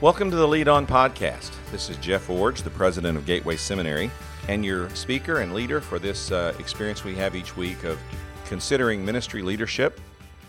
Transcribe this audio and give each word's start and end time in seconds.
Welcome 0.00 0.28
to 0.32 0.36
the 0.36 0.46
Lead 0.46 0.66
On 0.66 0.88
Podcast. 0.88 1.52
This 1.70 1.88
is 1.88 1.96
Jeff 1.98 2.26
Iorg, 2.26 2.60
the 2.64 2.70
president 2.70 3.16
of 3.16 3.24
Gateway 3.24 3.56
Seminary, 3.56 4.10
and 4.48 4.64
your 4.64 4.90
speaker 4.90 5.38
and 5.38 5.54
leader 5.54 5.80
for 5.80 6.00
this 6.00 6.32
uh, 6.32 6.52
experience 6.58 7.04
we 7.04 7.14
have 7.14 7.36
each 7.36 7.56
week 7.56 7.84
of 7.84 7.96
considering 8.44 9.04
ministry 9.04 9.40
leadership, 9.40 10.00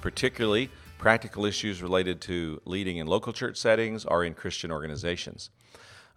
particularly 0.02 0.72
practical 0.98 1.46
issues 1.46 1.84
related 1.84 2.22
to 2.22 2.60
leading 2.66 2.98
in 2.98 3.06
local 3.06 3.32
church 3.32 3.56
settings 3.56 4.04
or 4.04 4.24
in 4.26 4.34
Christian 4.34 4.72
organizations. 4.72 5.52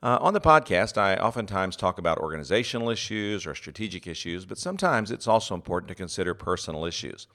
Uh, 0.03 0.17
on 0.23 0.33
the 0.33 0.41
podcast, 0.41 0.97
I 0.97 1.17
oftentimes 1.17 1.77
talk 1.77 1.99
about 1.99 2.19
organizational 2.19 2.89
issues 2.89 3.47
or 3.47 3.55
strategic 3.55 4.07
issues, 4.07 4.47
but 4.47 4.57
sometimes 4.57 5.11
it's 5.11 5.29
also 5.29 5.55
important 5.55 5.89
to 5.89 5.95
consider 5.95 6.33
personal 6.33 6.87
issues. 6.87 7.27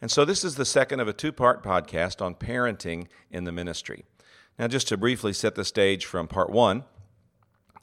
And 0.00 0.10
so 0.10 0.24
this 0.24 0.42
is 0.42 0.54
the 0.54 0.64
second 0.64 1.00
of 1.00 1.06
a 1.06 1.12
two 1.12 1.32
part 1.32 1.62
podcast 1.62 2.22
on 2.22 2.34
parenting 2.34 3.08
in 3.30 3.44
the 3.44 3.52
ministry. 3.52 4.04
Now, 4.56 4.68
just 4.68 4.86
to 4.88 4.96
briefly 4.96 5.32
set 5.32 5.56
the 5.56 5.64
stage 5.64 6.06
from 6.06 6.28
part 6.28 6.48
one, 6.48 6.84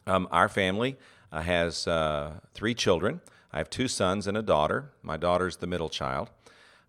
um, 0.07 0.27
our 0.31 0.48
family 0.48 0.97
uh, 1.30 1.41
has 1.41 1.85
uh, 1.85 2.39
three 2.53 2.73
children. 2.73 3.20
I 3.52 3.57
have 3.57 3.70
two 3.70 3.89
sons 3.89 4.25
and 4.25 4.38
a 4.38 4.41
daughter. 4.41 4.94
My 5.03 5.17
daughter's 5.17 5.57
the 5.57 5.67
middle 5.67 5.89
child. 5.89 6.30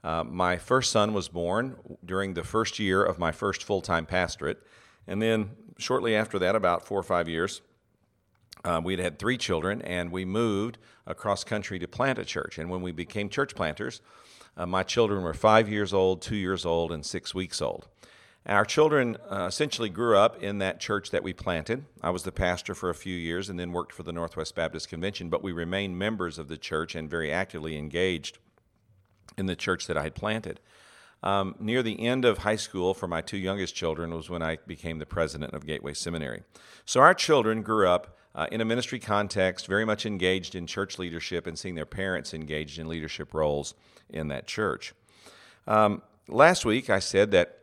Uh, 0.05 0.23
my 0.23 0.57
first 0.57 0.93
son 0.93 1.13
was 1.13 1.29
born 1.29 1.77
during 2.05 2.35
the 2.35 2.45
first 2.45 2.79
year 2.79 3.03
of 3.03 3.19
my 3.19 3.33
first 3.33 3.65
full 3.65 3.81
time 3.81 4.07
pastorate. 4.07 4.65
And 5.09 5.21
then 5.21 5.51
shortly 5.79 6.15
after 6.15 6.39
that, 6.39 6.55
about 6.55 6.87
four 6.87 7.01
or 7.01 7.05
five 7.05 7.29
years, 7.29 7.61
uh, 8.65 8.81
we'd 8.85 9.01
had 9.01 9.19
three 9.19 9.37
children, 9.37 9.83
and 9.83 10.13
we 10.13 10.25
moved 10.25 10.79
across 11.09 11.43
country 11.43 11.81
to 11.81 11.89
plant 11.89 12.21
a 12.21 12.25
church. 12.25 12.57
And 12.59 12.71
when 12.71 12.83
we 12.83 12.93
became 12.93 13.29
church 13.29 13.57
planters, 13.57 14.01
uh, 14.57 14.67
my 14.67 14.85
children 14.85 15.25
were 15.25 15.35
five 15.35 15.69
years 15.69 15.93
old, 15.93 16.23
two 16.23 16.37
years 16.37 16.65
old, 16.65 16.93
and 16.93 17.05
six 17.05 17.35
weeks 17.35 17.61
old. 17.61 17.89
Our 18.45 18.65
children 18.65 19.17
uh, 19.31 19.47
essentially 19.49 19.89
grew 19.89 20.17
up 20.17 20.43
in 20.43 20.59
that 20.59 20.81
church 20.81 21.11
that 21.11 21.23
we 21.23 21.33
planted. 21.33 21.85
I 22.03 22.11
was 22.11 22.25
the 22.25 22.33
pastor 22.33 22.75
for 22.75 22.91
a 22.91 22.95
few 22.95 23.17
years 23.17 23.49
and 23.49 23.59
then 23.59 23.71
worked 23.71 23.93
for 23.93 24.03
the 24.03 24.13
Northwest 24.13 24.57
Baptist 24.57 24.89
Convention, 24.89 25.29
but 25.29 25.45
we 25.45 25.53
remained 25.53 25.97
members 25.97 26.39
of 26.39 26.49
the 26.49 26.57
church 26.57 26.97
and 26.97 27.09
very 27.09 27.31
actively 27.31 27.79
engaged 27.79 28.39
in 29.39 29.47
the 29.47 29.55
church 29.55 29.87
that 29.87 29.97
I 29.97 30.03
had 30.03 30.17
planted. 30.17 30.59
Um, 31.23 31.55
near 31.61 31.85
the 31.85 32.05
end 32.05 32.25
of 32.25 32.39
high 32.39 32.57
school 32.57 32.95
for 32.95 33.07
my 33.07 33.21
two 33.21 33.37
youngest 33.37 33.77
children 33.77 34.13
was 34.13 34.29
when 34.29 34.43
I 34.43 34.59
became 34.67 34.99
the 34.99 35.07
president 35.07 35.55
of 35.55 35.65
Gateway 35.65 35.95
Seminary. 35.95 36.43
So 36.85 37.01
our 37.01 37.15
children 37.15 37.63
grew 37.63 37.89
up 37.89 38.19
uh, 38.35 38.49
in 38.51 38.61
a 38.61 38.65
ministry 38.65 38.99
context, 38.99 39.69
very 39.69 39.85
much 39.85 40.05
engaged 40.05 40.57
in 40.57 40.67
church 40.67 40.99
leadership 40.99 41.47
and 41.47 41.57
seeing 41.57 41.77
their 41.77 41.87
parents 41.87 42.35
engaged 42.35 42.81
in 42.81 42.89
leadership 42.89 43.35
roles 43.35 43.75
in 44.11 44.29
that 44.29 44.49
church. 44.49 44.95
Um, 45.69 46.03
last 46.27 46.65
week, 46.65 46.91
I 46.91 46.99
said 46.99 47.31
that 47.31 47.62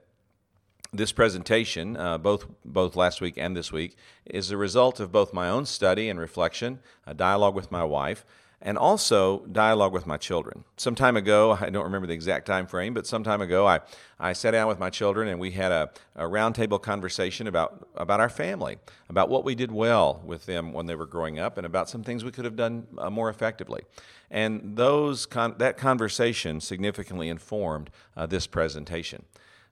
this 0.92 1.12
presentation, 1.12 1.98
uh, 1.98 2.18
both 2.18 2.46
both 2.66 2.96
last 2.96 3.22
week 3.22 3.36
and 3.38 3.56
this 3.56 3.72
week, 3.72 3.96
is 4.26 4.52
a 4.52 4.58
result 4.58 5.00
of 5.00 5.12
both 5.12 5.34
my 5.34 5.50
own 5.50 5.66
study 5.66 6.10
and 6.10 6.20
reflection, 6.20 6.80
a 7.06 7.14
dialogue 7.14 7.56
with 7.56 7.72
my 7.72 7.84
wife, 7.84 8.26
and 8.62 8.78
also 8.78 9.46
dialogue 9.46 9.94
with 9.94 10.06
my 10.06 10.18
children. 10.18 10.64
Some 10.78 10.96
time 10.96 11.16
ago, 11.16 11.58
I 11.62 11.70
don't 11.70 11.86
remember 11.86 12.08
the 12.08 12.14
exact 12.14 12.46
time 12.46 12.68
frame, 12.68 12.94
but 12.94 13.08
some 13.08 13.24
time 13.24 13.42
ago, 13.42 13.66
I, 13.66 13.80
I 14.20 14.34
sat 14.34 14.52
down 14.52 14.68
with 14.68 14.80
my 14.80 14.90
children 14.90 15.30
and 15.30 15.40
we 15.40 15.52
had 15.52 15.72
a, 15.72 15.90
a 16.16 16.24
roundtable 16.24 16.82
conversation 16.82 17.48
about, 17.48 17.88
about 17.96 18.20
our 18.20 18.30
family, 18.30 18.78
about 19.10 19.30
what 19.30 19.46
we 19.46 19.56
did 19.56 19.72
well 19.72 20.22
with 20.26 20.46
them 20.46 20.74
when 20.74 20.88
they 20.88 20.96
were 20.96 21.06
growing 21.06 21.40
up, 21.40 21.58
and 21.58 21.66
about 21.66 21.90
some 21.90 22.04
things 22.04 22.26
we 22.26 22.32
could 22.32 22.46
have 22.46 22.58
done 22.58 22.88
uh, 22.98 23.10
more 23.10 23.30
effectively. 23.30 23.84
And 24.30 24.76
those 24.76 25.26
con- 25.26 25.56
that 25.60 25.78
conversation 25.78 26.60
significantly 26.60 27.30
informed 27.30 27.90
uh, 28.18 28.26
this 28.26 28.46
presentation. 28.46 29.24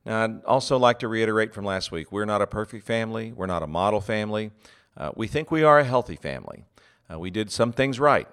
Now, 0.08 0.24
I'd 0.24 0.46
also 0.46 0.78
like 0.78 1.00
to 1.00 1.10
reiterate 1.10 1.54
from 1.54 1.66
last 1.66 1.92
week 1.92 2.14
we're 2.14 2.24
not 2.24 2.42
a 2.42 2.48
perfect 2.48 2.86
family, 2.86 3.34
we're 3.34 3.46
not 3.46 3.62
a 3.62 3.68
model 3.68 4.00
family. 4.00 4.52
Uh, 4.96 5.12
we 5.18 5.28
think 5.28 5.52
we 5.52 5.64
are 5.64 5.80
a 5.80 5.84
healthy 5.84 6.16
family. 6.16 6.64
Uh, 7.12 7.20
we 7.20 7.30
did 7.30 7.52
some 7.52 7.74
things 7.74 8.00
right, 8.00 8.30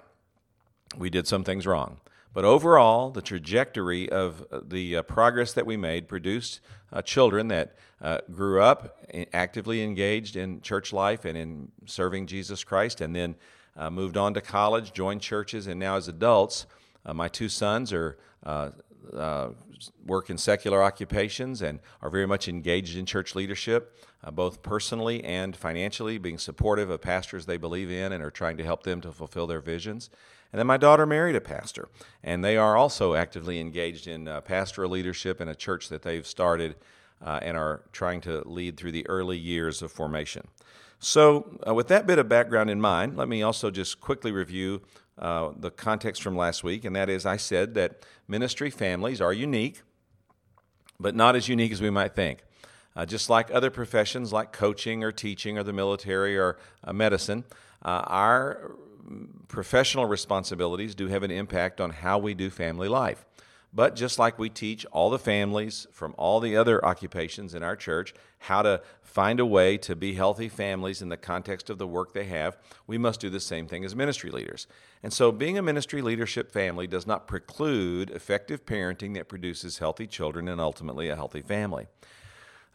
we 0.96 1.11
did 1.11 1.27
some 1.27 1.42
things 1.42 1.67
wrong. 1.67 1.98
But 2.33 2.45
overall, 2.45 3.11
the 3.11 3.23
trajectory 3.23 4.08
of 4.08 4.46
uh, 4.52 4.61
the 4.64 4.98
uh, 4.98 5.02
progress 5.02 5.52
that 5.55 5.67
we 5.67 5.77
made 5.77 6.07
produced 6.07 6.61
uh, 6.92 7.02
children 7.02 7.48
that 7.48 7.74
uh, 8.01 8.18
grew 8.30 8.63
up 8.63 9.05
actively 9.33 9.83
engaged 9.83 10.36
in 10.36 10.61
church 10.61 10.92
life 10.92 11.24
and 11.24 11.36
in 11.36 11.73
serving 11.86 12.29
Jesus 12.29 12.63
Christ, 12.63 13.01
and 13.01 13.17
then 13.17 13.34
moved 13.90 14.17
on 14.17 14.33
to 14.34 14.40
college, 14.40 14.92
joined 14.92 15.23
churches, 15.23 15.67
and 15.67 15.80
now 15.80 15.96
as 15.96 16.07
adults, 16.07 16.67
my 17.13 17.27
two 17.27 17.48
sons 17.48 17.92
are 17.92 18.17
uh, 19.13 19.51
work 20.05 20.31
in 20.31 20.39
secular 20.39 20.83
occupations 20.83 21.63
and 21.63 21.81
are 22.01 22.11
very 22.11 22.27
much 22.27 22.48
engaged 22.48 22.97
in 22.97 23.07
church 23.07 23.35
leadership, 23.35 23.97
uh, 24.23 24.31
both 24.31 24.63
personally 24.63 25.23
and 25.25 25.57
financially, 25.57 26.19
being 26.19 26.39
supportive 26.39 26.91
of 26.91 27.01
pastors 27.01 27.47
they 27.47 27.57
believe 27.57 27.91
in 27.91 28.13
and 28.13 28.23
are 28.23 28.31
trying 28.31 28.57
to 28.57 28.64
help 28.64 28.83
them 28.83 29.01
to 29.01 29.13
fulfill 29.13 29.47
their 29.47 29.61
visions. 29.61 30.11
And 30.53 30.59
then 30.59 30.67
my 30.67 30.77
daughter 30.77 31.05
married 31.05 31.35
a 31.35 31.41
pastor, 31.41 31.89
and 32.23 32.45
they 32.45 32.57
are 32.57 32.77
also 32.77 33.14
actively 33.14 33.59
engaged 33.59 34.07
in 34.07 34.29
uh, 34.29 34.41
pastoral 34.41 34.91
leadership 34.91 35.41
in 35.41 35.48
a 35.48 35.55
church 35.55 35.89
that 35.89 36.03
they've 36.03 36.27
started 36.27 36.77
uh, 37.25 37.41
and 37.43 37.57
are 37.57 37.83
trying 37.93 38.20
to 38.20 38.43
lead 38.47 38.77
through 38.77 38.93
the 38.93 39.07
early 39.09 39.37
years 39.37 39.83
of 39.83 39.91
formation. 39.91 40.47
So, 41.01 41.59
uh, 41.67 41.75
with 41.75 41.89
that 41.89 42.07
bit 42.07 42.19
of 42.19 42.29
background 42.29 42.70
in 42.70 42.81
mind, 42.81 43.17
let 43.17 43.29
me 43.29 43.43
also 43.43 43.70
just 43.70 44.01
quickly 44.01 44.33
review 44.33 44.81
uh, 45.19 45.51
the 45.57 45.70
context 45.70 46.23
from 46.23 46.36
last 46.36 46.64
week, 46.64 46.85
and 46.85 46.97
that 46.97 47.08
is 47.08 47.25
I 47.25 47.36
said 47.36 47.75
that 47.75 48.05
ministry 48.27 48.70
families 48.70 49.20
are 49.20 49.33
unique, 49.33 49.83
but 50.98 51.14
not 51.14 51.36
as 51.36 51.48
unique 51.48 51.73
as 51.73 51.80
we 51.80 51.91
might 51.91 52.14
think. 52.14 52.41
Uh, 52.97 53.05
just 53.05 53.29
like 53.29 53.51
other 53.52 53.70
professions 53.70 54.33
like 54.33 54.52
coaching 54.52 55.02
or 55.02 55.11
teaching 55.11 55.58
or 55.58 55.63
the 55.63 55.73
military 55.73 56.39
or 56.39 56.58
uh, 56.85 56.92
medicine, 56.92 57.45
uh, 57.85 58.02
our 58.07 58.77
professional 59.48 60.07
responsibilities 60.07 60.95
do 60.95 61.08
have 61.08 61.23
an 61.23 61.31
impact 61.31 61.81
on 61.81 61.91
how 61.91 62.19
we 62.19 62.35
do 62.35 62.51
family 62.51 62.89
life. 62.89 63.25
But 63.74 63.96
just 63.96 64.20
like 64.20 64.39
we 64.39 64.51
teach 64.51 64.86
all 64.92 65.11
the 65.11 65.18
families 65.18 65.89
from 65.90 66.14
all 66.17 66.39
the 66.39 66.57
other 66.57 66.85
occupations 66.85 67.55
in 67.55 67.64
our 67.64 67.74
church 67.74 68.14
how 68.39 68.62
to 68.62 68.80
find 69.02 69.40
a 69.40 69.46
way 69.46 69.77
to 69.79 69.96
be 69.96 70.14
healthy 70.14 70.48
families 70.48 71.02
in 71.02 71.08
the 71.08 71.17
context 71.17 71.68
of 71.70 71.79
the 71.79 71.86
work 71.86 72.13
they 72.13 72.27
have, 72.27 72.57
we 72.86 72.98
must 72.98 73.20
do 73.20 73.29
the 73.30 73.40
same 73.40 73.67
thing 73.67 73.84
as 73.84 73.96
ministry 73.96 74.30
leaders. 74.30 74.68
And 75.02 75.13
so, 75.13 75.33
being 75.33 75.58
a 75.58 75.63
ministry 75.63 76.02
leadership 76.02 76.52
family 76.52 76.86
does 76.86 77.07
not 77.07 77.27
preclude 77.27 78.11
effective 78.11 78.64
parenting 78.64 79.14
that 79.14 79.29
produces 79.29 79.79
healthy 79.79 80.07
children 80.07 80.48
and 80.48 80.61
ultimately 80.61 81.08
a 81.08 81.17
healthy 81.17 81.42
family. 81.42 81.86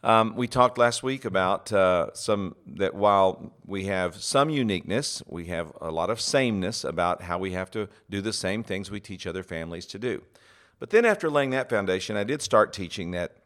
Um, 0.02 0.34
we 0.34 0.48
talked 0.48 0.78
last 0.78 1.02
week 1.02 1.24
about 1.24 1.72
uh, 1.72 2.12
some 2.14 2.56
that 2.66 2.94
while 2.94 3.52
we 3.66 3.84
have 3.84 4.16
some 4.16 4.48
uniqueness, 4.48 5.22
we 5.26 5.46
have 5.46 5.72
a 5.80 5.90
lot 5.90 6.08
of 6.08 6.20
sameness 6.20 6.84
about 6.84 7.22
how 7.22 7.38
we 7.38 7.52
have 7.52 7.70
to 7.72 7.88
do 8.08 8.20
the 8.20 8.32
same 8.32 8.62
things 8.62 8.90
we 8.90 9.00
teach 9.00 9.26
other 9.26 9.42
families 9.42 9.86
to 9.86 9.98
do. 9.98 10.22
But 10.80 10.88
then, 10.88 11.04
after 11.04 11.30
laying 11.30 11.50
that 11.50 11.68
foundation, 11.68 12.16
I 12.16 12.24
did 12.24 12.40
start 12.40 12.72
teaching 12.72 13.10
that 13.10 13.36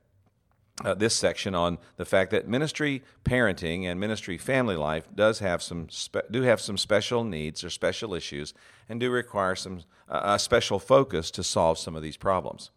uh, 0.84 0.95
this 0.95 1.15
section 1.15 1.55
on 1.55 1.78
the 1.97 2.05
fact 2.05 2.31
that 2.31 2.49
ministry 2.49 3.03
parenting 3.25 3.84
and 3.84 3.99
ministry 4.00 4.39
family 4.39 4.77
life 4.77 5.06
does 5.15 5.41
have 5.41 5.62
some 5.62 5.89
spe- 5.89 6.31
do 6.31 6.43
have 6.43 6.61
some 6.61 6.78
special 6.78 7.23
needs 7.23 7.62
or 7.62 7.71
special 7.71 8.15
issues 8.15 8.55
and 8.89 8.99
do 8.99 9.11
require 9.11 9.55
some 9.55 9.81
uh, 10.09 10.21
a 10.25 10.39
special 10.39 10.78
focus 10.78 11.31
to 11.33 11.43
solve 11.43 11.78
some 11.78 11.97
of 11.97 12.03
these 12.03 12.17
problems. 12.17 12.71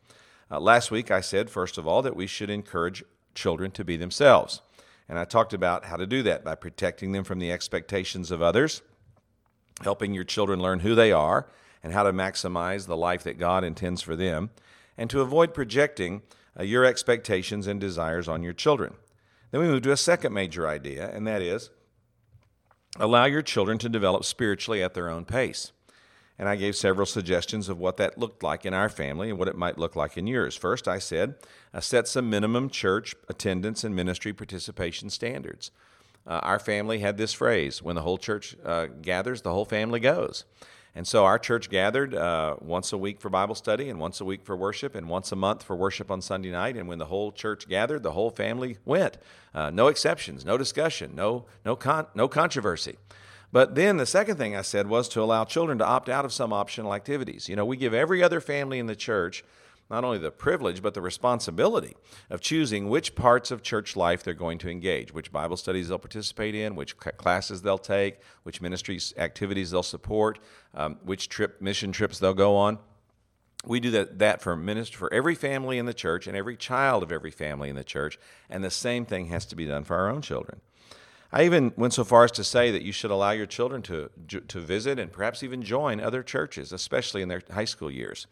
Uh, 0.50 0.60
last 0.60 0.92
week, 0.92 1.12
I 1.12 1.22
said 1.22 1.50
first 1.50 1.78
of 1.78 1.88
all 1.88 2.02
that 2.02 2.16
we 2.16 2.28
should 2.28 2.50
encourage 2.50 3.04
children 3.36 3.72
to 3.72 3.86
be 3.86 3.96
themselves, 3.96 4.62
and 5.08 5.20
I 5.20 5.26
talked 5.26 5.54
about 5.54 5.86
how 5.86 5.98
to 5.98 6.08
do 6.08 6.24
that 6.24 6.44
by 6.44 6.56
protecting 6.56 7.12
them 7.12 7.24
from 7.24 7.40
the 7.40 7.52
expectations 7.52 8.32
of 8.32 8.42
others, 8.42 8.82
helping 9.84 10.16
your 10.16 10.24
children 10.24 10.60
learn 10.60 10.80
who 10.80 10.96
they 10.96 11.12
are 11.12 11.48
and 11.84 11.94
how 11.94 12.04
to 12.04 12.14
maximize 12.14 12.86
the 12.86 12.98
life 12.98 13.24
that 13.24 13.38
God 13.38 13.64
intends 13.64 14.02
for 14.02 14.16
them, 14.16 14.50
and 14.98 15.10
to 15.10 15.22
avoid 15.22 15.54
projecting 15.54 16.22
uh, 16.60 16.64
your 16.64 16.86
expectations 16.86 17.68
and 17.68 17.80
desires 17.80 18.28
on 18.28 18.44
your 18.44 18.54
children. 18.54 18.96
Then 19.52 19.62
we 19.62 19.68
move 19.68 19.84
to 19.84 19.92
a 19.92 19.98
second 19.98 20.34
major 20.34 20.68
idea, 20.68 21.10
and 21.14 21.26
that 21.28 21.42
is 21.42 21.70
allow 23.00 23.26
your 23.26 23.42
children 23.42 23.78
to 23.78 23.90
develop 23.90 24.24
spiritually 24.26 24.82
at 24.82 24.94
their 24.94 25.10
own 25.10 25.26
pace. 25.26 25.72
And 26.40 26.48
I 26.48 26.56
gave 26.56 26.76
several 26.76 27.06
suggestions 27.06 27.68
of 27.68 27.80
what 27.80 27.98
that 27.98 28.18
looked 28.18 28.44
like 28.44 28.66
in 28.66 28.74
our 28.74 28.90
family 28.90 29.30
and 29.30 29.40
what 29.40 29.48
it 29.48 29.58
might 29.58 29.80
look 29.80 29.96
like 29.96 30.18
in 30.18 30.28
yours. 30.28 30.56
First, 30.56 30.88
I 30.88 31.00
said, 31.00 31.36
uh, 31.74 31.80
set 31.80 32.08
some 32.08 32.30
minimum 32.30 32.70
church 32.70 33.16
attendance 33.28 33.84
and 33.84 33.96
ministry 33.96 34.34
participation 34.34 35.10
standards. 35.10 35.72
Uh, 36.28 36.40
our 36.44 36.60
family 36.60 37.00
had 37.00 37.18
this 37.18 37.34
phrase 37.34 37.82
when 37.82 37.96
the 37.96 38.02
whole 38.02 38.18
church 38.18 38.56
uh, 38.64 38.86
gathers, 39.02 39.42
the 39.42 39.54
whole 39.54 39.66
family 39.66 40.00
goes. 40.00 40.44
And 40.98 41.08
so 41.08 41.26
our 41.26 41.38
church 41.38 41.70
gathered 41.70 42.16
uh, 42.16 42.56
once 42.60 42.92
a 42.92 42.98
week 42.98 43.22
for 43.22 43.30
Bible 43.30 43.54
study 43.54 43.88
and 43.88 44.00
once 44.00 44.20
a 44.20 44.26
week 44.26 44.44
for 44.44 44.58
worship 44.58 44.96
and 44.96 45.08
once 45.08 45.32
a 45.32 45.36
month 45.36 45.62
for 45.62 45.76
worship 45.76 46.10
on 46.10 46.24
Sunday 46.24 46.50
night. 46.50 46.76
And 46.76 46.88
when 46.88 46.98
the 46.98 47.06
whole 47.06 47.32
church 47.32 47.70
gathered, 47.70 48.02
the 48.02 48.14
whole 48.14 48.32
family 48.32 48.80
went. 48.84 49.20
Uh, 49.54 49.70
no 49.70 49.90
exceptions, 49.90 50.44
no 50.44 50.58
discussion, 50.58 51.12
no, 51.14 51.46
no, 51.64 51.76
con- 51.76 52.08
no 52.16 52.28
controversy. 52.28 52.96
But 53.52 53.76
then 53.76 53.98
the 53.98 54.08
second 54.08 54.38
thing 54.38 54.56
I 54.56 54.64
said 54.64 54.88
was 54.88 55.08
to 55.10 55.22
allow 55.22 55.46
children 55.46 55.78
to 55.78 55.86
opt 55.86 56.10
out 56.10 56.26
of 56.26 56.34
some 56.34 56.52
optional 56.52 56.96
activities. 56.96 57.48
You 57.48 57.56
know, 57.56 57.64
we 57.64 57.78
give 57.78 57.94
every 57.94 58.24
other 58.24 58.42
family 58.42 58.80
in 58.80 58.88
the 58.88 58.96
church 58.96 59.44
not 59.90 60.04
only 60.04 60.18
the 60.18 60.32
privilege, 60.32 60.82
but 60.82 60.94
the 60.94 61.02
responsibility 61.02 61.96
of 62.30 62.42
choosing 62.42 62.90
which 62.90 63.16
parts 63.16 63.52
of 63.52 63.62
church 63.62 63.96
life 63.96 64.24
they're 64.24 64.34
going 64.34 64.58
to 64.60 64.70
engage, 64.70 65.14
which 65.14 65.32
Bible 65.32 65.58
studies 65.58 65.88
they'll 65.88 65.98
participate 65.98 66.56
in, 66.56 66.76
which 66.76 66.98
classes 66.98 67.62
they'll 67.62 67.78
take, 67.78 68.20
which 68.44 68.62
ministries 68.62 69.14
activities 69.18 69.72
they'll 69.72 69.84
support, 69.84 70.40
um, 70.74 70.98
which 71.04 71.30
trip 71.30 71.62
mission 71.62 71.92
trips 71.92 72.20
they'll 72.20 72.34
go 72.34 72.56
on. 72.56 72.80
We 73.66 73.80
do 73.80 73.92
that, 73.92 74.20
that 74.20 74.42
for 74.42 74.56
minister 74.56 74.98
for 74.98 75.12
every 75.14 75.36
family 75.36 75.78
in 75.78 75.86
the 75.86 75.94
church 75.94 76.28
and 76.28 76.38
every 76.38 76.56
child 76.56 77.04
of 77.04 77.12
every 77.12 77.32
family 77.32 77.70
in 77.70 77.76
the 77.76 77.84
church, 77.84 78.20
and 78.50 78.64
the 78.64 78.72
same 78.72 79.06
thing 79.06 79.28
has 79.28 79.46
to 79.48 79.56
be 79.56 79.66
done 79.66 79.84
for 79.84 79.96
our 79.98 80.10
own 80.10 80.22
children. 80.22 80.62
I 81.32 81.44
even 81.44 81.74
went 81.76 81.94
so 81.94 82.06
far 82.06 82.24
as 82.24 82.32
to 82.34 82.44
say 82.44 82.72
that 82.72 82.84
you 82.84 82.94
should 82.94 83.12
allow 83.12 83.32
your 83.32 83.46
children 83.46 83.82
to, 83.84 84.10
to 84.48 84.60
visit 84.60 84.98
and 84.98 85.12
perhaps 85.12 85.44
even 85.44 85.62
join 85.62 86.00
other 86.00 86.24
churches, 86.24 86.72
especially 86.72 87.22
in 87.22 87.28
their 87.28 87.42
high 87.52 87.66
school 87.66 87.92
years. 87.92 88.28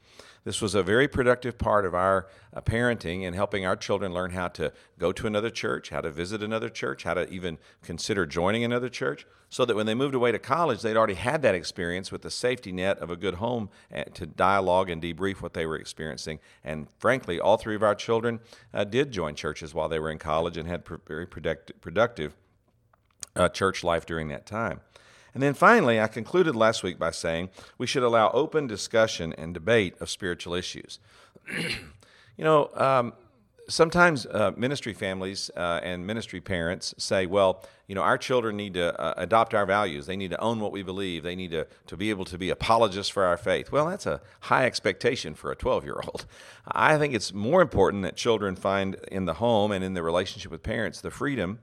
This 0.46 0.62
was 0.62 0.76
a 0.76 0.84
very 0.84 1.08
productive 1.08 1.58
part 1.58 1.86
of 1.86 1.94
our 1.94 2.28
uh, 2.54 2.62
parenting 2.62 3.26
and 3.26 3.36
helping 3.36 3.66
our 3.66 3.76
children 3.76 4.14
learn 4.14 4.32
how 4.32 4.48
to 4.50 4.72
go 4.98 5.12
to 5.12 5.28
another 5.28 5.50
church, 5.50 5.90
how 5.90 6.02
to 6.02 6.12
visit 6.12 6.42
another 6.42 6.70
church, 6.70 7.04
how 7.04 7.16
to 7.16 7.28
even 7.30 7.58
consider 7.84 8.26
joining 8.26 8.64
another 8.64 8.88
church, 8.88 9.26
so 9.50 9.66
that 9.66 9.76
when 9.76 9.88
they 9.88 9.96
moved 9.96 10.16
away 10.16 10.32
to 10.32 10.40
college, 10.40 10.82
they'd 10.82 10.96
already 10.96 11.16
had 11.16 11.42
that 11.42 11.56
experience 11.56 12.12
with 12.12 12.22
the 12.22 12.32
safety 12.32 12.72
net 12.72 13.00
of 13.00 13.10
a 13.10 13.16
good 13.16 13.36
home 13.36 13.70
uh, 13.94 14.04
to 14.14 14.26
dialogue 14.26 14.90
and 14.90 15.02
debrief 15.02 15.42
what 15.42 15.54
they 15.54 15.66
were 15.66 15.78
experiencing. 15.78 16.40
And 16.64 16.88
frankly, 17.00 17.40
all 17.40 17.58
three 17.58 17.76
of 17.76 17.84
our 17.84 17.96
children 17.96 18.40
uh, 18.74 18.84
did 18.86 19.12
join 19.12 19.36
churches 19.36 19.74
while 19.74 19.90
they 19.90 20.00
were 20.00 20.12
in 20.12 20.20
college 20.20 20.56
and 20.58 20.68
had 20.68 20.86
pr- 20.86 20.96
very 21.08 21.26
productive 21.26 22.36
uh, 23.36 23.50
church 23.50 23.84
life 23.84 24.06
during 24.06 24.28
that 24.30 24.46
time. 24.46 24.82
And 25.34 25.44
then 25.44 25.54
finally, 25.54 26.00
I 26.00 26.08
concluded 26.08 26.56
last 26.56 26.82
week 26.82 26.98
by 26.98 27.12
saying 27.12 27.50
we 27.78 27.88
should 27.88 28.04
allow 28.04 28.32
open 28.32 28.68
discussion 28.68 29.34
and 29.34 29.54
debate 29.54 29.96
of 30.00 30.10
spiritual 30.10 30.54
issues. 30.54 31.00
you 31.58 32.44
know, 32.44 32.70
um, 32.76 33.14
sometimes 33.68 34.26
uh, 34.26 34.52
ministry 34.56 34.94
families 34.94 35.52
uh, 35.58 35.80
and 35.84 36.06
ministry 36.08 36.40
parents 36.40 36.96
say, 36.98 37.26
well, 37.26 37.64
you 37.88 37.96
know, 37.96 38.02
our 38.02 38.18
children 38.18 38.56
need 38.56 38.74
to 38.76 39.00
uh, 39.00 39.14
adopt 39.18 39.54
our 39.54 39.66
values. 39.66 40.06
They 40.06 40.16
need 40.16 40.32
to 40.32 40.40
own 40.40 40.60
what 40.60 40.72
we 40.72 40.84
believe. 40.84 41.24
They 41.24 41.36
need 41.36 41.52
to, 41.52 41.68
to 41.88 41.98
be 41.98 42.10
able 42.10 42.26
to 42.26 42.38
be 42.38 42.50
apologists 42.50 43.12
for 43.12 43.24
our 43.24 43.38
faith. 43.38 43.72
Well, 43.72 43.88
that's 43.88 44.06
a 44.06 44.22
high 44.42 44.66
expectation 44.66 45.36
for 45.36 45.52
a 45.52 45.56
12 45.56 45.84
year 45.84 46.00
old. 46.04 46.26
I 46.66 46.98
think 46.98 47.14
it's 47.14 47.34
more 47.34 47.62
important 47.62 48.04
that 48.04 48.16
children 48.16 48.56
find 48.56 48.96
in 49.12 49.26
the 49.26 49.36
home 49.36 49.72
and 49.72 49.84
in 49.84 49.94
the 49.94 50.04
relationship 50.04 50.52
with 50.52 50.64
parents 50.64 51.02
the 51.02 51.12
freedom 51.12 51.60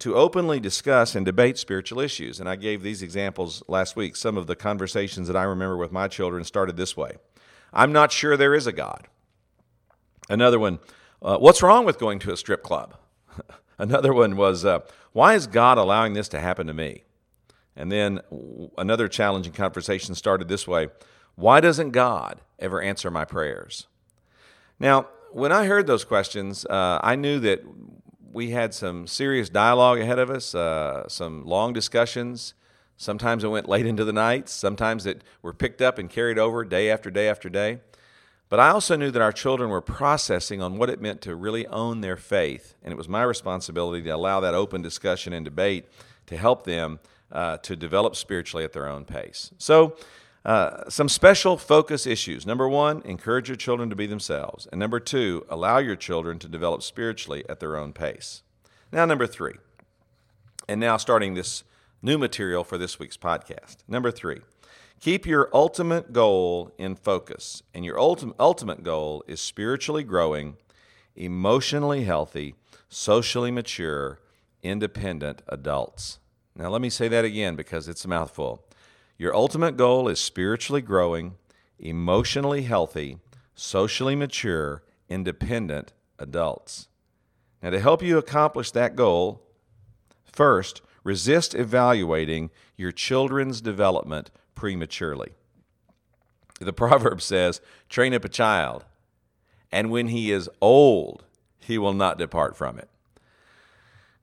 to 0.00 0.16
openly 0.16 0.58
discuss 0.60 1.14
and 1.14 1.24
debate 1.24 1.58
spiritual 1.58 2.00
issues. 2.00 2.40
And 2.40 2.48
I 2.48 2.56
gave 2.56 2.82
these 2.82 3.02
examples 3.02 3.62
last 3.68 3.96
week. 3.96 4.16
Some 4.16 4.36
of 4.36 4.46
the 4.46 4.56
conversations 4.56 5.28
that 5.28 5.36
I 5.36 5.44
remember 5.44 5.76
with 5.76 5.92
my 5.92 6.08
children 6.08 6.42
started 6.44 6.76
this 6.76 6.96
way 6.96 7.16
I'm 7.72 7.92
not 7.92 8.10
sure 8.10 8.36
there 8.36 8.54
is 8.54 8.66
a 8.66 8.72
God. 8.72 9.06
Another 10.28 10.58
one, 10.58 10.78
uh, 11.22 11.38
what's 11.38 11.62
wrong 11.62 11.84
with 11.84 11.98
going 11.98 12.18
to 12.20 12.32
a 12.32 12.36
strip 12.36 12.62
club? 12.62 12.96
another 13.78 14.12
one 14.12 14.36
was, 14.36 14.64
uh, 14.64 14.80
why 15.12 15.34
is 15.34 15.46
God 15.46 15.76
allowing 15.76 16.14
this 16.14 16.28
to 16.28 16.40
happen 16.40 16.66
to 16.66 16.74
me? 16.74 17.04
And 17.76 17.90
then 17.90 18.20
another 18.78 19.08
challenging 19.08 19.52
conversation 19.52 20.14
started 20.14 20.48
this 20.48 20.66
way 20.66 20.88
Why 21.34 21.60
doesn't 21.60 21.90
God 21.90 22.40
ever 22.58 22.80
answer 22.80 23.10
my 23.10 23.24
prayers? 23.24 23.86
Now, 24.78 25.08
when 25.32 25.52
I 25.52 25.66
heard 25.66 25.86
those 25.86 26.04
questions, 26.04 26.64
uh, 26.66 27.00
I 27.02 27.16
knew 27.16 27.38
that 27.40 27.62
we 28.32 28.50
had 28.50 28.74
some 28.74 29.06
serious 29.06 29.48
dialogue 29.48 29.98
ahead 29.98 30.18
of 30.18 30.30
us, 30.30 30.54
uh, 30.54 31.08
some 31.08 31.44
long 31.44 31.72
discussions. 31.72 32.54
Sometimes 32.96 33.44
it 33.44 33.48
went 33.48 33.68
late 33.68 33.86
into 33.86 34.04
the 34.04 34.12
nights. 34.12 34.52
Sometimes 34.52 35.06
it 35.06 35.22
were 35.42 35.54
picked 35.54 35.80
up 35.80 35.98
and 35.98 36.08
carried 36.08 36.38
over 36.38 36.64
day 36.64 36.90
after 36.90 37.10
day 37.10 37.28
after 37.28 37.48
day. 37.48 37.80
But 38.48 38.60
I 38.60 38.70
also 38.70 38.96
knew 38.96 39.10
that 39.12 39.22
our 39.22 39.32
children 39.32 39.70
were 39.70 39.80
processing 39.80 40.60
on 40.60 40.76
what 40.76 40.90
it 40.90 41.00
meant 41.00 41.20
to 41.22 41.36
really 41.36 41.66
own 41.68 42.00
their 42.00 42.16
faith, 42.16 42.74
and 42.82 42.92
it 42.92 42.96
was 42.96 43.08
my 43.08 43.22
responsibility 43.22 44.02
to 44.02 44.10
allow 44.10 44.40
that 44.40 44.54
open 44.54 44.82
discussion 44.82 45.32
and 45.32 45.44
debate 45.44 45.86
to 46.26 46.36
help 46.36 46.64
them 46.64 46.98
uh, 47.30 47.58
to 47.58 47.76
develop 47.76 48.16
spiritually 48.16 48.64
at 48.64 48.72
their 48.72 48.88
own 48.88 49.04
pace. 49.04 49.52
So 49.58 49.96
uh, 50.44 50.88
some 50.88 51.08
special 51.08 51.56
focus 51.56 52.06
issues. 52.06 52.46
Number 52.46 52.68
one, 52.68 53.02
encourage 53.04 53.48
your 53.48 53.56
children 53.56 53.90
to 53.90 53.96
be 53.96 54.06
themselves. 54.06 54.66
And 54.72 54.78
number 54.78 55.00
two, 55.00 55.44
allow 55.48 55.78
your 55.78 55.96
children 55.96 56.38
to 56.38 56.48
develop 56.48 56.82
spiritually 56.82 57.44
at 57.48 57.60
their 57.60 57.76
own 57.76 57.92
pace. 57.92 58.42
Now, 58.90 59.04
number 59.04 59.26
three, 59.26 59.54
and 60.68 60.80
now 60.80 60.96
starting 60.96 61.34
this 61.34 61.64
new 62.02 62.16
material 62.16 62.64
for 62.64 62.78
this 62.78 62.98
week's 62.98 63.16
podcast. 63.16 63.78
Number 63.86 64.10
three, 64.10 64.40
keep 64.98 65.26
your 65.26 65.50
ultimate 65.52 66.12
goal 66.12 66.72
in 66.78 66.94
focus. 66.94 67.62
And 67.74 67.84
your 67.84 67.98
ultimate, 67.98 68.36
ultimate 68.38 68.82
goal 68.82 69.22
is 69.26 69.40
spiritually 69.40 70.04
growing, 70.04 70.56
emotionally 71.14 72.04
healthy, 72.04 72.54
socially 72.88 73.50
mature, 73.50 74.20
independent 74.62 75.42
adults. 75.48 76.18
Now, 76.56 76.68
let 76.68 76.80
me 76.80 76.90
say 76.90 77.08
that 77.08 77.24
again 77.24 77.56
because 77.56 77.88
it's 77.88 78.04
a 78.04 78.08
mouthful. 78.08 78.64
Your 79.20 79.36
ultimate 79.36 79.76
goal 79.76 80.08
is 80.08 80.18
spiritually 80.18 80.80
growing, 80.80 81.34
emotionally 81.78 82.62
healthy, 82.62 83.18
socially 83.54 84.16
mature, 84.16 84.82
independent 85.10 85.92
adults. 86.18 86.88
Now, 87.62 87.68
to 87.68 87.80
help 87.80 88.02
you 88.02 88.16
accomplish 88.16 88.70
that 88.70 88.96
goal, 88.96 89.42
first, 90.24 90.80
resist 91.04 91.54
evaluating 91.54 92.48
your 92.78 92.92
children's 92.92 93.60
development 93.60 94.30
prematurely. 94.54 95.34
The 96.58 96.72
proverb 96.72 97.20
says, 97.20 97.60
train 97.90 98.14
up 98.14 98.24
a 98.24 98.28
child, 98.30 98.86
and 99.70 99.90
when 99.90 100.08
he 100.08 100.32
is 100.32 100.48
old, 100.62 101.26
he 101.58 101.76
will 101.76 101.92
not 101.92 102.16
depart 102.16 102.56
from 102.56 102.78
it. 102.78 102.88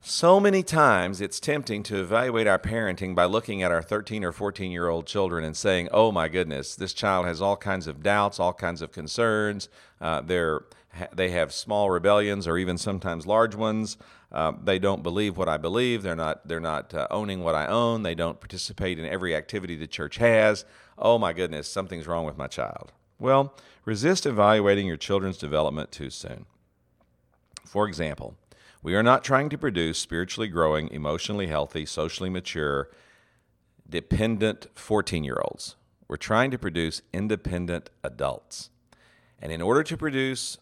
So 0.00 0.38
many 0.38 0.62
times 0.62 1.20
it's 1.20 1.40
tempting 1.40 1.82
to 1.84 2.00
evaluate 2.00 2.46
our 2.46 2.58
parenting 2.58 3.14
by 3.14 3.24
looking 3.24 3.62
at 3.62 3.72
our 3.72 3.82
13 3.82 4.24
or 4.24 4.32
14 4.32 4.70
year 4.70 4.88
old 4.88 5.06
children 5.06 5.44
and 5.44 5.56
saying, 5.56 5.88
oh 5.92 6.12
my 6.12 6.28
goodness, 6.28 6.76
this 6.76 6.92
child 6.94 7.26
has 7.26 7.42
all 7.42 7.56
kinds 7.56 7.86
of 7.86 8.02
doubts, 8.02 8.38
all 8.38 8.52
kinds 8.52 8.80
of 8.80 8.92
concerns. 8.92 9.68
Uh, 10.00 10.20
they're, 10.20 10.62
they 11.12 11.30
have 11.30 11.52
small 11.52 11.90
rebellions 11.90 12.46
or 12.46 12.56
even 12.56 12.78
sometimes 12.78 13.26
large 13.26 13.54
ones. 13.54 13.96
Uh, 14.30 14.52
they 14.62 14.78
don't 14.78 15.02
believe 15.02 15.36
what 15.36 15.48
I 15.48 15.56
believe. 15.56 16.02
They're 16.02 16.16
not, 16.16 16.46
they're 16.46 16.60
not 16.60 16.94
uh, 16.94 17.08
owning 17.10 17.42
what 17.42 17.54
I 17.54 17.66
own. 17.66 18.02
They 18.02 18.14
don't 18.14 18.40
participate 18.40 18.98
in 18.98 19.04
every 19.04 19.34
activity 19.34 19.74
the 19.74 19.86
church 19.86 20.16
has. 20.18 20.64
Oh 20.96 21.18
my 21.18 21.32
goodness, 21.32 21.68
something's 21.68 22.06
wrong 22.06 22.24
with 22.24 22.38
my 22.38 22.46
child. 22.46 22.92
Well, 23.18 23.54
resist 23.84 24.26
evaluating 24.26 24.86
your 24.86 24.96
children's 24.96 25.38
development 25.38 25.90
too 25.90 26.10
soon. 26.10 26.46
For 27.64 27.88
example, 27.88 28.36
we 28.82 28.94
are 28.94 29.02
not 29.02 29.24
trying 29.24 29.48
to 29.50 29.58
produce 29.58 29.98
spiritually 29.98 30.48
growing, 30.48 30.88
emotionally 30.88 31.48
healthy, 31.48 31.84
socially 31.84 32.30
mature, 32.30 32.90
dependent 33.88 34.66
14 34.74 35.24
year 35.24 35.40
olds. 35.44 35.76
We're 36.06 36.16
trying 36.16 36.50
to 36.52 36.58
produce 36.58 37.02
independent 37.12 37.90
adults. 38.02 38.70
And 39.40 39.52
in 39.52 39.60
order 39.60 39.82
to 39.82 39.96
produce 39.96 40.58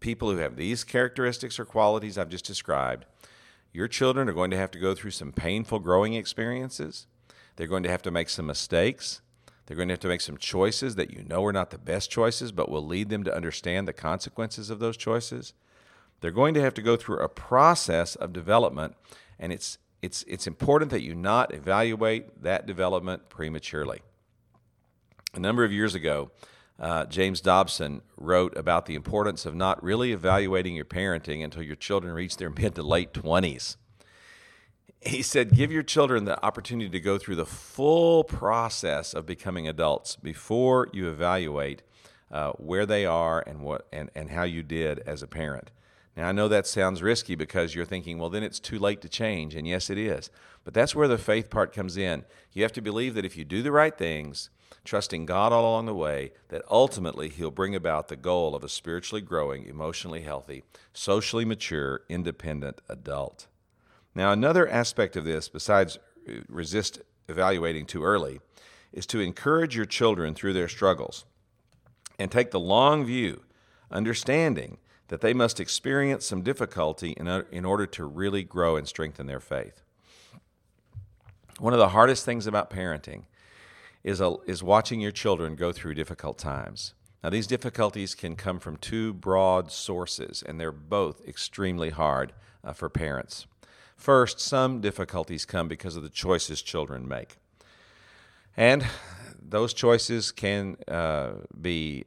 people 0.00 0.30
who 0.30 0.38
have 0.38 0.56
these 0.56 0.84
characteristics 0.84 1.58
or 1.58 1.64
qualities 1.64 2.18
I've 2.18 2.28
just 2.28 2.44
described, 2.44 3.06
your 3.72 3.88
children 3.88 4.28
are 4.28 4.32
going 4.34 4.50
to 4.50 4.56
have 4.56 4.70
to 4.72 4.78
go 4.78 4.94
through 4.94 5.10
some 5.10 5.32
painful 5.32 5.78
growing 5.78 6.14
experiences. 6.14 7.06
They're 7.56 7.66
going 7.66 7.82
to 7.82 7.90
have 7.90 8.02
to 8.02 8.10
make 8.10 8.28
some 8.28 8.46
mistakes. 8.46 9.20
They're 9.66 9.76
going 9.76 9.88
to 9.88 9.92
have 9.92 10.00
to 10.00 10.08
make 10.08 10.20
some 10.20 10.36
choices 10.36 10.94
that 10.94 11.10
you 11.10 11.24
know 11.24 11.44
are 11.44 11.52
not 11.52 11.70
the 11.70 11.78
best 11.78 12.10
choices, 12.10 12.52
but 12.52 12.70
will 12.70 12.84
lead 12.84 13.08
them 13.08 13.24
to 13.24 13.34
understand 13.34 13.86
the 13.86 13.92
consequences 13.92 14.70
of 14.70 14.78
those 14.78 14.96
choices. 14.96 15.52
They're 16.20 16.30
going 16.30 16.54
to 16.54 16.60
have 16.60 16.74
to 16.74 16.82
go 16.82 16.96
through 16.96 17.18
a 17.18 17.28
process 17.28 18.16
of 18.16 18.32
development, 18.32 18.94
and 19.38 19.52
it's 19.52 19.78
it's 20.02 20.24
it's 20.28 20.46
important 20.46 20.90
that 20.90 21.02
you 21.02 21.14
not 21.14 21.54
evaluate 21.54 22.42
that 22.42 22.66
development 22.66 23.28
prematurely. 23.28 24.00
A 25.34 25.38
number 25.40 25.64
of 25.64 25.72
years 25.72 25.94
ago, 25.94 26.30
uh, 26.78 27.06
James 27.06 27.40
Dobson 27.40 28.02
wrote 28.16 28.56
about 28.56 28.86
the 28.86 28.94
importance 28.94 29.46
of 29.46 29.54
not 29.54 29.82
really 29.82 30.12
evaluating 30.12 30.74
your 30.74 30.84
parenting 30.84 31.42
until 31.42 31.62
your 31.62 31.76
children 31.76 32.12
reach 32.14 32.36
their 32.36 32.50
mid 32.58 32.74
to 32.74 32.82
late 32.82 33.12
20s. 33.12 33.76
He 35.00 35.22
said, 35.22 35.54
Give 35.54 35.70
your 35.70 35.82
children 35.82 36.24
the 36.24 36.42
opportunity 36.44 36.90
to 36.90 37.00
go 37.00 37.18
through 37.18 37.36
the 37.36 37.46
full 37.46 38.24
process 38.24 39.14
of 39.14 39.26
becoming 39.26 39.68
adults 39.68 40.16
before 40.16 40.88
you 40.92 41.08
evaluate 41.08 41.82
uh, 42.30 42.52
where 42.52 42.86
they 42.86 43.06
are 43.06 43.42
and, 43.46 43.60
what, 43.60 43.86
and, 43.92 44.10
and 44.14 44.30
how 44.30 44.42
you 44.42 44.62
did 44.62 44.98
as 45.00 45.22
a 45.22 45.26
parent. 45.26 45.70
Now, 46.16 46.28
I 46.28 46.32
know 46.32 46.48
that 46.48 46.66
sounds 46.66 47.02
risky 47.02 47.34
because 47.34 47.74
you're 47.74 47.84
thinking, 47.84 48.18
well, 48.18 48.30
then 48.30 48.42
it's 48.42 48.58
too 48.58 48.78
late 48.78 49.02
to 49.02 49.08
change. 49.08 49.54
And 49.54 49.68
yes, 49.68 49.90
it 49.90 49.98
is. 49.98 50.30
But 50.64 50.72
that's 50.72 50.94
where 50.94 51.08
the 51.08 51.18
faith 51.18 51.50
part 51.50 51.74
comes 51.74 51.96
in. 51.98 52.24
You 52.52 52.62
have 52.62 52.72
to 52.72 52.80
believe 52.80 53.14
that 53.14 53.26
if 53.26 53.36
you 53.36 53.44
do 53.44 53.62
the 53.62 53.70
right 53.70 53.96
things, 53.96 54.48
trusting 54.84 55.26
God 55.26 55.52
all 55.52 55.64
along 55.64 55.86
the 55.86 55.94
way, 55.94 56.32
that 56.48 56.62
ultimately 56.70 57.28
He'll 57.28 57.50
bring 57.50 57.74
about 57.74 58.08
the 58.08 58.16
goal 58.16 58.54
of 58.54 58.64
a 58.64 58.68
spiritually 58.68 59.20
growing, 59.20 59.66
emotionally 59.66 60.22
healthy, 60.22 60.62
socially 60.94 61.44
mature, 61.44 62.00
independent 62.08 62.80
adult. 62.88 63.46
Now, 64.14 64.32
another 64.32 64.66
aspect 64.66 65.16
of 65.16 65.24
this, 65.26 65.50
besides 65.50 65.98
uh, 66.26 66.32
resist 66.48 67.00
evaluating 67.28 67.84
too 67.84 68.04
early, 68.04 68.40
is 68.90 69.04
to 69.06 69.20
encourage 69.20 69.76
your 69.76 69.84
children 69.84 70.34
through 70.34 70.54
their 70.54 70.68
struggles 70.68 71.26
and 72.18 72.32
take 72.32 72.50
the 72.50 72.60
long 72.60 73.04
view 73.04 73.42
understanding 73.90 74.78
that 75.08 75.20
they 75.20 75.32
must 75.32 75.60
experience 75.60 76.26
some 76.26 76.42
difficulty 76.42 77.10
in, 77.10 77.26
in 77.50 77.64
order 77.64 77.86
to 77.86 78.04
really 78.04 78.42
grow 78.42 78.76
and 78.76 78.88
strengthen 78.88 79.26
their 79.26 79.40
faith. 79.40 79.82
One 81.58 81.72
of 81.72 81.78
the 81.78 81.90
hardest 81.90 82.24
things 82.24 82.46
about 82.46 82.70
parenting 82.70 83.22
is, 84.04 84.20
a, 84.20 84.36
is 84.46 84.62
watching 84.62 85.00
your 85.00 85.12
children 85.12 85.54
go 85.54 85.72
through 85.72 85.94
difficult 85.94 86.38
times. 86.38 86.94
Now, 87.24 87.30
these 87.30 87.46
difficulties 87.46 88.14
can 88.14 88.36
come 88.36 88.60
from 88.60 88.76
two 88.76 89.12
broad 89.12 89.72
sources, 89.72 90.42
and 90.46 90.60
they're 90.60 90.70
both 90.70 91.26
extremely 91.26 91.90
hard 91.90 92.32
uh, 92.62 92.72
for 92.72 92.88
parents. 92.88 93.46
First, 93.96 94.38
some 94.38 94.80
difficulties 94.80 95.44
come 95.44 95.66
because 95.66 95.96
of 95.96 96.02
the 96.02 96.08
choices 96.08 96.62
children 96.62 97.08
make. 97.08 97.36
And 98.56 98.86
those 99.42 99.72
choices 99.74 100.30
can 100.30 100.76
uh, 100.86 101.32
be 101.60 102.04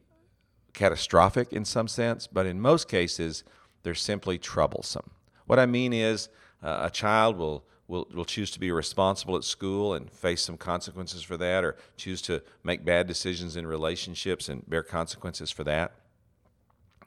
catastrophic 0.80 1.52
in 1.52 1.66
some 1.66 1.90
sense, 1.90 2.26
but 2.26 2.46
in 2.46 2.62
most 2.62 2.88
cases, 2.88 3.44
they're 3.84 3.94
simply 3.94 4.38
troublesome. 4.38 5.12
What 5.46 5.60
I 5.60 5.66
mean 5.66 5.92
is, 5.92 6.30
uh, 6.64 6.80
a 6.84 6.90
child 6.90 7.38
will 7.38 7.66
will, 7.90 8.08
will 8.14 8.24
choose 8.24 8.52
to 8.52 8.60
be 8.60 8.72
responsible 8.72 9.36
at 9.36 9.44
school 9.44 9.96
and 9.96 10.12
face 10.12 10.44
some 10.44 10.58
consequences 10.58 11.24
for 11.24 11.36
that, 11.38 11.66
or 11.66 11.76
choose 11.98 12.22
to 12.22 12.42
make 12.64 12.86
bad 12.86 13.08
decisions 13.08 13.58
in 13.58 13.66
relationships 13.66 14.48
and 14.48 14.64
bear 14.70 14.84
consequences 14.84 15.52
for 15.52 15.64
that. 15.64 15.92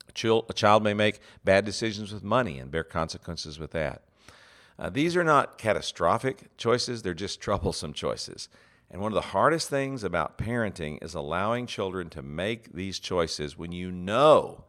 A 0.09 0.53
child, 0.53 0.83
may 0.83 0.93
make 0.93 1.21
bad 1.45 1.65
decisions 1.65 2.13
with 2.13 2.25
money 2.25 2.59
and 2.59 2.71
bear 2.71 2.85
consequences 2.85 3.59
with 3.59 3.71
that. 3.71 4.03
Uh, 4.79 4.91
these 4.91 5.17
are 5.17 5.25
not 5.25 5.57
catastrophic 5.57 6.55
choices, 6.59 7.03
they're 7.03 7.15
just 7.15 7.41
troublesome 7.47 7.93
choices. 7.93 8.49
And 8.93 9.01
one 9.01 9.11
of 9.11 9.15
the 9.15 9.31
hardest 9.31 9.69
things 9.69 10.05
about 10.05 10.39
parenting 10.39 11.03
is 11.03 11.15
allowing 11.15 11.67
children 11.67 12.11
to 12.11 12.23
make 12.23 12.75
these 12.75 13.01
choices 13.01 13.59
when 13.59 13.73
you 13.73 13.91
know 13.91 14.65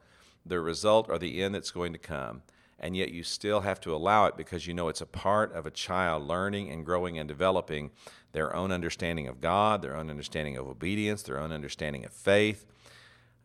the 0.45 0.59
result 0.59 1.07
or 1.09 1.19
the 1.19 1.43
end 1.43 1.53
that's 1.53 1.71
going 1.71 1.93
to 1.93 1.99
come 1.99 2.41
and 2.83 2.97
yet 2.97 3.11
you 3.11 3.23
still 3.23 3.61
have 3.61 3.79
to 3.79 3.95
allow 3.95 4.25
it 4.25 4.35
because 4.35 4.67
you 4.67 4.73
know 4.73 4.89
it's 4.89 4.99
a 4.99 5.05
part 5.05 5.53
of 5.53 5.65
a 5.65 5.71
child 5.71 6.27
learning 6.27 6.69
and 6.69 6.85
growing 6.85 7.17
and 7.17 7.29
developing 7.29 7.91
their 8.33 8.53
own 8.53 8.73
understanding 8.73 9.25
of 9.25 9.39
God, 9.39 9.81
their 9.81 9.95
own 9.95 10.09
understanding 10.09 10.57
of 10.57 10.67
obedience, 10.67 11.23
their 11.23 11.39
own 11.39 11.53
understanding 11.53 12.03
of 12.03 12.11
faith. 12.11 12.65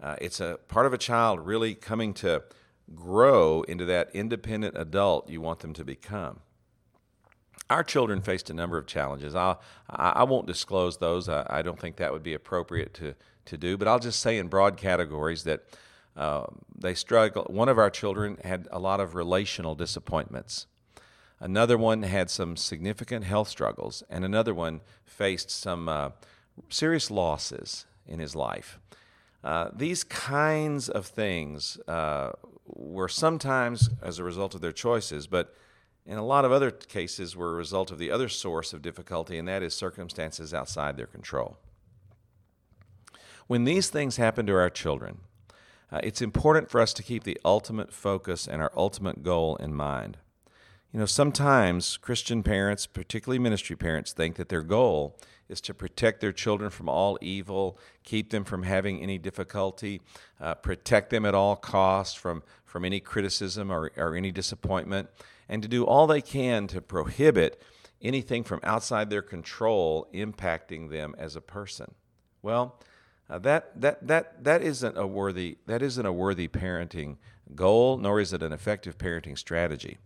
Uh, 0.03 0.17
it's 0.21 0.41
a 0.41 0.59
part 0.67 0.87
of 0.87 0.93
a 0.93 0.99
child 0.99 1.47
really 1.47 1.77
coming 1.77 2.13
to 2.15 2.43
grow 2.97 3.63
into 3.63 3.85
that 3.85 4.11
independent 4.13 4.77
adult 4.77 5.31
you 5.31 5.41
want 5.41 5.61
them 5.61 5.73
to 5.75 5.85
become. 5.85 6.41
Our 7.71 7.85
children 7.85 8.23
faced 8.23 8.49
a 8.49 8.55
number 8.55 8.79
of 8.79 8.87
challenges. 8.87 9.35
I'll, 9.35 9.61
I, 9.91 10.25
won't 10.25 10.47
disclose 10.47 10.97
those. 10.97 11.29
I, 11.29 11.47
I 11.51 11.63
don't 11.63 11.79
think 11.79 11.97
that 11.97 12.13
would 12.13 12.23
be 12.23 12.33
appropriate 12.33 12.95
to, 12.95 13.15
to 13.45 13.59
do, 13.59 13.77
but 13.77 13.87
I'll 13.87 13.99
just 13.99 14.21
say 14.21 14.39
in 14.39 14.49
broad 14.49 14.79
categories 14.79 15.45
that 15.45 15.65
uh, 16.17 16.47
they 16.75 16.95
struggle. 16.95 17.45
One 17.49 17.69
of 17.69 17.79
our 17.79 17.91
children 17.91 18.39
had 18.43 18.69
a 18.73 18.79
lot 18.79 19.01
of 19.01 19.15
relational 19.15 19.75
disappointments. 19.75 20.67
Another 21.41 21.77
one 21.77 22.03
had 22.03 22.31
some 22.31 22.57
significant 22.57 23.25
health 23.25 23.49
struggles, 23.49 24.03
and 24.11 24.25
another 24.25 24.55
one 24.55 24.81
faced 25.05 25.51
some 25.51 25.89
uh, 25.89 26.11
serious 26.71 27.11
losses 27.11 27.87
in 28.07 28.19
his 28.19 28.35
life. 28.35 28.81
Uh, 29.45 29.69
these 29.73 30.03
kinds 30.03 30.89
of 30.89 31.07
things 31.07 31.79
uh, 31.87 32.33
were 32.67 33.09
sometimes 33.09 33.91
as 34.03 34.19
a 34.19 34.25
result 34.25 34.55
of 34.55 34.61
their 34.61 34.73
choices, 34.73 35.27
but 35.27 35.55
in 36.09 36.17
a 36.17 36.25
lot 36.25 36.47
of 36.47 36.51
other 36.51 36.71
cases 36.71 37.37
were 37.37 37.53
a 37.53 37.57
result 37.57 37.91
of 37.91 37.99
the 37.99 38.11
other 38.11 38.31
source 38.31 38.73
of 38.73 38.81
difficulty, 38.81 39.37
and 39.37 39.47
that 39.47 39.63
is 39.63 39.75
circumstances 39.75 40.55
outside 40.55 40.97
their 40.97 41.07
control. 41.07 41.59
When 43.47 43.65
these 43.65 43.91
things 43.91 44.17
happen 44.17 44.47
to 44.47 44.55
our 44.55 44.71
children, 44.71 45.19
uh, 45.93 46.01
it's 46.03 46.23
important 46.23 46.71
for 46.71 46.81
us 46.81 46.95
to 46.95 47.03
keep 47.03 47.25
the 47.25 47.39
ultimate 47.45 47.93
focus 47.93 48.49
and 48.49 48.63
our 48.63 48.73
ultimate 48.75 49.23
goal 49.23 49.57
in 49.57 49.75
mind. 49.75 50.17
You 50.93 51.01
know, 51.01 51.07
sometimes 51.07 51.99
Christian 51.99 52.43
parents, 52.43 52.87
particularly 52.87 53.39
ministry 53.39 53.77
parents, 53.77 54.13
think 54.13 54.37
that 54.37 54.49
their 54.49 54.63
goal 54.63 55.19
is 55.47 55.61
to 55.63 55.75
protect 55.75 56.23
their 56.23 56.33
children 56.33 56.71
from 56.71 56.89
all 56.89 57.19
evil, 57.21 57.79
keep 58.03 58.31
them 58.31 58.45
from 58.45 58.63
having 58.63 59.03
any 59.03 59.19
difficulty, 59.19 60.01
uh, 60.41 60.55
protect 60.55 61.11
them 61.11 61.27
at 61.27 61.35
all 61.35 61.57
costs 61.57 62.15
from, 62.15 62.43
from 62.65 62.87
any 62.87 63.01
criticism 63.01 63.71
or, 63.71 63.91
or 63.97 64.15
any 64.15 64.31
disappointment, 64.31 65.11
and 65.49 65.63
to 65.63 65.69
do 65.69 65.85
all 65.85 66.07
they 66.07 66.21
can 66.21 66.67
to 66.69 66.81
prohibit 66.81 67.63
anything 68.01 68.45
from 68.45 68.61
outside 68.63 69.11
their 69.11 69.23
control 69.23 70.07
impacting 70.15 70.91
them 70.91 71.15
as 71.19 71.35
a 71.35 71.41
person. 71.41 71.95
Well, 72.43 72.81
uh, 73.31 73.39
that, 73.41 73.81
that, 73.81 74.07
that, 74.07 74.45
that, 74.45 74.63
isn't 74.63 74.97
a 74.97 75.07
worthy, 75.07 75.59
that 75.67 75.83
isn't 75.83 76.07
a 76.07 76.13
worthy 76.13 76.49
parenting 76.49 77.17
goal, 77.55 77.97
nor 77.99 78.21
is 78.21 78.33
it 78.33 78.43
an 78.43 78.53
effective 78.53 78.97
parenting 78.97 79.37
strategy. 79.37 79.99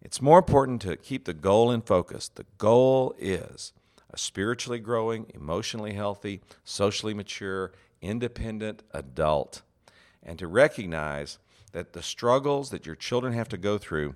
It's 0.00 0.22
more 0.22 0.38
important 0.38 0.82
to 0.82 0.96
keep 0.96 1.24
the 1.24 1.34
goal 1.34 1.70
in 1.70 1.82
focus. 1.82 2.28
The 2.28 2.46
goal 2.58 3.14
is 3.18 3.72
a 4.10 4.18
spiritually 4.18 4.78
growing, 4.78 5.26
emotionally 5.34 5.94
healthy, 5.94 6.40
socially 6.64 7.14
mature, 7.14 7.72
independent 8.00 8.82
adult, 8.92 9.62
and 10.22 10.38
to 10.38 10.46
recognize 10.46 11.38
that 11.72 11.92
the 11.92 12.02
struggles 12.02 12.70
that 12.70 12.86
your 12.86 12.96
children 12.96 13.32
have 13.32 13.48
to 13.48 13.56
go 13.56 13.78
through 13.78 14.14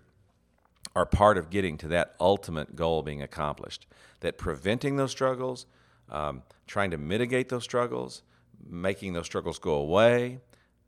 are 0.97 1.05
part 1.05 1.37
of 1.37 1.51
getting 1.51 1.77
to 1.77 1.89
that 1.89 2.15
ultimate 2.19 2.75
goal 2.75 3.03
being 3.03 3.21
accomplished. 3.21 3.87
That 4.21 4.39
preventing 4.39 4.97
those 4.97 5.11
struggles, 5.11 5.67
um, 6.09 6.43
trying 6.67 6.91
to 6.93 6.97
mitigate 6.97 7.51
those 7.51 7.65
struggles, 7.65 8.23
making 8.67 9.13
those 9.13 9.27
struggles 9.27 9.59
go 9.59 9.75
away, 9.75 10.41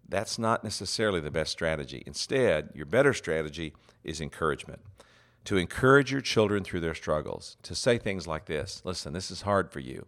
that's 0.08 0.38
not 0.38 0.64
necessarily 0.64 1.20
the 1.20 1.30
best 1.30 1.52
strategy. 1.52 2.02
Instead, 2.06 2.70
your 2.74 2.86
better 2.86 3.12
strategy 3.12 3.74
is 4.02 4.22
encouragement. 4.22 4.80
To 5.44 5.58
encourage 5.58 6.10
your 6.10 6.22
children 6.22 6.64
through 6.64 6.80
their 6.80 6.94
struggles, 6.94 7.58
to 7.62 7.74
say 7.74 7.98
things 7.98 8.26
like 8.26 8.46
this 8.46 8.80
Listen, 8.84 9.12
this 9.12 9.30
is 9.30 9.42
hard 9.42 9.70
for 9.70 9.80
you. 9.80 10.06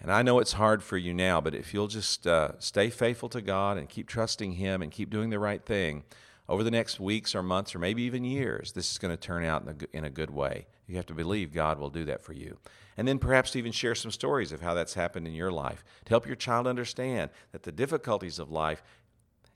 And 0.00 0.10
I 0.10 0.22
know 0.22 0.38
it's 0.38 0.54
hard 0.54 0.82
for 0.82 0.96
you 0.96 1.12
now, 1.12 1.42
but 1.42 1.54
if 1.54 1.74
you'll 1.74 1.88
just 1.88 2.26
uh, 2.26 2.58
stay 2.58 2.88
faithful 2.88 3.28
to 3.28 3.42
God 3.42 3.76
and 3.76 3.86
keep 3.86 4.08
trusting 4.08 4.52
Him 4.52 4.80
and 4.80 4.90
keep 4.90 5.10
doing 5.10 5.28
the 5.28 5.38
right 5.38 5.62
thing, 5.62 6.04
over 6.50 6.64
the 6.64 6.70
next 6.70 6.98
weeks 6.98 7.34
or 7.36 7.44
months 7.44 7.76
or 7.76 7.78
maybe 7.78 8.02
even 8.02 8.24
years, 8.24 8.72
this 8.72 8.90
is 8.90 8.98
going 8.98 9.16
to 9.16 9.16
turn 9.16 9.44
out 9.44 9.62
in 9.62 9.68
a, 9.68 9.96
in 9.96 10.04
a 10.04 10.10
good 10.10 10.30
way. 10.30 10.66
You 10.88 10.96
have 10.96 11.06
to 11.06 11.14
believe 11.14 11.52
God 11.52 11.78
will 11.78 11.90
do 11.90 12.04
that 12.06 12.22
for 12.22 12.32
you. 12.32 12.58
And 12.96 13.06
then 13.06 13.20
perhaps 13.20 13.54
even 13.54 13.70
share 13.70 13.94
some 13.94 14.10
stories 14.10 14.50
of 14.50 14.60
how 14.60 14.74
that's 14.74 14.94
happened 14.94 15.28
in 15.28 15.32
your 15.32 15.52
life 15.52 15.84
to 16.04 16.10
help 16.10 16.26
your 16.26 16.34
child 16.34 16.66
understand 16.66 17.30
that 17.52 17.62
the 17.62 17.70
difficulties 17.70 18.40
of 18.40 18.50
life 18.50 18.82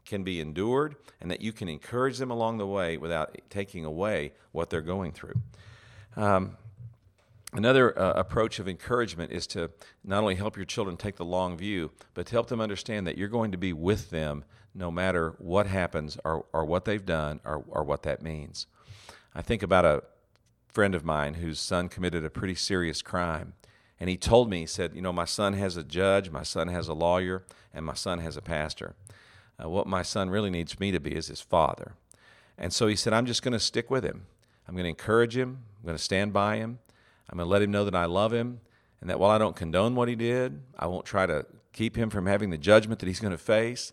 can 0.07 0.23
be 0.23 0.41
endured 0.41 0.95
and 1.21 1.31
that 1.33 1.41
you 1.41 1.53
can 1.53 1.69
encourage 1.69 2.19
them 2.19 2.31
along 2.31 2.59
the 2.59 2.67
way 2.67 2.97
without 2.97 3.37
taking 3.51 3.85
away 3.85 4.33
what 4.53 4.71
they're 4.71 4.81
going 4.81 5.11
through. 5.11 5.35
Um, 6.17 6.57
Another 7.55 7.97
uh, 7.97 8.15
approach 8.15 8.59
of 8.59 8.69
encouragement 8.69 9.31
is 9.31 9.47
to 9.49 9.71
not 10.03 10.23
only 10.23 10.35
help 10.35 10.57
your 10.57 10.67
children 10.67 10.97
take 10.97 11.17
the 11.17 11.25
long 11.25 11.57
view, 11.57 11.93
but 12.13 12.27
to 12.27 12.33
help 12.33 12.49
them 12.49 12.61
understand 12.61 13.07
that 13.07 13.17
you're 13.17 13.29
going 13.29 13.53
to 13.53 13.59
be 13.59 13.73
with 13.73 14.11
them 14.11 14.45
no 14.75 14.91
matter 14.91 15.37
what 15.39 15.69
happens 15.69 16.19
or, 16.25 16.47
or 16.53 16.65
what 16.65 16.85
they've 16.85 17.07
done 17.07 17.41
or, 17.45 17.65
or 17.69 17.85
what 17.85 18.03
that 18.03 18.23
means. 18.23 18.67
I 19.37 19.43
think 19.43 19.63
about 19.63 19.85
a 19.85 20.03
friend 20.67 20.97
of 20.97 21.05
mine 21.05 21.35
whose 21.35 21.61
son 21.61 21.89
committed 21.89 22.25
a 22.25 22.31
pretty 22.31 22.57
serious 22.57 23.03
crime. 23.03 23.55
And 24.01 24.11
he 24.11 24.17
told 24.17 24.51
me, 24.51 24.61
he 24.61 24.67
said, 24.67 24.97
You 24.97 25.03
know, 25.03 25.13
my 25.13 25.25
son 25.25 25.53
has 25.53 25.77
a 25.77 25.85
judge, 25.85 26.31
my 26.31 26.43
son 26.43 26.67
has 26.67 26.89
a 26.89 26.95
lawyer, 26.95 27.45
and 27.73 27.87
my 27.87 27.95
son 27.95 28.19
has 28.19 28.37
a 28.37 28.43
pastor. 28.43 28.97
Uh, 29.63 29.69
what 29.69 29.87
my 29.87 30.03
son 30.03 30.29
really 30.29 30.51
needs 30.51 30.81
me 30.81 30.91
to 30.91 30.99
be 30.99 31.15
is 31.15 31.29
his 31.29 31.41
father. 31.41 31.95
And 32.59 32.73
so 32.73 32.89
he 32.89 32.97
said, 32.97 33.13
I'm 33.13 33.27
just 33.27 33.45
going 33.45 33.53
to 33.53 33.61
stick 33.61 33.93
with 33.93 34.05
him. 34.05 34.27
I'm 34.67 34.75
going 34.75 34.85
to 34.85 34.91
encourage 34.91 35.37
him. 35.37 35.59
I'm 35.79 35.87
going 35.87 35.97
to 35.97 36.03
stand 36.03 36.33
by 36.33 36.57
him. 36.57 36.81
I'm 37.29 37.39
going 37.39 37.47
to 37.47 37.51
let 37.51 37.63
him 37.63 37.71
know 37.71 37.85
that 37.85 37.95
I 37.95 38.05
love 38.05 38.33
him 38.33 38.61
and 39.01 39.11
that 39.11 39.19
while 39.19 39.31
I 39.31 39.39
don't 39.39 39.57
condone 39.57 39.95
what 39.95 40.09
he 40.09 40.15
did, 40.15 40.61
I 40.79 40.87
won't 40.87 41.05
try 41.05 41.27
to 41.27 41.47
keep 41.73 41.97
him 41.97 42.11
from 42.11 42.27
having 42.27 42.51
the 42.51 42.59
judgment 42.59 43.01
that 43.01 43.07
he's 43.07 43.21
going 43.21 43.33
to 43.33 43.39
face. 43.39 43.93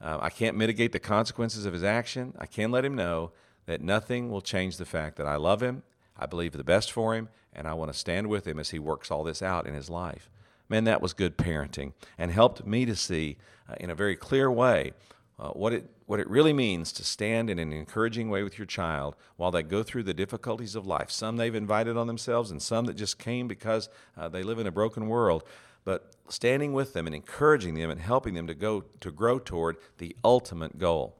Uh, 0.00 0.18
I 0.20 0.30
can't 0.30 0.56
mitigate 0.56 0.92
the 0.92 1.00
consequences 1.00 1.66
of 1.66 1.72
his 1.72 1.82
action. 1.82 2.34
I 2.38 2.46
can 2.46 2.70
let 2.70 2.84
him 2.84 2.94
know 2.94 3.32
that 3.66 3.80
nothing 3.80 4.30
will 4.30 4.42
change 4.42 4.76
the 4.76 4.84
fact 4.84 5.16
that 5.16 5.26
I 5.26 5.36
love 5.36 5.62
him, 5.62 5.82
I 6.16 6.26
believe 6.26 6.52
the 6.52 6.64
best 6.64 6.92
for 6.92 7.14
him, 7.14 7.28
and 7.52 7.66
I 7.66 7.74
want 7.74 7.92
to 7.92 7.98
stand 7.98 8.28
with 8.28 8.46
him 8.46 8.58
as 8.58 8.70
he 8.70 8.78
works 8.78 9.10
all 9.10 9.24
this 9.24 9.42
out 9.42 9.66
in 9.66 9.74
his 9.74 9.88
life. 9.88 10.28
Man, 10.68 10.84
that 10.84 11.02
was 11.02 11.12
good 11.12 11.36
parenting 11.36 11.92
and 12.18 12.30
helped 12.30 12.66
me 12.66 12.84
to 12.84 12.96
see 12.96 13.36
uh, 13.68 13.74
in 13.80 13.90
a 13.90 13.94
very 13.94 14.16
clear 14.16 14.50
way 14.50 14.92
uh, 15.38 15.50
what 15.50 15.72
it 15.72 15.86
what 16.06 16.20
it 16.20 16.28
really 16.28 16.52
means 16.52 16.92
to 16.92 17.04
stand 17.04 17.48
in 17.48 17.58
an 17.58 17.72
encouraging 17.72 18.28
way 18.28 18.42
with 18.42 18.58
your 18.58 18.66
child 18.66 19.16
while 19.36 19.50
they 19.50 19.62
go 19.62 19.82
through 19.82 20.02
the 20.02 20.14
difficulties 20.14 20.74
of 20.74 20.86
life. 20.86 21.10
Some 21.10 21.36
they've 21.36 21.54
invited 21.54 21.96
on 21.96 22.06
themselves, 22.06 22.50
and 22.50 22.60
some 22.60 22.84
that 22.86 22.96
just 22.96 23.18
came 23.18 23.48
because 23.48 23.88
uh, 24.16 24.28
they 24.28 24.42
live 24.42 24.58
in 24.58 24.66
a 24.66 24.72
broken 24.72 25.08
world. 25.08 25.44
But 25.84 26.14
standing 26.28 26.72
with 26.72 26.92
them 26.92 27.06
and 27.06 27.14
encouraging 27.14 27.74
them 27.74 27.90
and 27.90 28.00
helping 28.00 28.34
them 28.34 28.46
to 28.46 28.54
go 28.54 28.84
to 29.00 29.10
grow 29.10 29.38
toward 29.38 29.76
the 29.98 30.16
ultimate 30.24 30.78
goal. 30.78 31.16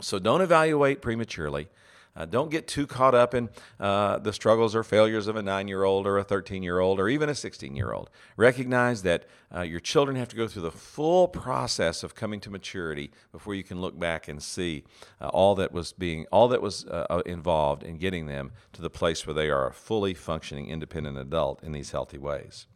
So 0.00 0.18
don't 0.18 0.40
evaluate 0.40 1.02
prematurely. 1.02 1.68
Uh, 2.14 2.26
don't 2.26 2.50
get 2.50 2.68
too 2.68 2.86
caught 2.86 3.14
up 3.14 3.34
in 3.34 3.48
uh, 3.80 4.18
the 4.18 4.32
struggles 4.32 4.74
or 4.74 4.82
failures 4.82 5.26
of 5.26 5.36
a 5.36 5.42
nine 5.42 5.66
year 5.66 5.82
old 5.82 6.06
or 6.06 6.18
a 6.18 6.24
13 6.24 6.62
year 6.62 6.78
old 6.78 7.00
or 7.00 7.08
even 7.08 7.28
a 7.28 7.34
16 7.34 7.74
year 7.74 7.92
old. 7.92 8.10
Recognize 8.36 9.02
that 9.02 9.24
uh, 9.54 9.62
your 9.62 9.80
children 9.80 10.16
have 10.16 10.28
to 10.28 10.36
go 10.36 10.46
through 10.46 10.62
the 10.62 10.70
full 10.70 11.26
process 11.26 12.02
of 12.02 12.14
coming 12.14 12.38
to 12.40 12.50
maturity 12.50 13.10
before 13.32 13.54
you 13.54 13.64
can 13.64 13.80
look 13.80 13.98
back 13.98 14.28
and 14.28 14.42
see 14.42 14.84
uh, 15.20 15.28
all 15.28 15.54
that 15.54 15.72
was 15.72 15.92
being 15.92 16.26
all 16.30 16.48
that 16.48 16.60
was 16.60 16.84
uh, 16.86 17.06
uh, 17.08 17.22
involved 17.24 17.82
in 17.82 17.96
getting 17.96 18.26
them 18.26 18.52
to 18.74 18.82
the 18.82 18.90
place 18.90 19.26
where 19.26 19.34
they 19.34 19.48
are 19.48 19.66
a 19.66 19.72
fully 19.72 20.12
functioning 20.12 20.68
independent 20.68 21.16
adult 21.16 21.62
in 21.62 21.72
these 21.72 21.92
healthy 21.92 22.18
ways. 22.18 22.66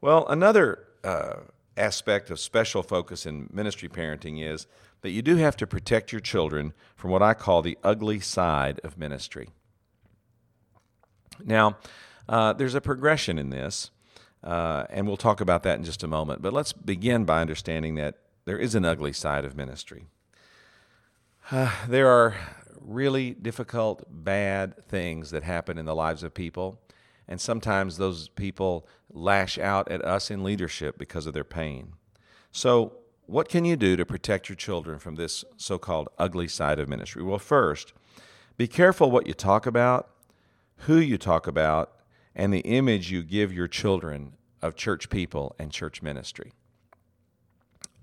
Well, 0.00 0.26
another 0.28 0.86
aspect 1.76 2.30
of 2.30 2.38
special 2.38 2.82
focus 2.82 3.26
in 3.26 3.48
ministry 3.52 3.88
parenting 3.88 4.42
is 4.42 4.66
that 5.04 5.10
you 5.10 5.20
do 5.20 5.36
have 5.36 5.54
to 5.54 5.66
protect 5.66 6.12
your 6.12 6.20
children 6.20 6.72
from 6.96 7.10
what 7.10 7.20
I 7.20 7.34
call 7.34 7.60
the 7.60 7.76
ugly 7.84 8.20
side 8.20 8.80
of 8.82 8.96
ministry. 8.96 9.50
Now, 11.44 11.76
uh, 12.26 12.54
there's 12.54 12.74
a 12.74 12.80
progression 12.80 13.38
in 13.38 13.50
this, 13.50 13.90
uh, 14.42 14.86
and 14.88 15.06
we'll 15.06 15.18
talk 15.18 15.42
about 15.42 15.62
that 15.64 15.76
in 15.78 15.84
just 15.84 16.02
a 16.02 16.08
moment. 16.08 16.40
But 16.40 16.54
let's 16.54 16.72
begin 16.72 17.26
by 17.26 17.42
understanding 17.42 17.96
that 17.96 18.14
there 18.46 18.56
is 18.56 18.74
an 18.74 18.86
ugly 18.86 19.12
side 19.12 19.44
of 19.44 19.54
ministry. 19.54 20.06
Uh, 21.50 21.70
there 21.86 22.08
are 22.08 22.34
really 22.80 23.32
difficult, 23.32 24.04
bad 24.08 24.88
things 24.88 25.30
that 25.32 25.42
happen 25.42 25.76
in 25.76 25.84
the 25.84 25.94
lives 25.94 26.22
of 26.22 26.32
people, 26.32 26.80
and 27.28 27.38
sometimes 27.38 27.98
those 27.98 28.28
people 28.28 28.88
lash 29.12 29.58
out 29.58 29.90
at 29.90 30.02
us 30.02 30.30
in 30.30 30.42
leadership 30.42 30.96
because 30.96 31.26
of 31.26 31.34
their 31.34 31.44
pain. 31.44 31.92
So, 32.52 33.03
what 33.26 33.48
can 33.48 33.64
you 33.64 33.76
do 33.76 33.96
to 33.96 34.04
protect 34.04 34.48
your 34.48 34.56
children 34.56 34.98
from 34.98 35.14
this 35.14 35.44
so 35.56 35.78
called 35.78 36.08
ugly 36.18 36.48
side 36.48 36.78
of 36.78 36.88
ministry? 36.88 37.22
Well, 37.22 37.38
first, 37.38 37.92
be 38.56 38.66
careful 38.66 39.10
what 39.10 39.26
you 39.26 39.34
talk 39.34 39.66
about, 39.66 40.10
who 40.78 40.98
you 40.98 41.18
talk 41.18 41.46
about, 41.46 41.92
and 42.34 42.52
the 42.52 42.60
image 42.60 43.10
you 43.10 43.22
give 43.22 43.52
your 43.52 43.68
children 43.68 44.34
of 44.60 44.76
church 44.76 45.10
people 45.10 45.54
and 45.58 45.70
church 45.70 46.02
ministry. 46.02 46.52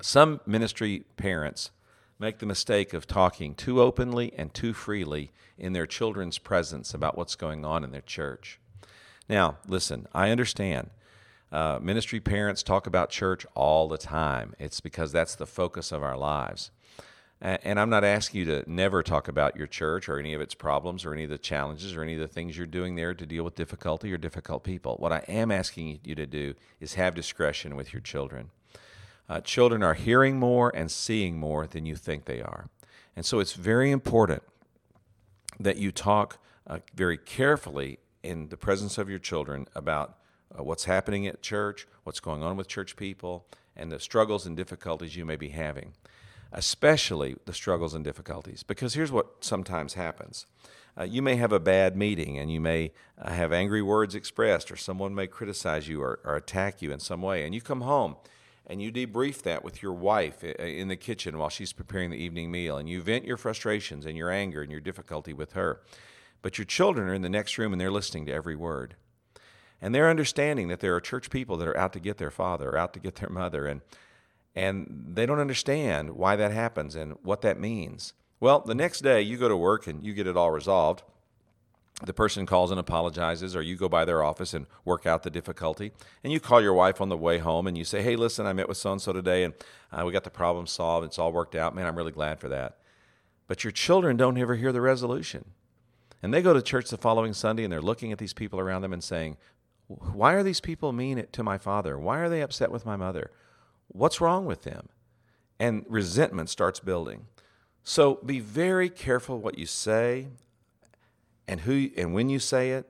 Some 0.01 0.42
ministry 0.46 1.04
parents 1.18 1.72
make 2.20 2.40
the 2.40 2.46
mistake 2.46 2.94
of 2.94 3.08
talking 3.08 3.56
too 3.56 3.82
openly 3.82 4.32
and 4.38 4.54
too 4.54 4.74
freely 4.74 5.32
in 5.58 5.74
their 5.74 5.88
children's 5.88 6.38
presence 6.38 6.94
about 6.94 7.18
what's 7.18 7.36
going 7.36 7.66
on 7.66 7.84
in 7.84 7.92
their 7.92 8.01
church. 8.01 8.60
Now, 9.28 9.58
listen, 9.68 10.08
I 10.13 10.30
understand 10.30 10.90
uh, 11.51 11.79
ministry 11.81 12.20
parents 12.20 12.63
talk 12.63 12.88
about 12.88 13.10
church 13.10 13.46
all 13.55 13.88
the 13.88 13.98
time. 13.98 14.55
It's 14.60 14.79
because 14.79 15.12
that's 15.12 15.36
the 15.36 15.46
focus 15.46 15.91
of 15.91 16.01
our 16.01 16.17
lives. 16.17 16.72
And 17.43 17.79
I'm 17.79 17.89
not 17.89 18.03
asking 18.03 18.41
you 18.41 18.46
to 18.46 18.72
never 18.72 19.01
talk 19.01 19.27
about 19.27 19.55
your 19.55 19.65
church 19.65 20.08
or 20.08 20.20
any 20.20 20.36
of 20.36 20.41
its 20.41 20.53
problems 20.53 21.05
or 21.05 21.13
any 21.13 21.24
of 21.24 21.31
the 21.31 21.39
challenges 21.39 21.96
or 21.96 22.03
any 22.03 22.13
of 22.13 22.20
the 22.20 22.27
things 22.27 22.55
you're 22.55 22.67
doing 22.67 22.93
there 22.96 23.15
to 23.15 23.25
deal 23.25 23.43
with 23.43 23.55
difficulty 23.55 24.13
or 24.13 24.17
difficult 24.17 24.63
people. 24.63 24.96
What 24.98 25.12
I 25.12 25.25
am 25.27 25.50
asking 25.50 26.01
you 26.03 26.13
to 26.13 26.27
do 26.27 26.53
is 26.79 26.93
have 26.93 27.15
discretion 27.15 27.75
with 27.75 27.93
your 27.93 28.01
children. 28.01 28.51
Uh, 29.27 29.41
children 29.41 29.81
are 29.81 29.96
hearing 29.96 30.38
more 30.38 30.72
and 30.75 30.91
seeing 30.91 31.39
more 31.39 31.65
than 31.65 31.88
you 31.88 31.96
think 31.96 32.25
they 32.25 32.41
are. 32.41 32.70
And 33.15 33.25
so 33.25 33.39
it's 33.39 33.53
very 33.53 33.89
important 33.89 34.43
that 35.60 35.77
you 35.77 35.91
talk 35.91 36.38
uh, 36.67 36.79
very 36.93 37.17
carefully 37.17 37.98
in 38.22 38.50
the 38.50 38.58
presence 38.58 39.00
of 39.00 39.10
your 39.10 39.20
children 39.20 39.65
about 39.74 40.15
uh, 40.58 40.63
what's 40.63 40.86
happening 40.86 41.27
at 41.27 41.41
church, 41.41 41.88
what's 42.03 42.20
going 42.20 42.43
on 42.43 42.58
with 42.58 42.67
church 42.67 42.96
people, 42.96 43.46
and 43.75 43.91
the 43.91 44.00
struggles 44.00 44.46
and 44.46 44.58
difficulties 44.58 45.15
you 45.15 45.25
may 45.25 45.36
be 45.36 45.50
having, 45.50 45.93
especially 46.51 47.36
the 47.46 47.53
struggles 47.53 47.93
and 47.93 48.03
difficulties. 48.03 48.63
Because 48.63 48.93
here's 48.93 49.12
what 49.12 49.43
sometimes 49.43 49.93
happens. 49.93 50.46
Uh, 51.00 51.03
you 51.03 51.22
may 51.22 51.38
have 51.38 51.53
a 51.53 51.60
bad 51.60 51.96
meeting 51.96 52.38
and 52.38 52.51
you 52.51 52.60
may 52.60 52.91
uh, 53.17 53.31
have 53.31 53.53
angry 53.53 53.81
words 53.81 54.13
expressed, 54.13 54.72
or 54.72 54.75
someone 54.75 55.15
may 55.15 55.27
criticize 55.27 55.88
you 55.88 56.01
or, 56.01 56.20
or, 56.25 56.36
attack 56.36 56.81
you 56.81 56.91
in 56.91 57.00
some 57.00 57.22
way. 57.22 57.46
And 57.46 57.55
you 57.55 57.62
come 57.62 57.81
home 57.81 58.17
and 58.67 58.81
you 58.81 58.91
debrief 58.91 59.41
that 59.43 59.63
with 59.63 59.81
your 59.81 59.93
wife 59.93 60.43
in 60.43 60.89
the 60.89 60.98
kitchen 60.98 61.38
while 61.38 61.50
she's 61.50 61.74
preparing 61.74 62.10
the 62.10 62.17
evening 62.17 62.51
meal, 62.51 62.77
and 62.77 62.89
you 62.89 63.01
vent 63.01 63.25
your 63.25 63.38
frustrations 63.38 64.05
and 64.05 64.17
your 64.17 64.29
anger 64.29 64.62
and 64.62 64.72
your 64.72 64.81
difficulty 64.81 65.34
with 65.34 65.53
her. 65.53 65.81
But 66.41 66.58
your 66.58 66.65
children 66.65 67.08
are 67.08 67.13
in 67.13 67.22
the 67.22 67.29
next 67.29 67.58
room 67.58 67.72
and 67.72 67.79
they're 67.79 67.91
listening 67.91 68.25
to 68.25 68.34
every 68.34 68.55
word 68.55 68.96
and 69.82 69.96
they're 69.96 70.10
understanding 70.10 70.67
that 70.67 70.80
there 70.80 70.96
are 70.96 71.02
church 71.02 71.30
people 71.30 71.58
that 71.58 71.67
are 71.67 71.78
out 71.78 71.94
to 71.94 72.00
get 72.00 72.17
their 72.17 72.32
father 72.32 72.70
or 72.70 72.78
out 72.78 72.94
to 72.94 73.00
get 73.00 73.15
their 73.15 73.30
mother 73.30 73.65
and 73.65 73.82
and 74.54 75.06
they 75.13 75.26
don't 75.26 75.39
understand 75.39 76.12
why 76.12 76.36
that 76.36 76.52
happens 76.52 76.94
and 76.94 77.13
what 77.24 77.41
that 77.41 77.60
means. 77.60 78.13
Well 78.39 78.60
the 78.60 78.76
next 78.76 79.02
day 79.02 79.22
you 79.22 79.38
go 79.38 79.50
to 79.50 79.58
work 79.58 79.88
and 79.88 80.04
you 80.04 80.13
get 80.13 80.28
it 80.28 80.38
all 80.38 80.52
resolved. 80.52 81.04
The 82.04 82.13
person 82.13 82.46
calls 82.46 82.72
and 82.72 82.80
apologizes 82.80 83.56
or 83.56 83.62
you 83.62 83.76
go 83.76 83.88
by 83.88 84.06
their 84.06 84.24
office 84.24 84.54
and 84.54 84.65
work 84.86 85.06
out 85.06 85.24
the 85.24 85.30
difficulty. 85.30 85.91
And 86.24 86.34
you 86.34 86.39
call 86.39 86.60
your 86.60 86.74
wife 86.74 87.00
on 87.00 87.10
the 87.10 87.17
way 87.17 87.38
home 87.38 87.67
and 87.67 87.78
you 87.78 87.84
say 87.84 88.02
hey 88.02 88.15
listen 88.15 88.46
i 88.46 88.54
met 88.54 88.67
with 88.67 88.78
so 88.78 88.91
and 88.91 89.02
so 89.02 89.13
today 89.13 89.44
and 89.44 89.54
uh, 89.91 90.04
we 90.06 90.12
got 90.12 90.24
the 90.24 90.30
problem 90.30 90.67
solved. 90.67 91.06
It's 91.06 91.20
all 91.20 91.32
worked 91.32 91.56
out. 91.56 91.74
Man 91.74 91.88
i'm 91.88 91.98
really 91.98 92.12
glad 92.12 92.39
for 92.39 92.50
that. 92.50 92.78
But 93.48 93.63
your 93.63 93.72
children 93.72 94.15
don't 94.15 94.38
ever 94.38 94.56
hear 94.56 94.72
the 94.72 94.82
resolution. 94.82 95.46
And 96.24 96.32
they 96.34 96.44
go 96.44 96.54
to 96.54 96.62
church 96.62 96.89
the 96.89 96.98
following 96.98 97.34
sunday 97.34 97.63
and 97.63 97.72
they're 97.72 97.82
looking 97.82 98.12
at 98.12 98.17
these 98.17 98.34
people 98.34 98.60
around 98.60 98.82
them 98.82 98.94
and 98.94 99.04
saying 99.04 99.38
why 100.13 100.34
are 100.34 100.43
these 100.43 100.62
people 100.62 100.91
mean 100.91 101.25
to 101.32 101.43
my 101.43 101.58
father? 101.58 101.97
Why 101.97 102.19
are 102.19 102.30
they 102.30 102.41
upset 102.41 102.71
with 102.71 102.86
my 102.86 102.95
mother? 102.95 103.32
What's 103.88 104.21
wrong 104.21 104.45
with 104.45 104.63
them? 104.63 104.89
And 105.60 105.86
resentment 105.88 106.49
starts 106.49 106.80
building. 106.80 107.27
So 107.84 108.15
be 108.25 108.39
very 108.39 108.89
careful 108.89 109.39
what 109.39 109.58
you 109.58 109.65
say 109.65 110.27
and 111.47 111.62
who 111.62 111.89
and 111.97 112.13
when 112.13 112.30
you 112.30 112.39
say 112.39 112.71
it, 112.71 112.88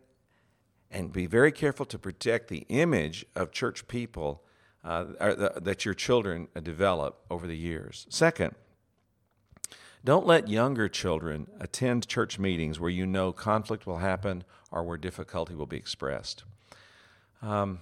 and 0.91 1.11
be 1.11 1.25
very 1.25 1.51
careful 1.51 1.85
to 1.85 1.97
protect 1.97 2.49
the 2.49 2.65
image 2.69 3.25
of 3.35 3.51
church 3.51 3.87
people 3.87 4.43
uh, 4.83 5.05
that 5.61 5.85
your 5.85 5.93
children 5.93 6.47
develop 6.61 7.21
over 7.29 7.47
the 7.47 7.55
years. 7.55 8.05
Second, 8.09 8.55
don't 10.03 10.25
let 10.25 10.47
younger 10.47 10.89
children 10.89 11.47
attend 11.59 12.07
church 12.07 12.39
meetings 12.39 12.79
where 12.79 12.89
you 12.89 13.05
know 13.05 13.31
conflict 13.31 13.85
will 13.85 13.99
happen 13.99 14.43
or 14.71 14.83
where 14.83 14.97
difficulty 14.97 15.53
will 15.53 15.67
be 15.67 15.77
expressed. 15.77 16.43
Um, 17.41 17.79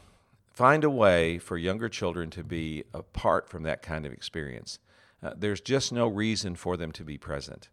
find 0.53 0.83
a 0.83 0.89
way 0.89 1.37
for 1.37 1.57
younger 1.57 1.89
children 1.89 2.29
to 2.31 2.43
be 2.43 2.83
apart 2.93 3.49
from 3.49 3.63
that 3.63 3.81
kind 3.81 4.05
of 4.05 4.13
experience. 4.13 4.79
Uh, 5.21 5.33
there's 5.35 5.61
just 5.61 5.91
no 5.91 6.07
reason 6.07 6.55
for 6.55 6.77
them 6.77 6.91
to 6.93 7.03
be 7.03 7.17
present. 7.17 7.69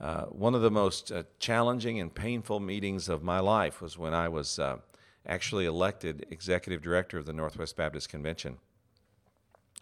Uh, 0.00 0.24
one 0.24 0.54
of 0.54 0.62
the 0.62 0.70
most 0.70 1.12
uh, 1.12 1.22
challenging 1.38 2.00
and 2.00 2.14
painful 2.14 2.58
meetings 2.58 3.08
of 3.08 3.22
my 3.22 3.38
life 3.38 3.80
was 3.80 3.96
when 3.96 4.12
I 4.12 4.28
was 4.28 4.58
uh, 4.58 4.78
actually 5.26 5.66
elected 5.66 6.26
executive 6.30 6.82
director 6.82 7.16
of 7.16 7.26
the 7.26 7.32
Northwest 7.32 7.76
Baptist 7.76 8.08
Convention. 8.08 8.58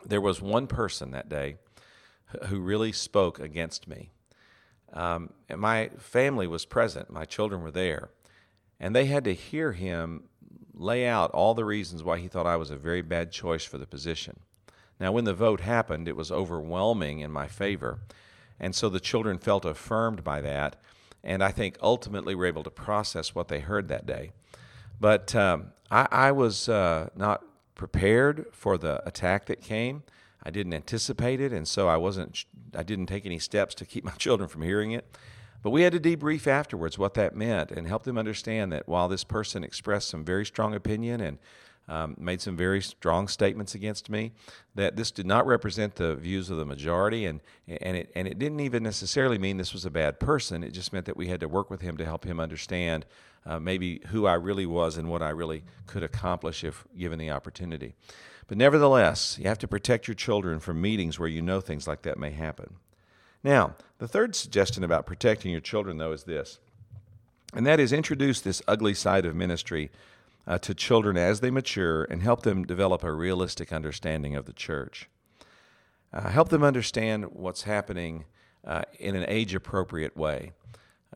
There 0.05 0.21
was 0.21 0.43
one 0.43 0.67
person 0.67 1.13
that 1.13 1.29
day 1.29 1.57
who 2.49 2.61
really 2.61 2.93
spoke 2.93 3.39
against 3.39 3.89
me. 3.89 4.11
Um, 4.93 5.33
and 5.49 5.61
my 5.61 5.89
family 5.99 6.47
was 6.47 6.67
present, 6.67 7.11
my 7.11 7.25
children 7.25 7.63
were 7.63 7.71
there, 7.71 8.11
and 8.79 8.95
they 8.95 9.07
had 9.07 9.25
to 9.25 9.33
hear 9.33 9.73
him 9.73 10.25
lay 10.75 11.07
out 11.07 11.31
all 11.33 11.55
the 11.55 11.65
reasons 11.65 12.03
why 12.03 12.19
he 12.19 12.29
thought 12.29 12.47
I 12.47 12.57
was 12.57 12.71
a 12.71 12.77
very 12.77 13.03
bad 13.03 13.31
choice 13.31 13.65
for 13.65 13.79
the 13.79 13.87
position. 13.87 14.41
Now, 14.99 15.13
when 15.13 15.25
the 15.25 15.35
vote 15.35 15.61
happened, 15.61 16.09
it 16.09 16.17
was 16.17 16.31
overwhelming 16.31 17.21
in 17.21 17.31
my 17.31 17.49
favor. 17.49 17.99
And 18.61 18.75
so 18.75 18.89
the 18.89 19.01
children 19.01 19.39
felt 19.39 19.65
affirmed 19.65 20.23
by 20.23 20.41
that. 20.43 20.77
And 21.25 21.43
I 21.43 21.51
think 21.51 21.77
ultimately 21.83 22.35
were 22.35 22.47
able 22.47 22.63
to 22.63 22.71
process 22.71 23.35
what 23.35 23.49
they 23.49 23.61
heard 23.61 23.89
that 23.89 24.07
day. 24.07 24.33
But 25.01 25.35
um, 25.35 25.73
I, 25.91 26.07
I, 26.11 26.33
was 26.33 26.69
uh, 26.69 27.09
not 27.17 27.45
prepared 27.75 28.47
for 28.53 28.79
the 28.79 29.07
attack 29.07 29.47
that 29.47 29.61
came. 29.61 30.05
I 30.45 30.51
didn't 30.51 30.75
anticipate 30.75 31.41
it, 31.41 31.53
and 31.53 31.67
so 31.67 31.89
I 31.89 31.97
wasn't. 31.97 32.45
I 32.75 32.83
didn't 32.83 33.07
take 33.07 33.27
any 33.27 33.39
steps 33.39 33.75
to 33.77 33.85
keep 33.85 34.05
my 34.13 34.13
children 34.13 34.49
from 34.49 34.63
hearing 34.63 34.93
it. 34.93 35.05
But 35.63 35.71
we 35.71 35.83
had 35.83 35.93
to 35.93 36.01
debrief 36.01 36.47
afterwards 36.47 36.99
what 36.99 37.15
that 37.15 37.37
meant 37.37 37.71
and 37.71 37.87
help 37.87 38.03
them 38.03 38.19
understand 38.19 38.73
that 38.73 38.89
while 38.89 39.09
this 39.09 39.25
person 39.25 39.63
expressed 39.63 40.09
some 40.09 40.25
very 40.25 40.45
strong 40.45 40.75
opinion 40.75 41.21
and 41.21 41.39
um, 41.89 42.17
made 42.19 42.41
some 42.41 42.57
very 42.57 42.81
strong 42.81 43.29
statements 43.29 43.75
against 43.75 44.09
me, 44.09 44.33
that 44.75 44.97
this 44.97 45.11
did 45.11 45.27
not 45.27 45.47
represent 45.47 45.97
the 45.97 46.15
views 46.15 46.49
of 46.49 46.57
the 46.57 46.65
majority, 46.65 47.27
and 47.27 47.41
and 47.67 47.97
it 47.97 48.13
and 48.15 48.29
it 48.29 48.39
didn't 48.39 48.61
even 48.61 48.83
necessarily 48.83 49.37
mean 49.37 49.57
this 49.57 49.73
was 49.73 49.85
a 49.85 49.91
bad 49.91 50.21
person. 50.21 50.63
It 50.63 50.71
just 50.71 50.93
meant 50.93 51.07
that 51.07 51.17
we 51.17 51.29
had 51.29 51.41
to 51.41 51.49
work 51.49 51.71
with 51.71 51.81
him 51.81 51.97
to 51.97 52.05
help 52.05 52.25
him 52.25 52.39
understand 52.39 53.05
uh, 53.45 53.59
maybe 53.59 54.01
who 54.09 54.27
I 54.27 54.35
really 54.35 54.67
was 54.67 54.97
and 54.97 55.09
what 55.09 55.23
I 55.23 55.31
really 55.31 55.65
could 55.87 56.03
accomplish 56.03 56.63
if 56.63 56.87
given 56.97 57.19
the 57.19 57.31
opportunity. 57.31 57.95
But 58.47 58.59
nevertheless, 58.59 59.39
you 59.39 59.49
have 59.49 59.59
to 59.59 59.69
protect 59.69 60.07
your 60.07 60.15
children 60.15 60.61
from 60.61 60.81
meetings 60.81 61.19
where 61.19 61.29
you 61.29 61.43
know 61.43 61.61
things 61.61 61.89
like 61.89 62.03
that 62.03 62.19
may 62.19 62.31
happen. 62.31 62.77
Now, 63.45 63.75
the 63.99 64.09
third 64.09 64.37
suggestion 64.37 64.85
about 64.85 65.07
protecting 65.07 65.51
your 65.51 65.61
children, 65.61 65.97
though, 65.97 66.13
is 66.13 66.25
this, 66.25 66.59
and 67.55 67.67
that 67.67 67.81
is 67.81 67.93
introduce 67.93 68.41
this 68.41 68.63
ugly 68.67 68.95
side 68.95 69.27
of 69.27 69.35
ministry 69.35 69.91
uh, 70.47 70.59
to 70.59 70.75
children 70.75 71.17
as 71.17 71.41
they 71.41 71.51
mature 71.51 72.05
and 72.05 72.23
help 72.23 72.43
them 72.43 72.65
develop 72.65 73.05
a 73.05 73.13
realistic 73.13 73.73
understanding 73.73 74.35
of 74.35 74.47
the 74.47 74.53
church. 74.53 75.09
Uh, 76.13 76.29
help 76.29 76.49
them 76.49 76.63
understand 76.63 77.27
what's 77.33 77.63
happening 77.63 78.25
uh, 78.67 78.83
in 78.99 79.17
an 79.17 79.25
age 79.29 79.55
appropriate 79.55 80.17
way. 80.17 80.53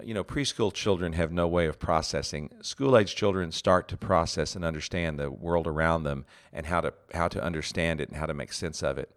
you 0.02 0.14
know, 0.14 0.24
preschool 0.24 0.72
children 0.72 1.12
have 1.14 1.32
no 1.32 1.46
way 1.48 1.66
of 1.66 1.78
processing. 1.78 2.50
School 2.60 2.96
age 2.96 3.14
children 3.14 3.50
start 3.50 3.88
to 3.88 3.96
process 3.96 4.54
and 4.54 4.64
understand 4.64 5.18
the 5.18 5.30
world 5.30 5.66
around 5.66 6.04
them 6.04 6.24
and 6.52 6.66
how 6.66 6.80
to 6.80 6.92
how 7.14 7.28
to 7.28 7.42
understand 7.42 8.00
it 8.00 8.08
and 8.08 8.18
how 8.18 8.26
to 8.26 8.34
make 8.34 8.52
sense 8.52 8.82
of 8.82 8.98
it. 8.98 9.10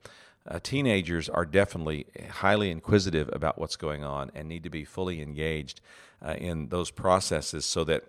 Uh, 0.50 0.60
teenagers 0.62 1.30
are 1.30 1.46
definitely 1.46 2.08
highly 2.32 2.72
inquisitive 2.72 3.30
about 3.32 3.60
what's 3.60 3.76
going 3.76 4.04
on 4.04 4.32
and 4.34 4.50
need 4.50 4.64
to 4.64 4.70
be 4.70 4.84
fully 4.84 5.22
engaged 5.22 5.80
uh, 6.26 6.34
in 6.34 6.70
those 6.70 6.90
processes 6.90 7.66
so 7.66 7.84
that 7.84 8.04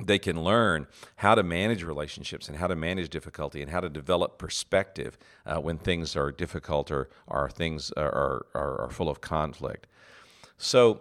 they 0.00 0.18
can 0.18 0.42
learn 0.42 0.86
how 1.16 1.34
to 1.34 1.42
manage 1.42 1.82
relationships 1.82 2.48
and 2.48 2.56
how 2.58 2.68
to 2.68 2.76
manage 2.76 3.10
difficulty 3.10 3.60
and 3.60 3.70
how 3.70 3.80
to 3.80 3.88
develop 3.88 4.38
perspective 4.38 5.18
uh, 5.44 5.56
when 5.56 5.78
things 5.78 6.14
are 6.14 6.30
difficult 6.30 6.90
or, 6.92 7.08
or 7.26 7.50
things 7.50 7.90
are, 7.96 8.46
are, 8.54 8.82
are 8.84 8.90
full 8.90 9.08
of 9.08 9.20
conflict. 9.20 9.88
So 10.56 11.00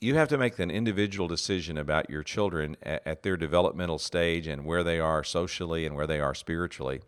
you 0.00 0.16
have 0.16 0.28
to 0.28 0.38
make 0.38 0.58
an 0.58 0.70
individual 0.70 1.28
decision 1.28 1.78
about 1.78 2.10
your 2.10 2.24
children 2.24 2.76
at, 2.82 3.06
at 3.06 3.22
their 3.22 3.36
developmental 3.36 4.00
stage 4.00 4.48
and 4.48 4.64
where 4.64 4.82
they 4.82 4.98
are 4.98 5.22
socially 5.22 5.86
and 5.86 5.94
where 5.94 6.08
they 6.08 6.18
are 6.18 6.34
spiritually, 6.34 7.00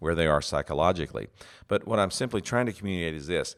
where 0.00 0.16
they 0.16 0.26
are 0.26 0.42
psychologically. 0.42 1.28
But 1.68 1.86
what 1.86 2.00
I'm 2.00 2.10
simply 2.10 2.40
trying 2.40 2.66
to 2.66 2.72
communicate 2.72 3.14
is 3.14 3.28
this 3.28 3.54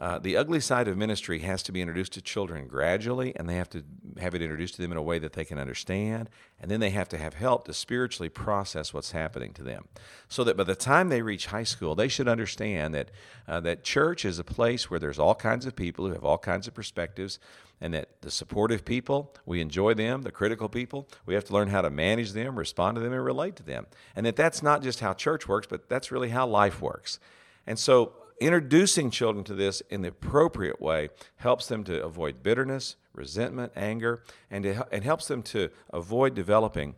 uh, 0.00 0.18
the 0.18 0.34
ugly 0.34 0.60
side 0.60 0.88
of 0.88 0.96
ministry 0.96 1.40
has 1.40 1.62
to 1.62 1.72
be 1.72 1.82
introduced 1.82 2.14
to 2.14 2.22
children 2.22 2.66
gradually, 2.66 3.36
and 3.36 3.46
they 3.46 3.56
have 3.56 3.68
to 3.68 3.84
have 4.18 4.34
it 4.34 4.40
introduced 4.40 4.74
to 4.74 4.80
them 4.80 4.92
in 4.92 4.96
a 4.96 5.02
way 5.02 5.18
that 5.18 5.34
they 5.34 5.44
can 5.44 5.58
understand, 5.58 6.30
and 6.58 6.70
then 6.70 6.80
they 6.80 6.88
have 6.88 7.08
to 7.10 7.18
have 7.18 7.34
help 7.34 7.66
to 7.66 7.74
spiritually 7.74 8.30
process 8.30 8.94
what's 8.94 9.10
happening 9.10 9.52
to 9.52 9.62
them, 9.62 9.84
so 10.26 10.42
that 10.42 10.56
by 10.56 10.64
the 10.64 10.74
time 10.74 11.10
they 11.10 11.20
reach 11.20 11.46
high 11.46 11.64
school, 11.64 11.94
they 11.94 12.08
should 12.08 12.28
understand 12.28 12.94
that 12.94 13.10
uh, 13.46 13.60
that 13.60 13.84
church 13.84 14.24
is 14.24 14.38
a 14.38 14.44
place 14.44 14.88
where 14.88 14.98
there's 14.98 15.18
all 15.18 15.34
kinds 15.34 15.66
of 15.66 15.76
people 15.76 16.06
who 16.06 16.14
have 16.14 16.24
all 16.24 16.38
kinds 16.38 16.66
of 16.66 16.72
perspectives, 16.72 17.38
and 17.80 17.94
that 17.94 18.20
the 18.20 18.30
supportive 18.30 18.84
people 18.84 19.34
we 19.46 19.60
enjoy 19.60 19.94
them, 19.94 20.22
the 20.22 20.32
critical 20.32 20.68
people 20.68 21.08
we 21.26 21.34
have 21.34 21.44
to 21.44 21.52
learn 21.52 21.68
how 21.68 21.80
to 21.80 21.90
manage 21.90 22.32
them, 22.32 22.58
respond 22.58 22.96
to 22.96 23.00
them, 23.00 23.12
and 23.12 23.24
relate 23.24 23.56
to 23.56 23.62
them, 23.62 23.86
and 24.14 24.26
that 24.26 24.36
that's 24.36 24.62
not 24.62 24.82
just 24.82 25.00
how 25.00 25.12
church 25.12 25.48
works, 25.48 25.66
but 25.66 25.88
that's 25.88 26.10
really 26.10 26.30
how 26.30 26.46
life 26.46 26.80
works. 26.80 27.18
And 27.66 27.78
so 27.78 28.12
introducing 28.40 29.10
children 29.10 29.44
to 29.44 29.54
this 29.54 29.82
in 29.90 30.02
the 30.02 30.08
appropriate 30.08 30.80
way 30.80 31.10
helps 31.36 31.66
them 31.66 31.84
to 31.84 32.02
avoid 32.02 32.42
bitterness, 32.42 32.96
resentment, 33.14 33.72
anger, 33.76 34.22
and, 34.50 34.64
it, 34.64 35.02
helps 35.02 35.28
them 35.28 35.42
to 35.42 35.68
avoid 35.92 36.34
developing 36.34 36.94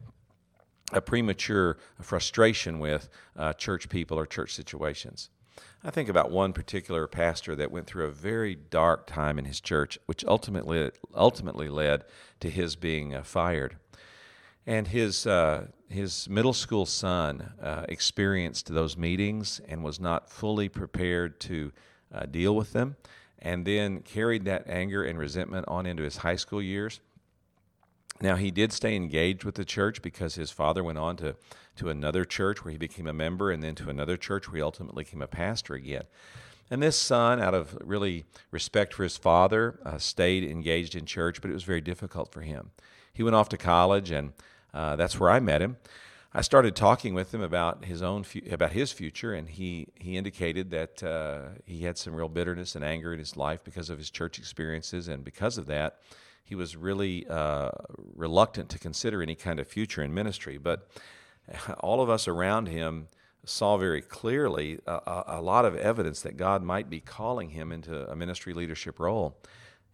a 0.93 1.01
premature 1.01 1.79
frustration 2.01 2.79
with 2.79 3.09
uh, 3.37 3.53
church 3.55 3.89
people 3.89 4.19
or 4.19 4.27
church 4.27 4.55
situations. 4.55 5.31
I 5.85 5.91
think 5.91 6.09
about 6.09 6.31
one 6.31 6.53
particular 6.53 7.09
pastor 7.09 7.57
that 7.57 7.73
went 7.73 7.89
through 7.89 8.07
a 8.07 8.13
very 8.13 8.55
dark 8.55 9.07
time 9.07 9.37
in 9.37 9.47
his 9.47 9.61
church, 9.61 9.99
which 10.07 10.25
ultimately 10.25 10.93
ultimately 11.15 11.69
led 11.69 12.05
to 12.39 12.49
his 12.49 12.77
being 12.77 13.15
uh, 13.15 13.25
fired. 13.25 13.77
And 14.65 14.87
his 14.87 15.27
uh, 15.27 15.67
his 15.89 16.29
middle 16.29 16.53
school 16.53 16.87
son 16.87 17.55
uh, 17.61 17.85
experienced 17.89 18.73
those 18.73 18.97
meetings 18.97 19.61
and 19.67 19.83
was 19.83 19.99
not 19.99 20.31
fully 20.31 20.69
prepared 20.69 21.41
to 21.41 21.73
uh, 22.15 22.27
deal 22.27 22.55
with 22.55 22.73
them, 22.73 22.95
and 23.41 23.67
then 23.67 24.03
carried 24.03 24.45
that 24.45 24.69
anger 24.69 25.03
and 25.03 25.19
resentment 25.19 25.67
on 25.67 25.87
into 25.87 26.05
his 26.05 26.19
high 26.19 26.37
school 26.37 26.63
years. 26.63 27.01
Now, 28.23 28.37
he 28.37 28.53
did 28.53 28.73
stay 28.73 28.95
engaged 28.95 29.43
with 29.43 29.57
the 29.57 29.65
church 29.65 30.01
because 30.01 30.37
his 30.37 30.53
father 30.53 30.85
went 30.85 30.97
on 30.97 31.17
to, 31.17 31.35
to 31.77 31.89
another 31.89 32.25
church 32.25 32.65
where 32.65 32.71
he 32.71 32.79
became 32.79 33.09
a 33.09 33.13
member, 33.13 33.51
and 33.51 33.65
then 33.65 33.75
to 33.75 33.91
another 33.91 34.17
church 34.17 34.49
where 34.49 34.59
he 34.59 34.63
ultimately 34.63 35.03
became 35.03 35.23
a 35.23 35.27
pastor 35.27 35.75
again. 35.75 36.05
And 36.71 36.81
this 36.81 36.97
son, 36.97 37.41
out 37.41 37.53
of 37.53 37.77
really 37.83 38.25
respect 38.53 38.95
for 38.95 39.03
his 39.03 39.17
father, 39.17 39.81
uh, 39.85 39.99
stayed 39.99 40.45
engaged 40.45 40.95
in 40.95 41.05
church, 41.05 41.43
but 41.43 41.51
it 41.51 41.55
was 41.55 41.65
very 41.65 41.81
difficult 41.81 42.33
for 42.33 42.43
him. 42.43 42.71
He 43.13 43.25
went 43.25 43.35
off 43.35 43.49
to 43.51 43.59
college 43.59 44.13
and 44.13 44.33
uh, 44.73 44.95
that's 44.97 45.19
where 45.19 45.29
I 45.29 45.41
met 45.41 45.61
him. 45.61 45.77
I 46.33 46.41
started 46.41 46.75
talking 46.75 47.13
with 47.13 47.35
him 47.35 47.43
about 47.43 47.85
his 47.85 48.01
own 48.01 48.23
fu- 48.23 48.41
about 48.51 48.73
his 48.73 48.91
future, 48.91 49.35
and 49.35 49.51
he 49.51 49.89
he 49.97 50.17
indicated 50.17 50.71
that 50.71 51.03
uh, 51.03 51.49
he 51.67 51.85
had 51.85 51.99
some 51.99 52.15
real 52.15 52.31
bitterness 52.31 52.75
and 52.75 52.83
anger 52.83 53.13
in 53.13 53.19
his 53.19 53.37
life 53.37 53.63
because 53.63 53.91
of 53.91 53.99
his 53.99 54.09
church 54.09 54.39
experiences, 54.39 55.09
and 55.09 55.25
because 55.25 55.59
of 55.59 55.67
that, 55.67 55.99
he 56.45 56.55
was 56.55 56.77
really 56.77 57.27
uh, 57.29 57.71
reluctant 58.15 58.69
to 58.71 58.79
consider 58.79 59.23
any 59.23 59.35
kind 59.35 59.61
of 59.61 59.67
future 59.67 60.03
in 60.03 60.13
ministry. 60.13 60.59
But 60.59 60.89
all 61.81 62.01
of 62.01 62.11
us 62.11 62.29
around 62.29 62.67
him 62.67 63.09
saw 63.45 63.77
very 63.77 64.03
clearly 64.03 64.79
a, 64.87 65.25
a 65.27 65.43
lot 65.43 65.65
of 65.65 65.77
evidence 65.77 66.21
that 66.23 66.37
God 66.37 66.63
might 66.63 66.89
be 66.89 67.01
calling 67.01 67.51
him 67.51 67.73
into 67.73 68.09
a 68.11 68.15
ministry 68.15 68.55
leadership 68.55 69.01
role. 69.01 69.37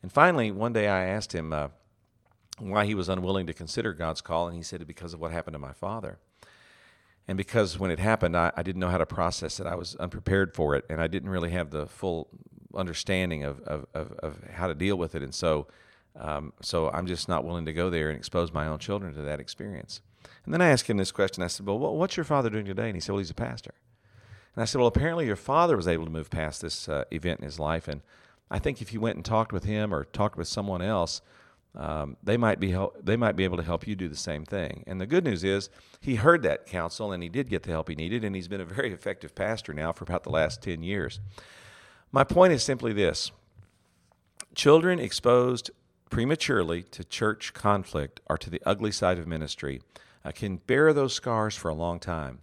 And 0.02 0.12
finally, 0.12 0.50
one 0.50 0.72
day 0.72 0.88
I 0.88 1.06
asked 1.06 1.32
him 1.32 1.52
uh, 1.52 1.68
why 2.58 2.84
he 2.84 2.94
was 2.94 3.08
unwilling 3.08 3.46
to 3.46 3.54
consider 3.54 3.92
God's 3.92 4.20
call, 4.20 4.48
and 4.48 4.56
he 4.56 4.62
said, 4.62 4.86
because 4.86 5.14
of 5.14 5.20
what 5.20 5.30
happened 5.30 5.54
to 5.54 5.58
my 5.58 5.72
father. 5.72 6.18
And 7.26 7.36
because 7.36 7.78
when 7.78 7.90
it 7.90 7.98
happened, 7.98 8.36
I, 8.36 8.52
I, 8.56 8.62
didn't 8.62 8.80
know 8.80 8.88
how 8.88 8.98
to 8.98 9.06
process 9.06 9.60
it. 9.60 9.66
I 9.66 9.74
was 9.74 9.94
unprepared 9.96 10.54
for 10.54 10.74
it, 10.74 10.84
and 10.88 11.00
I 11.00 11.08
didn't 11.08 11.28
really 11.28 11.50
have 11.50 11.70
the 11.70 11.86
full 11.86 12.28
understanding 12.74 13.44
of, 13.44 13.60
of, 13.60 13.86
of, 13.92 14.12
of 14.20 14.38
how 14.50 14.66
to 14.66 14.74
deal 14.74 14.96
with 14.96 15.14
it. 15.14 15.22
And 15.22 15.34
so, 15.34 15.66
um, 16.16 16.52
so 16.60 16.90
I'm 16.90 17.06
just 17.06 17.28
not 17.28 17.44
willing 17.44 17.64
to 17.66 17.72
go 17.72 17.90
there 17.90 18.08
and 18.08 18.18
expose 18.18 18.52
my 18.52 18.66
own 18.66 18.78
children 18.78 19.14
to 19.14 19.22
that 19.22 19.40
experience. 19.40 20.00
And 20.44 20.52
then 20.52 20.62
I 20.62 20.68
asked 20.68 20.88
him 20.88 20.96
this 20.96 21.12
question. 21.12 21.42
I 21.42 21.48
said, 21.48 21.66
Well, 21.66 21.78
what's 21.78 22.16
your 22.16 22.24
father 22.24 22.50
doing 22.50 22.64
today? 22.64 22.86
And 22.86 22.96
he 22.96 23.00
said, 23.00 23.12
Well, 23.12 23.18
he's 23.18 23.30
a 23.30 23.34
pastor. 23.34 23.74
And 24.54 24.62
I 24.62 24.64
said, 24.64 24.78
Well, 24.78 24.88
apparently 24.88 25.26
your 25.26 25.36
father 25.36 25.76
was 25.76 25.86
able 25.86 26.04
to 26.04 26.10
move 26.10 26.30
past 26.30 26.62
this 26.62 26.88
uh, 26.88 27.04
event 27.12 27.40
in 27.40 27.44
his 27.44 27.58
life. 27.58 27.86
And 27.86 28.00
I 28.50 28.58
think 28.58 28.80
if 28.80 28.92
you 28.92 29.00
went 29.00 29.16
and 29.16 29.24
talked 29.24 29.52
with 29.52 29.64
him 29.64 29.92
or 29.94 30.04
talked 30.04 30.36
with 30.36 30.48
someone 30.48 30.82
else, 30.82 31.20
um, 31.76 32.16
they 32.22 32.36
might 32.36 32.58
be 32.58 32.70
help, 32.70 32.96
they 33.04 33.16
might 33.16 33.36
be 33.36 33.44
able 33.44 33.58
to 33.58 33.62
help 33.62 33.86
you 33.86 33.94
do 33.94 34.08
the 34.08 34.16
same 34.16 34.44
thing. 34.44 34.84
And 34.86 35.00
the 35.00 35.06
good 35.06 35.24
news 35.24 35.44
is 35.44 35.68
he 36.00 36.16
heard 36.16 36.42
that 36.42 36.66
counsel 36.66 37.12
and 37.12 37.22
he 37.22 37.28
did 37.28 37.50
get 37.50 37.62
the 37.62 37.70
help 37.70 37.88
he 37.88 37.94
needed, 37.94 38.24
and 38.24 38.34
he's 38.34 38.48
been 38.48 38.60
a 38.60 38.64
very 38.76 38.92
effective 38.92 39.34
pastor 39.34 39.72
now 39.72 39.92
for 39.92 40.04
about 40.04 40.24
the 40.24 40.30
last 40.30 40.62
ten 40.62 40.82
years. 40.82 41.20
My 42.10 42.24
point 42.24 42.52
is 42.52 42.62
simply 42.62 42.92
this: 42.92 43.30
children 44.54 44.98
exposed 44.98 45.70
prematurely 46.10 46.82
to 46.82 47.04
church 47.04 47.52
conflict 47.54 48.20
or 48.26 48.38
to 48.38 48.50
the 48.50 48.62
ugly 48.64 48.92
side 48.92 49.18
of 49.18 49.26
ministry 49.26 49.80
uh, 50.24 50.32
can 50.32 50.56
bear 50.56 50.92
those 50.92 51.12
scars 51.12 51.56
for 51.56 51.68
a 51.68 51.74
long 51.74 51.98
time. 51.98 52.40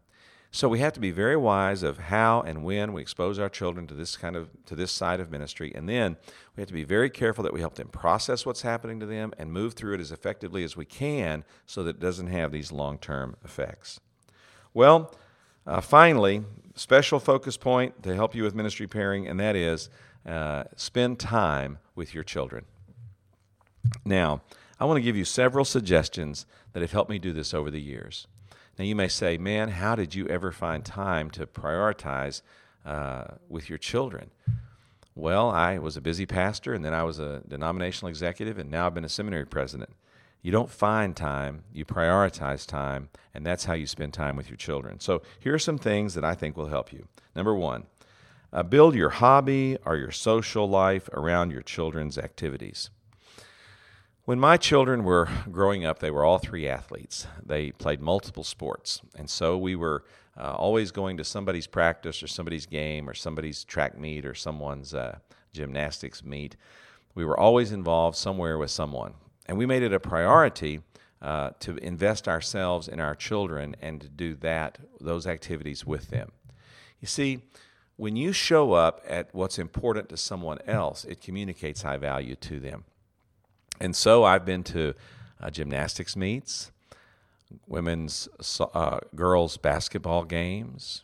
So 0.51 0.69
we 0.69 0.79
have 0.79 0.93
to 0.93 1.01
be 1.01 1.11
very 1.11 1.35
wise 1.35 1.83
of 1.83 1.97
how 1.97 2.41
and 2.41 2.63
when 2.63 2.93
we 2.93 3.01
expose 3.01 3.39
our 3.39 3.49
children 3.49 3.87
to 3.87 3.93
this 3.93 4.15
kind 4.15 4.37
of 4.37 4.49
to 4.67 4.75
this 4.75 4.89
side 4.89 5.19
of 5.19 5.29
ministry, 5.29 5.73
and 5.75 5.89
then 5.89 6.15
we 6.55 6.61
have 6.61 6.69
to 6.69 6.73
be 6.73 6.85
very 6.85 7.09
careful 7.09 7.43
that 7.43 7.51
we 7.51 7.59
help 7.59 7.75
them 7.75 7.89
process 7.89 8.45
what's 8.45 8.61
happening 8.61 9.01
to 9.01 9.05
them 9.05 9.33
and 9.37 9.51
move 9.51 9.73
through 9.73 9.95
it 9.95 9.99
as 9.99 10.13
effectively 10.13 10.63
as 10.63 10.77
we 10.77 10.85
can, 10.85 11.43
so 11.65 11.83
that 11.83 11.97
it 11.97 11.99
doesn't 11.99 12.27
have 12.27 12.53
these 12.53 12.71
long-term 12.71 13.35
effects. 13.43 13.99
Well, 14.73 15.13
uh, 15.67 15.81
finally, 15.81 16.43
special 16.73 17.19
focus 17.19 17.57
point 17.57 18.01
to 18.03 18.15
help 18.15 18.33
you 18.33 18.43
with 18.43 18.55
ministry 18.55 18.87
pairing, 18.87 19.27
and 19.27 19.37
that 19.41 19.57
is 19.57 19.89
uh, 20.25 20.63
spend 20.77 21.19
time 21.19 21.79
with 21.95 22.13
your 22.13 22.23
children. 22.23 22.63
Now, 24.03 24.41
I 24.79 24.85
want 24.85 24.97
to 24.97 25.01
give 25.01 25.15
you 25.15 25.25
several 25.25 25.65
suggestions 25.65 26.45
that 26.73 26.81
have 26.81 26.91
helped 26.91 27.09
me 27.09 27.19
do 27.19 27.31
this 27.31 27.53
over 27.53 27.71
the 27.71 27.81
years. 27.81 28.27
Now, 28.77 28.83
you 28.83 28.95
may 28.95 29.07
say, 29.07 29.37
man, 29.37 29.69
how 29.69 29.95
did 29.95 30.13
you 30.15 30.27
ever 30.27 30.51
find 30.51 30.83
time 30.83 31.29
to 31.31 31.45
prioritize 31.45 32.41
uh, 32.85 33.35
with 33.47 33.69
your 33.69 33.77
children? 33.77 34.31
Well, 35.15 35.49
I 35.49 35.77
was 35.79 35.95
a 35.95 36.01
busy 36.01 36.25
pastor, 36.25 36.73
and 36.73 36.83
then 36.83 36.93
I 36.93 37.03
was 37.03 37.19
a 37.19 37.41
denominational 37.47 38.09
executive, 38.09 38.57
and 38.57 38.69
now 38.69 38.85
I've 38.85 38.93
been 38.93 39.05
a 39.05 39.09
seminary 39.09 39.45
president. 39.45 39.91
You 40.41 40.51
don't 40.51 40.69
find 40.69 41.15
time, 41.15 41.63
you 41.73 41.85
prioritize 41.85 42.67
time, 42.67 43.09
and 43.33 43.45
that's 43.45 43.65
how 43.65 43.73
you 43.73 43.87
spend 43.87 44.13
time 44.13 44.35
with 44.35 44.49
your 44.49 44.57
children. 44.57 44.99
So, 44.99 45.21
here 45.39 45.53
are 45.53 45.59
some 45.59 45.77
things 45.77 46.13
that 46.15 46.25
I 46.25 46.35
think 46.35 46.57
will 46.57 46.67
help 46.67 46.91
you. 46.91 47.07
Number 47.33 47.55
one, 47.55 47.85
uh, 48.51 48.63
build 48.63 48.93
your 48.93 49.09
hobby 49.09 49.77
or 49.85 49.95
your 49.95 50.11
social 50.11 50.69
life 50.69 51.09
around 51.13 51.51
your 51.51 51.61
children's 51.61 52.17
activities. 52.17 52.89
When 54.25 54.39
my 54.39 54.57
children 54.57 55.03
were 55.03 55.29
growing 55.51 55.85
up, 55.85 55.99
they 55.99 56.09
were 56.09 56.25
all 56.25 56.39
three 56.39 56.67
athletes. 56.67 57.27
They 57.45 57.71
played 57.71 58.01
multiple 58.01 58.43
sports. 58.43 59.01
And 59.15 59.29
so 59.29 59.55
we 59.55 59.75
were 59.75 60.03
uh, 60.35 60.55
always 60.55 60.89
going 60.89 61.17
to 61.17 61.23
somebody's 61.23 61.67
practice 61.67 62.23
or 62.23 62.27
somebody's 62.27 62.65
game 62.65 63.07
or 63.07 63.13
somebody's 63.13 63.63
track 63.63 63.99
meet 63.99 64.25
or 64.25 64.33
someone's 64.33 64.95
uh, 64.95 65.19
gymnastics 65.53 66.23
meet. 66.23 66.55
We 67.13 67.23
were 67.23 67.39
always 67.39 67.71
involved 67.71 68.17
somewhere 68.17 68.57
with 68.57 68.71
someone. 68.71 69.13
And 69.45 69.59
we 69.59 69.67
made 69.67 69.83
it 69.83 69.93
a 69.93 69.99
priority 69.99 70.81
uh, 71.21 71.51
to 71.59 71.77
invest 71.77 72.27
ourselves 72.27 72.87
in 72.87 72.99
our 72.99 73.13
children 73.13 73.75
and 73.79 74.01
to 74.01 74.09
do 74.09 74.33
that, 74.37 74.79
those 74.99 75.27
activities 75.27 75.85
with 75.85 76.09
them. 76.09 76.31
You 76.99 77.07
see, 77.07 77.41
when 77.95 78.15
you 78.15 78.31
show 78.31 78.73
up 78.73 79.03
at 79.07 79.29
what's 79.35 79.59
important 79.59 80.09
to 80.09 80.17
someone 80.17 80.57
else, 80.65 81.05
it 81.05 81.21
communicates 81.21 81.83
high 81.83 81.97
value 81.97 82.35
to 82.37 82.59
them. 82.59 82.85
And 83.79 83.95
so 83.95 84.23
I've 84.23 84.45
been 84.45 84.63
to 84.63 84.93
uh, 85.41 85.49
gymnastics 85.49 86.15
meets, 86.15 86.71
women's, 87.67 88.27
uh, 88.59 88.99
girls' 89.15 89.57
basketball 89.57 90.23
games, 90.23 91.03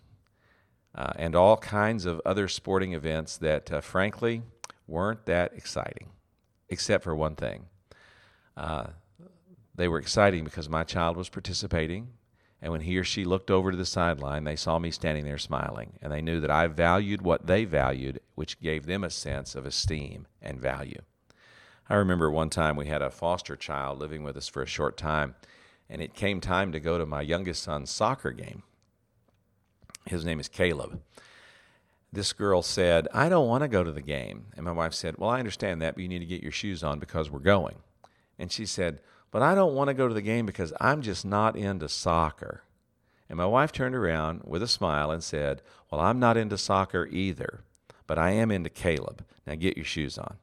uh, 0.96 1.14
and 1.16 1.36
all 1.36 1.58
kinds 1.58 2.06
of 2.06 2.22
other 2.26 2.48
sporting 2.48 2.94
events 2.94 3.38
that, 3.38 3.72
uh, 3.72 3.82
frankly, 3.82 4.42
weren't 4.88 5.26
that 5.26 5.54
exciting, 5.56 6.10
except 6.70 7.04
for 7.04 7.16
one 7.16 7.36
thing. 7.36 7.66
uh, 8.58 8.88
they 9.76 9.88
were 9.88 10.00
exciting 10.00 10.44
because 10.44 10.70
my 10.70 10.84
child 10.84 11.18
was 11.18 11.30
participating. 11.30 12.10
And 12.62 12.72
when 12.72 12.82
he 12.82 12.98
or 12.98 13.04
she 13.04 13.26
looked 13.26 13.50
over 13.50 13.72
to 13.72 13.78
the 13.78 13.86
sideline, 13.86 14.44
they 14.44 14.56
saw 14.56 14.78
me 14.78 14.92
standing 14.92 15.26
there 15.26 15.40
smiling. 15.40 15.94
And 16.02 16.12
they 16.12 16.22
knew 16.22 16.40
that 16.42 16.52
I 16.52 16.68
valued 16.68 17.22
what 17.22 17.48
they 17.48 17.66
valued, 17.66 18.20
which 18.36 18.60
gave 18.60 18.86
them 18.86 19.04
a 19.04 19.10
sense 19.10 19.56
of 19.56 19.66
esteem 19.66 20.28
and 20.42 20.60
value. 20.60 21.02
I 21.92 21.96
remember 21.96 22.32
one 22.32 22.50
time 22.50 22.78
we 22.78 22.88
had 22.88 23.02
a 23.02 23.10
foster 23.10 23.58
child 23.58 24.00
living 24.00 24.24
with 24.24 24.38
us 24.38 24.48
for 24.48 24.62
a 24.62 24.66
short 24.66 24.96
time, 24.96 25.36
and 25.90 26.02
it 26.02 26.14
came 26.14 26.40
time 26.40 26.72
to 26.72 26.80
go 26.80 26.98
to 26.98 27.06
my 27.06 27.22
youngest 27.22 27.64
son's 27.64 27.90
soccer 27.90 28.32
game. 28.32 28.64
His 30.06 30.24
name 30.24 30.40
is 30.40 30.48
Caleb. 30.48 31.02
This 32.10 32.32
girl 32.32 32.62
said, 32.62 33.10
I 33.14 33.28
don't 33.28 33.50
want 33.50 33.64
to 33.64 33.68
go 33.68 33.84
to 33.84 33.92
the 33.92 34.02
game. 34.02 34.46
And 34.56 34.64
my 34.64 34.72
wife 34.72 34.94
said, 34.94 35.18
Well, 35.18 35.30
I 35.30 35.40
understand 35.40 35.82
that, 35.82 35.96
but 35.96 36.02
you 36.02 36.08
need 36.08 36.20
to 36.20 36.26
get 36.26 36.42
your 36.42 36.54
shoes 36.54 36.82
on 36.82 36.98
because 36.98 37.30
we're 37.30 37.40
going. 37.40 37.76
And 38.40 38.54
she 38.54 38.66
said, 38.66 39.02
But 39.30 39.42
I 39.42 39.54
don't 39.54 39.76
want 39.76 39.90
to 39.90 39.94
go 39.94 40.08
to 40.08 40.14
the 40.14 40.22
game 40.22 40.46
because 40.46 40.72
I'm 40.80 41.02
just 41.02 41.26
not 41.26 41.58
into 41.58 41.90
soccer. 41.90 42.64
And 43.28 43.36
my 43.36 43.46
wife 43.46 43.74
turned 43.74 43.96
around 43.96 44.44
with 44.46 44.64
a 44.64 44.68
smile 44.70 45.12
and 45.12 45.22
said, 45.22 45.62
Well, 45.92 46.00
I'm 46.00 46.20
not 46.20 46.38
into 46.38 46.58
soccer 46.58 47.06
either, 47.08 47.66
but 48.08 48.18
I 48.18 48.32
am 48.32 48.50
into 48.50 48.70
Caleb. 48.70 49.26
Now 49.46 49.56
get 49.56 49.76
your 49.76 49.86
shoes 49.86 50.18
on. 50.18 50.38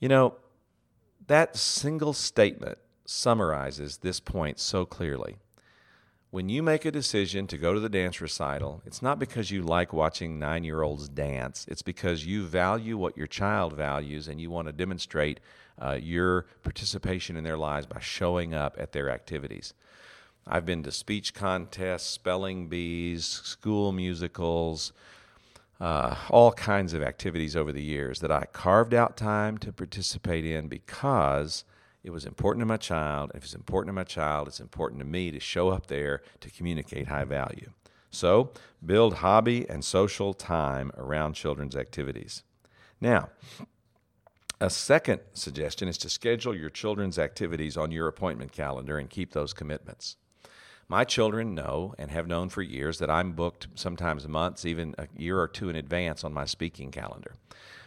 You 0.00 0.08
know, 0.08 0.34
that 1.26 1.56
single 1.56 2.14
statement 2.14 2.78
summarizes 3.04 3.98
this 3.98 4.18
point 4.18 4.58
so 4.58 4.86
clearly. 4.86 5.36
When 6.30 6.48
you 6.48 6.62
make 6.62 6.84
a 6.84 6.92
decision 6.92 7.46
to 7.48 7.58
go 7.58 7.74
to 7.74 7.80
the 7.80 7.88
dance 7.88 8.20
recital, 8.20 8.82
it's 8.86 9.02
not 9.02 9.18
because 9.18 9.50
you 9.50 9.62
like 9.62 9.92
watching 9.92 10.38
nine 10.38 10.64
year 10.64 10.82
olds 10.82 11.08
dance. 11.08 11.66
It's 11.68 11.82
because 11.82 12.24
you 12.24 12.46
value 12.46 12.96
what 12.96 13.16
your 13.16 13.26
child 13.26 13.74
values 13.74 14.28
and 14.28 14.40
you 14.40 14.48
want 14.48 14.68
to 14.68 14.72
demonstrate 14.72 15.40
uh, 15.82 15.98
your 16.00 16.46
participation 16.62 17.36
in 17.36 17.44
their 17.44 17.58
lives 17.58 17.86
by 17.86 18.00
showing 18.00 18.54
up 18.54 18.76
at 18.78 18.92
their 18.92 19.10
activities. 19.10 19.74
I've 20.46 20.64
been 20.64 20.84
to 20.84 20.92
speech 20.92 21.34
contests, 21.34 22.06
spelling 22.06 22.68
bees, 22.68 23.26
school 23.26 23.92
musicals, 23.92 24.92
uh, 25.80 26.14
all 26.28 26.52
kinds 26.52 26.92
of 26.92 27.02
activities 27.02 27.56
over 27.56 27.72
the 27.72 27.82
years 27.82 28.20
that 28.20 28.30
I 28.30 28.44
carved 28.52 28.92
out 28.92 29.16
time 29.16 29.56
to 29.58 29.72
participate 29.72 30.44
in 30.44 30.68
because 30.68 31.64
it 32.04 32.10
was 32.10 32.26
important 32.26 32.62
to 32.62 32.66
my 32.66 32.76
child. 32.76 33.32
If 33.34 33.44
it's 33.44 33.54
important 33.54 33.88
to 33.88 33.94
my 33.94 34.04
child, 34.04 34.48
it's 34.48 34.60
important 34.60 35.00
to 35.00 35.06
me 35.06 35.30
to 35.30 35.40
show 35.40 35.70
up 35.70 35.86
there 35.86 36.22
to 36.40 36.50
communicate 36.50 37.08
high 37.08 37.24
value. 37.24 37.70
So, 38.10 38.50
build 38.84 39.14
hobby 39.14 39.68
and 39.68 39.84
social 39.84 40.34
time 40.34 40.90
around 40.96 41.34
children's 41.34 41.76
activities. 41.76 42.42
Now, 43.00 43.28
a 44.60 44.68
second 44.68 45.20
suggestion 45.32 45.88
is 45.88 45.96
to 45.98 46.10
schedule 46.10 46.54
your 46.54 46.70
children's 46.70 47.18
activities 47.18 47.76
on 47.76 47.92
your 47.92 48.08
appointment 48.08 48.52
calendar 48.52 48.98
and 48.98 49.08
keep 49.08 49.32
those 49.32 49.54
commitments. 49.54 50.16
My 50.90 51.04
children 51.04 51.54
know 51.54 51.94
and 51.98 52.10
have 52.10 52.26
known 52.26 52.48
for 52.48 52.62
years 52.62 52.98
that 52.98 53.08
I'm 53.08 53.30
booked 53.30 53.68
sometimes 53.76 54.26
months, 54.26 54.66
even 54.66 54.96
a 54.98 55.06
year 55.16 55.38
or 55.38 55.46
two 55.46 55.68
in 55.68 55.76
advance 55.76 56.24
on 56.24 56.32
my 56.32 56.44
speaking 56.46 56.90
calendar. 56.90 57.36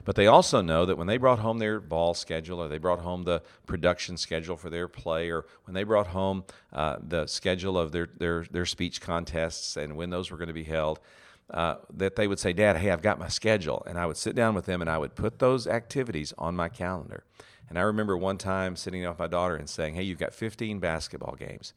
But 0.05 0.15
they 0.15 0.27
also 0.27 0.61
know 0.61 0.85
that 0.85 0.97
when 0.97 1.07
they 1.07 1.17
brought 1.17 1.39
home 1.39 1.57
their 1.57 1.81
ball 1.81 2.13
schedule 2.13 2.63
or 2.63 2.69
they 2.69 2.77
brought 2.77 3.01
home 3.01 3.23
the 3.23 3.41
production 3.65 4.15
schedule 4.15 4.55
for 4.55 4.69
their 4.69 4.87
play 4.87 5.29
or 5.29 5.45
when 5.65 5.73
they 5.73 5.83
brought 5.83 6.07
home 6.07 6.45
uh, 6.71 6.95
the 7.05 7.27
schedule 7.27 7.77
of 7.77 7.91
their, 7.91 8.07
their, 8.19 8.45
their 8.49 8.65
speech 8.65 9.01
contests 9.01 9.75
and 9.75 9.97
when 9.97 10.09
those 10.09 10.31
were 10.31 10.37
going 10.37 10.47
to 10.47 10.53
be 10.53 10.63
held, 10.63 11.01
uh, 11.49 11.75
that 11.93 12.15
they 12.15 12.29
would 12.29 12.39
say, 12.39 12.53
Dad, 12.53 12.77
hey, 12.77 12.89
I've 12.89 13.01
got 13.01 13.19
my 13.19 13.27
schedule. 13.27 13.83
And 13.85 13.99
I 13.99 14.05
would 14.05 14.15
sit 14.15 14.33
down 14.33 14.55
with 14.55 14.65
them 14.65 14.79
and 14.79 14.89
I 14.89 14.97
would 14.97 15.13
put 15.13 15.39
those 15.39 15.67
activities 15.67 16.33
on 16.37 16.55
my 16.55 16.69
calendar. 16.69 17.25
And 17.67 17.77
I 17.77 17.81
remember 17.81 18.15
one 18.15 18.37
time 18.37 18.77
sitting 18.77 19.05
with 19.05 19.19
my 19.19 19.27
daughter 19.27 19.57
and 19.57 19.69
saying, 19.69 19.95
Hey, 19.95 20.03
you've 20.03 20.19
got 20.19 20.33
15 20.33 20.79
basketball 20.79 21.35
games 21.35 21.73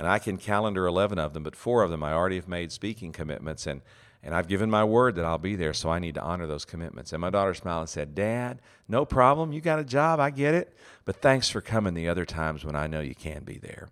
and 0.00 0.08
I 0.08 0.18
can 0.18 0.38
calendar 0.38 0.86
11 0.86 1.18
of 1.18 1.34
them, 1.34 1.42
but 1.42 1.54
four 1.54 1.82
of 1.82 1.90
them 1.90 2.02
I 2.02 2.14
already 2.14 2.36
have 2.36 2.48
made 2.48 2.72
speaking 2.72 3.12
commitments, 3.12 3.66
and, 3.66 3.82
and 4.22 4.34
I've 4.34 4.48
given 4.48 4.70
my 4.70 4.82
word 4.82 5.14
that 5.16 5.26
I'll 5.26 5.36
be 5.36 5.56
there, 5.56 5.74
so 5.74 5.90
I 5.90 5.98
need 5.98 6.14
to 6.14 6.22
honor 6.22 6.46
those 6.46 6.64
commitments. 6.64 7.12
And 7.12 7.20
my 7.20 7.28
daughter 7.28 7.52
smiled 7.52 7.82
and 7.82 7.88
said, 7.90 8.14
Dad, 8.14 8.62
no 8.88 9.04
problem. 9.04 9.52
You 9.52 9.60
got 9.60 9.78
a 9.78 9.84
job. 9.84 10.18
I 10.18 10.30
get 10.30 10.54
it. 10.54 10.74
But 11.04 11.16
thanks 11.16 11.50
for 11.50 11.60
coming 11.60 11.92
the 11.92 12.08
other 12.08 12.24
times 12.24 12.64
when 12.64 12.76
I 12.76 12.86
know 12.86 13.00
you 13.00 13.14
can 13.14 13.44
be 13.44 13.58
there. 13.58 13.90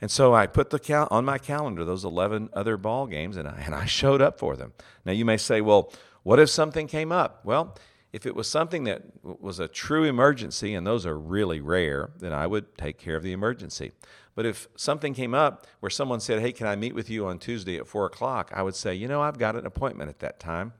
And 0.00 0.12
so 0.12 0.32
I 0.32 0.46
put 0.46 0.70
the 0.70 0.78
cal- 0.78 1.08
on 1.10 1.24
my 1.24 1.38
calendar 1.38 1.84
those 1.84 2.04
11 2.04 2.50
other 2.52 2.76
ball 2.76 3.08
games, 3.08 3.36
and 3.36 3.48
I, 3.48 3.64
and 3.66 3.74
I 3.74 3.84
showed 3.86 4.22
up 4.22 4.38
for 4.38 4.54
them. 4.54 4.74
Now, 5.04 5.10
you 5.10 5.24
may 5.24 5.38
say, 5.38 5.60
well, 5.60 5.92
what 6.22 6.38
if 6.38 6.50
something 6.50 6.86
came 6.86 7.10
up? 7.10 7.40
Well, 7.44 7.76
if 8.12 8.26
it 8.26 8.36
was 8.36 8.46
something 8.46 8.84
that 8.84 9.02
was 9.22 9.58
a 9.58 9.66
true 9.66 10.04
emergency, 10.04 10.74
and 10.74 10.86
those 10.86 11.06
are 11.06 11.18
really 11.18 11.60
rare, 11.60 12.10
then 12.18 12.32
I 12.32 12.46
would 12.46 12.76
take 12.76 12.98
care 12.98 13.16
of 13.16 13.22
the 13.22 13.32
emergency. 13.32 13.92
But 14.34 14.46
if 14.46 14.68
something 14.76 15.14
came 15.14 15.34
up 15.34 15.66
where 15.80 15.90
someone 15.90 16.20
said, 16.20 16.40
Hey, 16.40 16.52
can 16.52 16.66
I 16.66 16.76
meet 16.76 16.94
with 16.94 17.08
you 17.08 17.26
on 17.26 17.38
Tuesday 17.38 17.78
at 17.78 17.86
four 17.86 18.06
o'clock? 18.06 18.50
I 18.54 18.62
would 18.62 18.74
say, 18.74 18.94
You 18.94 19.08
know, 19.08 19.22
I've 19.22 19.38
got 19.38 19.56
an 19.56 19.66
appointment 19.66 20.10
at 20.10 20.20
that 20.20 20.38
time. 20.38 20.72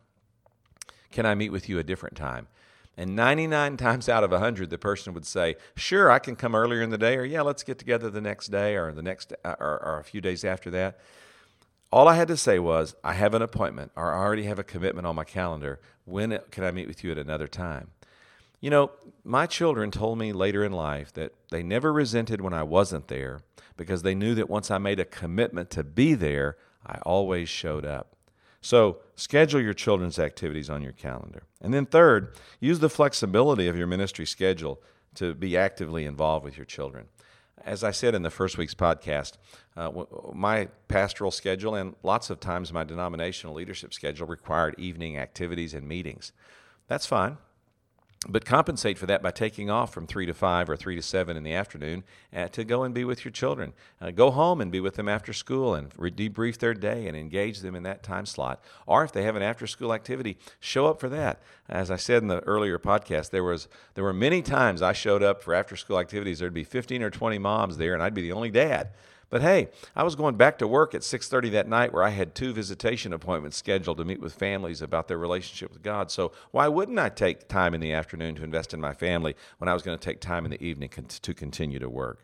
Can 1.11 1.27
I 1.27 1.35
meet 1.35 1.51
with 1.51 1.69
you 1.69 1.79
a 1.79 1.83
different 1.83 2.17
time? 2.17 2.49
And 2.97 3.17
99 3.17 3.77
times 3.79 4.09
out 4.09 4.25
of 4.25 4.31
100, 4.31 4.69
the 4.69 4.79
person 4.79 5.15
would 5.15 5.27
say, 5.27 5.57
Sure, 5.75 6.11
I 6.11 6.19
can 6.19 6.37
come 6.37 6.55
earlier 6.55 6.83
in 6.83 6.91
the 6.91 6.99
day, 6.99 7.17
or 7.17 7.25
Yeah, 7.25 7.43
let's 7.43 7.63
get 7.63 7.79
together 7.79 8.11
the 8.11 8.21
next 8.21 8.49
day, 8.49 8.77
or 8.77 8.93
the 8.93 9.03
next, 9.03 9.33
uh, 9.45 9.55
or, 9.59 9.83
or 9.83 9.99
a 10.01 10.05
few 10.05 10.21
days 10.21 10.45
after 10.45 10.71
that. 10.71 10.99
All 11.93 12.09
I 12.09 12.15
had 12.15 12.29
to 12.29 12.39
say 12.39 12.59
was, 12.59 12.97
I 13.05 13.13
have 13.13 13.35
an 13.35 13.43
appointment, 13.43 13.93
or 13.97 14.15
I 14.15 14.19
already 14.19 14.45
have 14.45 14.59
a 14.59 14.65
commitment 14.65 15.07
on 15.07 15.15
my 15.15 15.25
calendar. 15.25 15.79
When 16.07 16.39
can 16.51 16.65
I 16.65 16.71
meet 16.71 16.89
with 16.89 17.05
you 17.05 17.13
at 17.13 17.19
another 17.19 17.47
time? 17.47 17.91
You 18.61 18.71
know, 18.71 18.93
my 19.25 19.47
children 19.47 19.91
told 19.91 20.19
me 20.19 20.33
later 20.33 20.65
in 20.65 20.73
life 20.73 21.13
that 21.13 21.35
they 21.51 21.63
never 21.63 21.93
resented 21.93 22.41
when 22.41 22.55
I 22.55 22.63
wasn't 22.63 23.09
there 23.09 23.41
because 23.77 24.03
they 24.03 24.15
knew 24.15 24.35
that 24.37 24.49
once 24.49 24.71
I 24.71 24.79
made 24.79 25.01
a 25.01 25.05
commitment 25.05 25.69
to 25.71 25.85
be 25.85 26.15
there, 26.15 26.57
I 26.87 26.99
always 27.03 27.51
showed 27.51 27.85
up. 27.85 28.17
So, 28.63 28.99
schedule 29.17 29.61
your 29.61 29.75
children's 29.75 30.19
activities 30.19 30.71
on 30.71 30.83
your 30.83 30.93
calendar. 30.93 31.43
And 31.61 31.75
then, 31.75 31.85
third, 31.85 32.37
use 32.61 32.79
the 32.79 32.89
flexibility 32.89 33.67
of 33.67 33.77
your 33.77 33.89
ministry 33.89 34.25
schedule 34.25 34.81
to 35.17 35.35
be 35.35 35.57
actively 35.57 36.07
involved 36.07 36.45
with 36.45 36.57
your 36.57 36.65
children. 36.65 37.09
As 37.65 37.85
I 37.85 37.91
said 37.93 38.15
in 38.15 38.23
the 38.23 38.31
first 38.31 38.59
week's 38.59 38.75
podcast, 38.75 39.35
uh, 39.77 39.91
my 40.33 40.69
pastoral 40.89 41.31
schedule 41.31 41.75
and 41.75 41.95
lots 42.03 42.29
of 42.31 42.41
times 42.41 42.73
my 42.73 42.85
denominational 42.85 43.55
leadership 43.55 43.95
schedule 43.95 44.27
required 44.27 44.75
evening 44.79 45.17
activities 45.17 45.75
and 45.75 45.87
meetings. 45.87 46.33
That's 46.89 47.07
fine 47.07 47.39
but 48.29 48.45
compensate 48.45 48.99
for 48.99 49.07
that 49.07 49.21
by 49.21 49.33
taking 49.33 49.69
off 49.69 49.93
from 49.93 50.07
3 50.07 50.27
to 50.27 50.35
5 50.35 50.71
or 50.71 50.77
3 50.77 50.95
to 50.95 51.03
7 51.03 51.37
in 51.37 51.43
the 51.43 51.55
afternoon 51.55 52.05
uh, 52.35 52.47
to 52.49 52.63
go 52.63 52.85
and 52.85 52.95
be 52.95 53.05
with 53.05 53.25
your 53.25 53.33
children. 53.33 53.73
Uh, 54.01 54.13
go 54.13 54.31
home 54.31 54.61
and 54.61 54.71
be 54.71 54.79
with 54.79 54.95
them 54.95 55.09
after 55.09 55.33
school 55.33 55.75
and 55.75 55.93
re- 55.97 56.11
debrief 56.11 56.59
their 56.59 56.73
day 56.73 57.09
and 57.09 57.17
engage 57.17 57.61
them 57.61 57.75
in 57.75 57.83
that 57.83 58.05
time 58.05 58.25
slot. 58.25 58.63
Or 58.87 59.03
if 59.03 59.11
they 59.11 59.25
have 59.25 59.35
an 59.35 59.43
after 59.43 59.67
school 59.67 59.93
activity, 59.93 60.39
show 60.61 60.87
up 60.87 61.01
for 61.01 61.09
that. 61.09 61.43
As 61.69 61.91
I 61.91 61.97
said 61.97 62.23
in 62.23 62.29
the 62.29 62.41
earlier 62.41 62.79
podcast, 62.79 63.31
there 63.31 63.45
was 63.45 63.67
there 63.95 64.05
were 64.05 64.13
many 64.13 64.41
times 64.41 64.83
I 64.83 64.93
showed 64.93 65.23
up 65.25 65.43
for 65.43 65.53
after 65.53 65.75
school 65.75 65.99
activities. 65.99 66.39
There'd 66.39 66.55
be 66.55 66.65
15 66.65 67.03
or 67.03 67.11
20 67.11 67.39
moms 67.39 67.77
there 67.77 67.95
and 67.95 68.03
I'd 68.03 68.15
be 68.15 68.23
the 68.23 68.33
only 68.33 68.51
dad. 68.51 68.91
But 69.33 69.41
hey, 69.41 69.71
I 69.97 70.03
was 70.03 70.15
going 70.15 70.37
back 70.37 70.59
to 70.59 70.69
work 70.69 70.95
at 70.95 71.01
6:30 71.01 71.49
that 71.53 71.67
night 71.67 71.95
where 71.95 72.03
I 72.03 72.11
had 72.11 72.35
two 72.35 72.53
visitation 72.53 73.15
appointments 73.15 73.57
scheduled 73.57 73.97
to 73.97 74.05
meet 74.05 74.21
with 74.21 74.35
families 74.35 74.83
about 74.83 75.09
their 75.09 75.17
relationship 75.17 75.73
with 75.73 75.83
God. 75.83 76.11
So 76.11 76.33
why 76.51 76.69
wouldn't 76.69 76.99
I 76.99 77.09
take 77.09 77.49
time 77.49 77.73
in 77.73 77.81
the 77.81 77.95
afternoon 77.95 78.35
to 78.35 78.45
invest 78.45 78.75
in 78.75 78.81
my 78.81 78.93
family 78.93 79.35
when 79.57 79.71
I 79.71 79.73
was 79.73 79.83
going 79.83 79.99
to 79.99 80.05
take 80.05 80.21
time 80.21 80.45
in 80.45 80.51
the 80.51 80.63
evening 80.63 80.91
to 80.91 81.33
continue 81.33 81.79
to 81.79 81.89
work? 81.89 82.19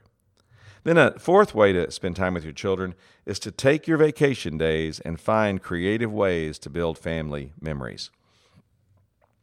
Then 0.85 0.99
a 0.99 1.18
fourth 1.18 1.55
way 1.55 1.73
to 1.73 1.90
spend 1.90 2.14
time 2.14 2.35
with 2.35 2.44
your 2.44 2.53
children 2.53 2.94
is 3.25 3.38
to 3.38 3.51
take 3.51 3.88
your 3.88 3.97
vacation 3.97 4.59
days 4.59 5.01
and 5.01 5.18
find 5.18 5.62
creative 5.62 6.12
ways 6.12 6.59
to 6.59 6.68
build 6.68 6.99
family 6.99 7.55
memories. 7.59 8.11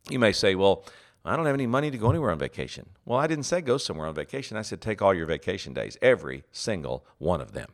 You 0.07 0.19
may 0.19 0.33
say, 0.33 0.53
well, 0.53 0.85
I 1.25 1.35
don't 1.35 1.45
have 1.45 1.55
any 1.55 1.67
money 1.67 1.89
to 1.91 1.97
go 1.97 2.09
anywhere 2.09 2.31
on 2.31 2.39
vacation. 2.39 2.87
Well, 3.03 3.19
I 3.19 3.27
didn't 3.27 3.45
say 3.45 3.61
go 3.61 3.77
somewhere 3.77 4.07
on 4.07 4.13
vacation. 4.13 4.57
I 4.57 4.61
said 4.61 4.79
take 4.79 5.01
all 5.01 5.13
your 5.13 5.25
vacation 5.25 5.73
days, 5.73 5.97
every 6.01 6.43
single 6.51 7.05
one 7.17 7.41
of 7.41 7.53
them. 7.53 7.69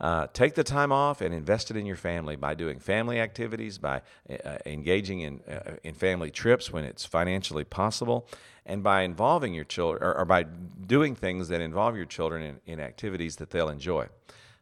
Uh, 0.00 0.28
take 0.32 0.54
the 0.54 0.62
time 0.62 0.92
off 0.92 1.20
and 1.20 1.34
invest 1.34 1.70
it 1.70 1.76
in 1.76 1.84
your 1.84 1.96
family 1.96 2.36
by 2.36 2.54
doing 2.54 2.78
family 2.78 3.20
activities, 3.20 3.78
by 3.78 4.00
uh, 4.30 4.56
engaging 4.64 5.20
in, 5.20 5.40
uh, 5.40 5.72
in 5.82 5.92
family 5.92 6.30
trips 6.30 6.72
when 6.72 6.84
it's 6.84 7.04
financially 7.04 7.64
possible, 7.64 8.28
and 8.64 8.82
by 8.82 9.02
involving 9.02 9.54
your 9.54 9.64
children 9.64 10.02
or, 10.02 10.16
or 10.16 10.24
by 10.24 10.44
doing 10.44 11.16
things 11.16 11.48
that 11.48 11.60
involve 11.60 11.96
your 11.96 12.04
children 12.04 12.42
in, 12.42 12.60
in 12.74 12.80
activities 12.80 13.36
that 13.36 13.50
they'll 13.50 13.68
enjoy. 13.68 14.06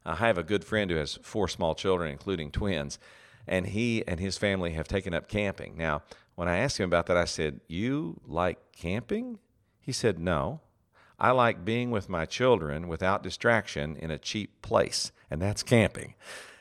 I 0.07 0.15
have 0.15 0.39
a 0.39 0.43
good 0.43 0.65
friend 0.65 0.91
who 0.91 0.97
has 0.97 1.19
four 1.23 1.49
small 1.49 1.75
children, 1.75 2.11
including 2.11 2.51
twins, 2.51 2.99
and 3.47 3.67
he 3.67 4.07
and 4.07 4.19
his 4.19 4.39
family 4.39 4.73
have 4.73 4.89
taken 4.89 5.13
up 5.13 5.29
camping. 5.29 5.77
Now, 5.77 6.03
when 6.37 6.49
I 6.49 6.59
asked 6.59 6.79
him 6.79 6.89
about 6.89 7.07
that, 7.07 7.17
I 7.17 7.25
said, 7.25 7.61
You 7.67 8.21
like 8.27 8.59
camping? 8.73 9.39
He 9.81 9.93
said, 9.93 10.19
No. 10.19 10.61
I 11.19 11.31
like 11.31 11.65
being 11.65 11.91
with 11.91 12.11
my 12.11 12.27
children 12.27 12.89
without 12.89 13.23
distraction 13.23 13.97
in 13.97 14.11
a 14.11 14.19
cheap 14.19 14.61
place, 14.61 15.13
and 15.31 15.41
that's 15.41 15.63
camping. 15.63 16.15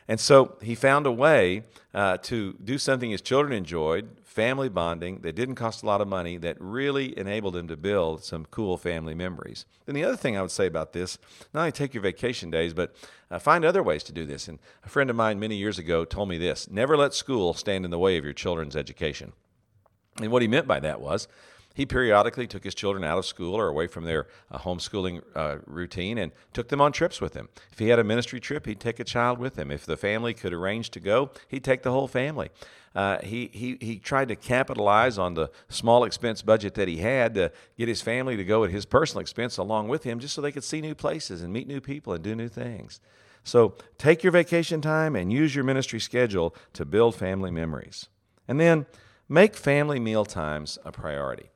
And 0.07 0.19
so 0.19 0.57
he 0.61 0.75
found 0.75 1.05
a 1.05 1.11
way 1.11 1.63
uh, 1.93 2.17
to 2.17 2.53
do 2.63 2.77
something 2.77 3.11
his 3.11 3.21
children 3.21 3.51
enjoyed, 3.51 4.17
family 4.23 4.69
bonding 4.69 5.19
that 5.21 5.35
didn't 5.35 5.55
cost 5.55 5.83
a 5.83 5.85
lot 5.85 5.99
of 5.99 6.07
money 6.07 6.37
that 6.37 6.57
really 6.59 7.17
enabled 7.17 7.55
him 7.55 7.67
to 7.67 7.75
build 7.75 8.23
some 8.23 8.45
cool 8.51 8.77
family 8.77 9.15
memories. 9.15 9.65
And 9.87 9.97
the 9.97 10.03
other 10.03 10.15
thing 10.15 10.37
I 10.37 10.41
would 10.41 10.51
say 10.51 10.67
about 10.67 10.93
this, 10.93 11.17
not 11.53 11.61
only 11.61 11.71
take 11.71 11.93
your 11.93 12.03
vacation 12.03 12.49
days, 12.49 12.73
but 12.73 12.95
uh, 13.31 13.39
find 13.39 13.65
other 13.65 13.81
ways 13.81 14.03
to 14.03 14.13
do 14.13 14.25
this. 14.25 14.47
And 14.47 14.59
a 14.85 14.89
friend 14.89 15.09
of 15.09 15.15
mine 15.15 15.39
many 15.39 15.55
years 15.55 15.79
ago 15.79 16.05
told 16.05 16.29
me 16.29 16.37
this 16.37 16.69
never 16.69 16.95
let 16.95 17.13
school 17.13 17.53
stand 17.53 17.83
in 17.83 17.91
the 17.91 17.99
way 17.99 18.17
of 18.17 18.23
your 18.23 18.33
children's 18.33 18.75
education. 18.75 19.33
And 20.17 20.31
what 20.31 20.41
he 20.41 20.47
meant 20.47 20.67
by 20.67 20.79
that 20.79 21.01
was 21.01 21.27
he 21.75 21.85
periodically 21.85 22.47
took 22.47 22.63
his 22.63 22.73
children 22.73 23.03
out 23.03 23.17
of 23.17 23.25
school 23.25 23.53
or 23.53 23.67
away 23.67 23.87
from 23.87 24.05
their 24.05 24.27
uh, 24.49 24.57
homeschooling 24.59 25.21
uh, 25.35 25.57
routine 25.67 26.17
and 26.17 26.31
took 26.53 26.69
them 26.69 26.79
on 26.79 26.93
trips 26.93 27.19
with 27.19 27.33
him. 27.33 27.49
If 27.71 27.79
he 27.79 27.89
had 27.89 27.99
a 27.99 28.03
ministry 28.03 28.39
trip, 28.39 28.65
he'd 28.65 28.79
take 28.79 28.99
a 28.99 29.03
child 29.03 29.39
with 29.39 29.59
him. 29.59 29.69
If 29.71 29.85
the 29.85 29.97
family 29.97 30.33
could 30.33 30.53
arrange 30.53 30.89
to 30.91 31.01
go, 31.01 31.31
he'd 31.49 31.65
take 31.65 31.83
the 31.83 31.91
whole 31.91 32.07
family. 32.07 32.49
Uh, 32.95 33.19
he, 33.21 33.49
he, 33.51 33.77
he 33.81 33.99
tried 33.99 34.29
to 34.29 34.37
capitalize 34.37 35.17
on 35.17 35.33
the 35.33 35.51
small 35.67 36.05
expense 36.05 36.41
budget 36.41 36.75
that 36.75 36.87
he 36.87 36.97
had 36.99 37.33
to 37.33 37.51
get 37.77 37.89
his 37.89 38.01
family 38.01 38.37
to 38.37 38.45
go 38.45 38.63
at 38.63 38.71
his 38.71 38.85
personal 38.85 39.19
expense 39.19 39.57
along 39.57 39.89
with 39.89 40.05
him 40.05 40.17
just 40.17 40.33
so 40.33 40.41
they 40.41 40.53
could 40.53 40.63
see 40.63 40.79
new 40.79 40.95
places 40.95 41.41
and 41.41 41.51
meet 41.51 41.67
new 41.67 41.81
people 41.81 42.13
and 42.13 42.23
do 42.23 42.33
new 42.33 42.47
things. 42.47 43.01
So 43.43 43.75
take 43.97 44.23
your 44.23 44.31
vacation 44.31 44.79
time 44.79 45.13
and 45.13 45.31
use 45.31 45.53
your 45.53 45.65
ministry 45.65 45.99
schedule 45.99 46.55
to 46.71 46.85
build 46.85 47.15
family 47.15 47.51
memories. 47.51 48.07
And 48.47 48.61
then 48.61 48.85
make 49.27 49.55
family 49.55 49.99
meal 49.99 50.25
times 50.25 50.77
a 50.85 50.91
priority. 50.91 51.49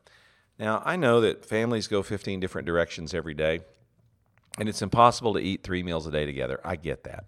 Now, 0.57 0.81
I 0.85 0.95
know 0.95 1.21
that 1.21 1.45
families 1.45 1.87
go 1.87 2.03
15 2.03 2.39
different 2.39 2.65
directions 2.65 3.13
every 3.13 3.33
day, 3.33 3.61
and 4.57 4.67
it's 4.67 4.81
impossible 4.81 5.33
to 5.33 5.39
eat 5.39 5.63
three 5.63 5.83
meals 5.83 6.05
a 6.05 6.11
day 6.11 6.25
together. 6.25 6.59
I 6.65 6.75
get 6.75 7.03
that. 7.05 7.25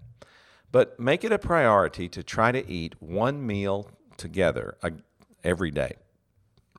But 0.72 1.00
make 1.00 1.24
it 1.24 1.32
a 1.32 1.40
priority 1.40 2.10
to 2.10 2.24
try 2.24 2.52
to 2.52 2.70
eat 2.70 2.96
one 3.02 3.46
meal 3.46 3.90
together 4.18 4.78
every 5.44 5.72
day. 5.72 5.96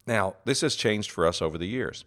Now, 0.07 0.37
this 0.45 0.63
has 0.63 0.75
changed 0.75 1.11
for 1.11 1.27
us 1.27 1.41
over 1.41 1.57
the 1.57 1.67
years. 1.67 2.05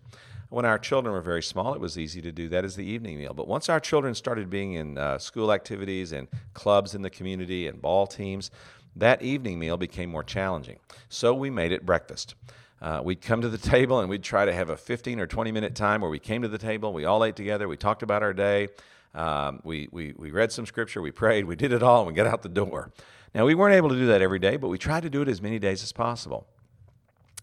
When 0.49 0.65
our 0.65 0.77
children 0.77 1.13
were 1.13 1.21
very 1.21 1.41
small, 1.41 1.73
it 1.73 1.79
was 1.79 1.97
easy 1.97 2.21
to 2.21 2.31
do 2.31 2.49
that 2.49 2.63
as 2.63 2.75
the 2.75 2.85
evening 2.85 3.17
meal. 3.17 3.33
But 3.33 3.47
once 3.47 3.67
our 3.67 3.79
children 3.79 4.13
started 4.13 4.49
being 4.49 4.73
in 4.73 4.97
uh, 4.97 5.17
school 5.17 5.51
activities 5.51 6.11
and 6.11 6.27
clubs 6.53 6.93
in 6.93 7.01
the 7.01 7.09
community 7.09 7.67
and 7.67 7.81
ball 7.81 8.05
teams, 8.05 8.51
that 8.95 9.21
evening 9.21 9.59
meal 9.59 9.77
became 9.77 10.09
more 10.09 10.23
challenging. 10.23 10.79
So 11.09 11.33
we 11.33 11.49
made 11.49 11.71
it 11.71 11.85
breakfast. 11.85 12.35
Uh, 12.81 13.01
we'd 13.03 13.21
come 13.21 13.41
to 13.41 13.49
the 13.49 13.57
table 13.75 13.99
and 13.99 14.09
we'd 14.09 14.23
try 14.23 14.45
to 14.45 14.53
have 14.53 14.69
a 14.69 14.77
15 14.77 15.19
or 15.19 15.27
20 15.27 15.51
minute 15.51 15.75
time 15.75 16.01
where 16.01 16.09
we 16.09 16.19
came 16.19 16.41
to 16.41 16.47
the 16.47 16.57
table, 16.57 16.93
we 16.93 17.05
all 17.05 17.23
ate 17.23 17.35
together, 17.35 17.67
we 17.67 17.77
talked 17.77 18.03
about 18.03 18.23
our 18.23 18.33
day, 18.33 18.67
um, 19.13 19.61
we, 19.63 19.87
we, 19.91 20.13
we 20.17 20.31
read 20.31 20.51
some 20.51 20.65
scripture, 20.65 21.01
we 21.01 21.11
prayed, 21.11 21.45
we 21.45 21.55
did 21.55 21.71
it 21.71 21.81
all, 21.81 21.99
and 22.01 22.07
we 22.07 22.13
got 22.13 22.27
out 22.27 22.41
the 22.41 22.49
door. 22.49 22.91
Now, 23.33 23.45
we 23.45 23.55
weren't 23.55 23.75
able 23.75 23.89
to 23.89 23.95
do 23.95 24.07
that 24.07 24.21
every 24.21 24.39
day, 24.39 24.55
but 24.55 24.69
we 24.69 24.77
tried 24.77 25.03
to 25.03 25.09
do 25.09 25.21
it 25.21 25.27
as 25.27 25.41
many 25.41 25.59
days 25.59 25.83
as 25.83 25.91
possible. 25.91 26.47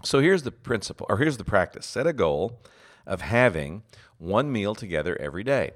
So 0.05 0.21
here's 0.21 0.43
the 0.43 0.51
principle, 0.51 1.07
or 1.09 1.19
here's 1.19 1.37
the 1.37 1.45
practice 1.45 1.87
set 1.87 2.07
a 2.07 2.13
goal 2.13 2.61
of 3.07 3.21
having 3.21 3.83
one 4.19 4.51
meal 4.53 4.75
together 4.75 5.17
every 5.21 5.45
day. 5.45 5.73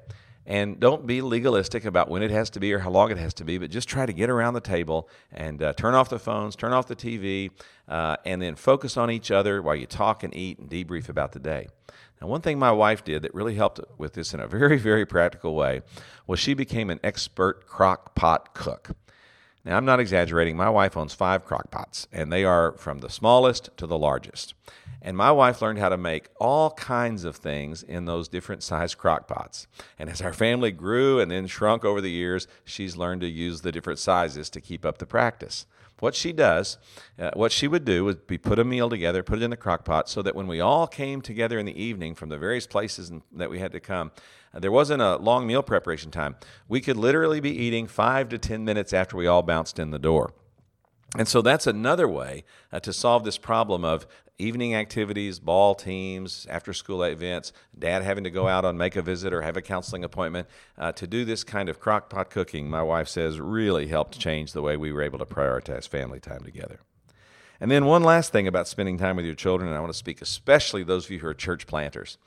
And 0.47 0.79
don't 0.79 1.07
be 1.07 1.23
legalistic 1.23 1.85
about 1.85 2.09
when 2.09 2.23
it 2.23 2.31
has 2.31 2.51
to 2.51 2.61
be 2.61 2.73
or 2.73 2.79
how 2.79 2.91
long 2.91 3.11
it 3.11 3.19
has 3.19 3.35
to 3.35 3.45
be, 3.45 3.59
but 3.59 3.69
just 3.69 3.89
try 3.89 4.07
to 4.07 4.13
get 4.13 4.31
around 4.31 4.55
the 4.55 4.61
table 4.61 5.09
and 5.33 5.61
uh, 5.61 5.73
turn 5.73 5.95
off 5.95 6.09
the 6.09 6.21
phones, 6.21 6.55
turn 6.55 6.73
off 6.73 6.87
the 6.87 6.95
TV, 6.95 7.51
uh, 7.89 8.17
and 8.25 8.41
then 8.41 8.55
focus 8.55 8.97
on 8.97 9.11
each 9.11 9.33
other 9.33 9.61
while 9.61 9.75
you 9.75 9.87
talk 9.87 10.23
and 10.23 10.35
eat 10.37 10.61
and 10.61 10.71
debrief 10.71 11.09
about 11.09 11.33
the 11.33 11.41
day. 11.41 11.67
Now, 12.21 12.29
one 12.29 12.43
thing 12.43 12.61
my 12.61 12.71
wife 12.71 13.03
did 13.03 13.23
that 13.23 13.35
really 13.35 13.57
helped 13.57 13.81
with 13.99 14.15
this 14.15 14.33
in 14.33 14.41
a 14.41 14.47
very, 14.47 14.79
very 14.79 15.05
practical 15.05 15.55
way 15.57 15.83
was 16.29 16.39
she 16.39 16.55
became 16.55 16.91
an 16.91 17.01
expert 17.03 17.67
crock 17.67 18.15
pot 18.15 18.55
cook. 18.55 18.91
Now, 19.65 19.77
I'm 19.77 19.85
not 19.85 19.99
exaggerating. 19.99 20.57
My 20.57 20.71
wife 20.71 20.97
owns 20.97 21.13
five 21.13 21.45
crock 21.45 21.73
pots, 21.73 22.07
and 22.13 22.33
they 22.33 22.45
are 22.45 22.73
from 22.79 22.99
the 22.99 23.11
smallest 23.11 23.71
to 23.79 23.87
the 23.89 23.99
largest. 23.99 24.55
And 25.07 25.17
my 25.17 25.31
wife 25.31 25.63
learned 25.63 25.79
how 25.79 25.89
to 25.89 25.97
make 25.97 26.31
all 26.41 26.73
kinds 26.73 27.23
of 27.23 27.37
things 27.37 27.85
in 27.85 28.07
those 28.07 28.27
different 28.27 28.65
size 28.65 28.97
crock 28.97 29.29
pots. 29.29 29.69
And 30.01 30.11
as 30.11 30.21
our 30.21 30.33
family 30.33 30.73
grew 30.73 31.21
and 31.21 31.31
then 31.31 31.47
shrunk 31.47 31.85
over 31.85 32.01
the 32.01 32.11
years, 32.11 32.49
she's 32.65 32.97
learned 32.97 33.21
to 33.21 33.29
use 33.29 33.61
the 33.61 33.71
different 33.71 34.01
sizes 34.01 34.51
to 34.51 34.61
keep 34.61 34.85
up 34.85 34.99
the 34.99 35.07
practice. 35.07 35.65
What 36.01 36.17
she 36.17 36.33
does, 36.33 36.77
uh, 37.21 37.31
what 37.35 37.53
she 37.53 37.69
would 37.69 37.85
do 37.85 38.05
would 38.05 38.27
be 38.27 38.37
put 38.37 38.59
a 38.59 38.65
meal 38.65 38.91
together, 38.91 39.23
put 39.23 39.39
it 39.39 39.45
in 39.45 39.51
the 39.51 39.57
crock 39.57 39.85
pot, 39.85 40.09
so 40.09 40.23
that 40.23 40.35
when 40.35 40.49
we 40.49 40.61
all 40.61 40.89
came 40.89 41.23
together 41.23 41.57
in 41.57 41.67
the 41.67 41.81
evening 41.81 42.17
from 42.17 42.29
the 42.29 42.37
various 42.37 42.67
places 42.67 43.13
that 43.33 43.49
we 43.49 43.61
had 43.61 43.71
to 43.73 43.81
come, 43.81 44.11
uh, 44.53 44.59
there 44.59 44.73
wasn't 44.73 45.01
a 45.01 45.19
long 45.19 45.47
meal 45.47 45.63
preparation 45.63 46.11
time. 46.11 46.35
We 46.67 46.81
could 46.81 46.97
literally 46.97 47.39
be 47.39 47.57
eating 47.57 47.87
five 47.87 48.29
to 48.31 48.39
10 48.39 48.65
minutes 48.65 48.93
after 48.93 49.17
we 49.17 49.29
all 49.29 49.43
bounced 49.43 49.79
in 49.79 49.93
the 49.93 50.01
door. 50.01 50.35
And 51.17 51.29
so 51.29 51.41
that's 51.41 51.67
another 51.67 52.09
way 52.09 52.45
uh, 52.73 52.81
to 52.81 52.93
solve 52.93 53.25
this 53.25 53.39
problem 53.39 53.85
of 53.85 54.07
evening 54.39 54.75
activities, 54.75 55.39
ball 55.39 55.75
teams, 55.75 56.47
after 56.51 56.73
school 56.73 57.03
events, 57.03 57.53
dad 57.79 58.03
having 58.03 58.25
to 58.25 58.31
go 58.31 58.49
out 58.49 58.65
on 58.65 58.77
make 58.77 58.97
a 58.97 59.03
visit 59.03 59.33
or 59.33 59.43
have 59.43 59.57
a 59.57 59.63
counseling 59.63 60.05
appointment. 60.05 60.47
Uh, 60.77 60.93
to 60.93 61.07
do 61.07 61.25
this 61.25 61.45
kind 61.45 61.69
of 61.69 61.81
crock 61.81 62.11
pot 62.11 62.31
cooking, 62.31 62.69
my 62.69 62.83
wife 62.83 63.09
says, 63.09 63.41
really 63.41 63.87
helped 63.87 64.19
change 64.19 64.53
the 64.53 64.63
way 64.63 64.77
we 64.77 64.93
were 64.93 65.03
able 65.03 65.19
to 65.19 65.27
prioritize 65.27 65.89
family 65.89 66.21
time 66.21 66.43
together. 66.43 66.81
And 67.61 67.71
then, 67.71 67.87
one 67.87 68.03
last 68.03 68.33
thing 68.33 68.47
about 68.47 68.69
spending 68.69 68.99
time 68.99 69.17
with 69.17 69.25
your 69.25 69.35
children, 69.35 69.69
and 69.69 69.77
I 69.77 69.81
want 69.81 69.93
to 69.93 69.99
speak 69.99 70.21
especially 70.21 70.83
those 70.83 71.07
of 71.07 71.11
you 71.11 71.21
who 71.21 71.27
are 71.29 71.35
church 71.35 71.67
planters, 71.67 72.19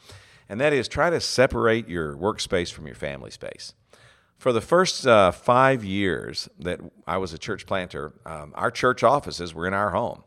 and 0.47 0.59
that 0.59 0.73
is 0.73 0.87
try 0.87 1.11
to 1.11 1.21
separate 1.21 1.87
your 1.87 2.15
workspace 2.15 2.71
from 2.71 2.87
your 2.87 2.95
family 2.95 3.29
space. 3.29 3.73
For 4.39 4.51
the 4.53 4.61
first 4.61 5.05
uh, 5.05 5.31
five 5.31 5.83
years 5.83 6.49
that 6.57 6.79
I 7.05 7.17
was 7.17 7.33
a 7.33 7.37
church 7.37 7.67
planter, 7.67 8.13
um, 8.25 8.53
our 8.55 8.71
church 8.71 9.03
offices 9.03 9.53
were 9.53 9.67
in 9.67 9.73
our 9.73 9.91
home. 9.91 10.23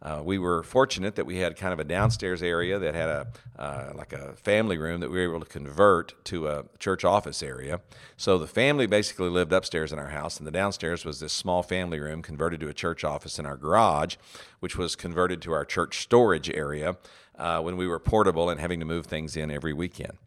Uh, 0.00 0.22
we 0.24 0.38
were 0.38 0.62
fortunate 0.62 1.16
that 1.16 1.26
we 1.26 1.38
had 1.38 1.56
kind 1.56 1.72
of 1.72 1.80
a 1.80 1.84
downstairs 1.84 2.42
area 2.42 2.78
that 2.78 2.94
had 2.94 3.08
a 3.08 3.26
uh, 3.58 3.92
like 3.96 4.12
a 4.12 4.34
family 4.34 4.78
room 4.78 5.00
that 5.00 5.10
we 5.10 5.16
were 5.16 5.34
able 5.34 5.44
to 5.44 5.50
convert 5.50 6.14
to 6.24 6.46
a 6.46 6.64
church 6.78 7.04
office 7.04 7.42
area. 7.42 7.80
So 8.16 8.38
the 8.38 8.46
family 8.46 8.86
basically 8.86 9.28
lived 9.28 9.52
upstairs 9.52 9.92
in 9.92 9.98
our 9.98 10.10
house, 10.10 10.38
and 10.38 10.46
the 10.46 10.52
downstairs 10.52 11.04
was 11.04 11.18
this 11.18 11.32
small 11.32 11.64
family 11.64 11.98
room 11.98 12.22
converted 12.22 12.60
to 12.60 12.68
a 12.68 12.74
church 12.74 13.02
office 13.02 13.38
in 13.38 13.46
our 13.46 13.56
garage, 13.56 14.14
which 14.60 14.76
was 14.76 14.94
converted 14.94 15.42
to 15.42 15.52
our 15.52 15.64
church 15.64 15.98
storage 15.98 16.48
area 16.50 16.96
uh, 17.36 17.60
when 17.60 17.76
we 17.76 17.88
were 17.88 17.98
portable 17.98 18.48
and 18.48 18.60
having 18.60 18.78
to 18.78 18.86
move 18.86 19.06
things 19.06 19.36
in 19.36 19.50
every 19.50 19.72
weekend. 19.72 20.18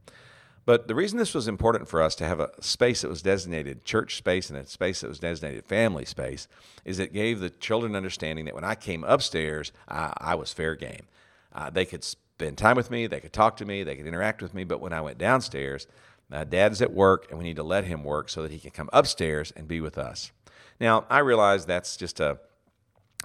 But 0.66 0.88
the 0.88 0.96
reason 0.96 1.18
this 1.18 1.34
was 1.34 1.48
important 1.48 1.88
for 1.88 2.02
us 2.02 2.14
to 2.16 2.28
have 2.28 2.40
a 2.40 2.52
space 2.62 3.02
that 3.02 3.10
was 3.10 3.22
designated 3.22 3.84
church 3.84 4.16
space 4.16 4.50
and 4.50 4.60
a 4.60 4.66
space 4.66 5.02
that 5.02 5.08
was 5.08 5.20
designated 5.20 5.66
family 5.66 6.06
space 6.06 6.48
is 6.86 7.00
it 7.00 7.14
gave 7.14 7.40
the 7.40 7.50
children 7.50 7.96
understanding 7.96 8.46
that 8.46 8.54
when 8.54 8.64
I 8.64 8.76
came 8.76 9.04
upstairs, 9.04 9.72
I, 9.88 10.14
I 10.18 10.36
was 10.36 10.54
fair 10.54 10.76
game. 10.76 11.08
Uh, 11.54 11.70
they 11.72 11.86
could 11.86 12.04
spend 12.04 12.58
time 12.58 12.76
with 12.76 12.92
me, 12.92 13.08
they 13.08 13.20
could 13.20 13.34
talk 13.34 13.58
to 13.58 13.66
me, 13.66 13.84
they 13.84 13.96
could 13.96 14.06
interact 14.06 14.42
with 14.42 14.54
me. 14.54 14.64
But 14.64 14.82
when 14.82 14.94
I 14.94 15.02
went 15.02 15.18
downstairs, 15.18 15.88
uh, 16.32 16.44
dad's 16.44 16.82
at 16.82 16.94
work 16.94 17.28
and 17.30 17.40
we 17.40 17.44
need 17.44 17.56
to 17.56 17.64
let 17.64 17.86
him 17.86 18.04
work 18.04 18.30
so 18.30 18.44
that 18.44 18.52
he 18.52 18.60
can 18.60 18.72
come 18.72 18.90
upstairs 18.94 19.52
and 19.56 19.68
be 19.68 19.82
with 19.82 19.98
us. 19.98 20.32
Now, 20.80 21.06
I 21.10 21.20
realize 21.20 21.66
that's 21.66 21.98
just 21.98 22.20
a, 22.20 22.40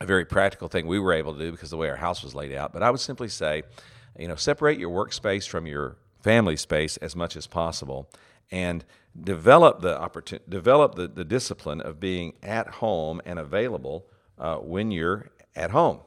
a 0.01 0.07
very 0.07 0.25
practical 0.25 0.69
thing 0.69 0.87
we 0.87 0.99
were 0.99 1.13
able 1.13 1.35
to 1.35 1.39
do 1.39 1.53
because 1.53 1.71
the 1.71 1.77
way 1.77 1.89
our 1.91 1.97
house 1.97 2.23
was 2.23 2.35
laid 2.35 2.53
out. 2.53 2.73
But 2.73 2.83
I 2.83 2.91
would 2.91 3.01
simply 3.01 3.29
say, 3.29 3.63
you 4.19 4.27
know, 4.27 4.35
separate 4.35 4.79
your 4.79 4.91
workspace 4.91 5.47
from 5.47 5.67
your 5.67 5.97
family 6.27 6.57
space 6.57 6.97
as 6.97 7.15
much 7.15 7.37
as 7.37 7.47
possible 7.47 8.11
and 8.51 8.85
develop 9.23 9.81
the 9.81 9.97
opportunity, 9.97 10.45
develop 10.49 10.97
the, 10.97 11.07
the 11.07 11.25
discipline 11.25 11.81
of 11.81 12.01
being 12.01 12.33
at 12.43 12.67
home 12.67 13.21
and 13.25 13.39
available 13.39 14.09
uh, 14.37 14.57
when 14.57 14.91
you're 14.91 15.31
at 15.55 15.71
home 15.71 16.01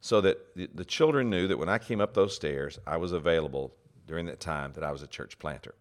so 0.00 0.22
that 0.22 0.38
the, 0.56 0.66
the 0.74 0.84
children 0.84 1.28
knew 1.28 1.46
that 1.46 1.58
when 1.58 1.68
I 1.68 1.76
came 1.76 2.00
up 2.00 2.14
those 2.14 2.34
stairs, 2.34 2.78
I 2.86 2.96
was 2.96 3.12
available 3.12 3.74
during 4.06 4.24
that 4.26 4.40
time 4.40 4.72
that 4.76 4.82
I 4.82 4.92
was 4.92 5.02
a 5.02 5.06
church 5.06 5.38
planter. 5.38 5.74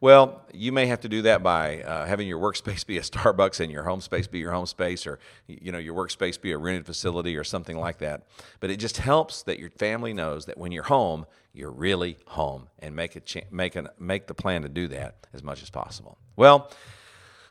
Well, 0.00 0.42
you 0.52 0.72
may 0.72 0.86
have 0.86 1.00
to 1.00 1.08
do 1.08 1.22
that 1.22 1.42
by 1.42 1.82
uh, 1.82 2.06
having 2.06 2.28
your 2.28 2.38
workspace 2.38 2.86
be 2.86 2.98
a 2.98 3.00
Starbucks 3.02 3.60
and 3.60 3.72
your 3.72 3.84
home 3.84 4.00
space 4.00 4.26
be 4.26 4.38
your 4.38 4.52
home 4.52 4.66
space, 4.66 5.06
or 5.06 5.18
you 5.46 5.72
know 5.72 5.78
your 5.78 5.94
workspace 5.94 6.40
be 6.40 6.52
a 6.52 6.58
rented 6.58 6.86
facility 6.86 7.36
or 7.36 7.44
something 7.44 7.78
like 7.78 7.98
that. 7.98 8.26
But 8.60 8.70
it 8.70 8.76
just 8.76 8.98
helps 8.98 9.42
that 9.44 9.58
your 9.58 9.70
family 9.70 10.12
knows 10.12 10.46
that 10.46 10.58
when 10.58 10.72
you're 10.72 10.84
home, 10.84 11.26
you're 11.52 11.70
really 11.70 12.18
home, 12.26 12.68
and 12.78 12.94
make 12.94 13.16
a 13.16 13.20
cha- 13.20 13.48
make 13.50 13.76
an, 13.76 13.88
make 13.98 14.26
the 14.26 14.34
plan 14.34 14.62
to 14.62 14.68
do 14.68 14.88
that 14.88 15.26
as 15.32 15.42
much 15.42 15.62
as 15.62 15.70
possible. 15.70 16.18
Well, 16.36 16.70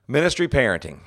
ministry 0.08 0.48
parenting. 0.48 1.00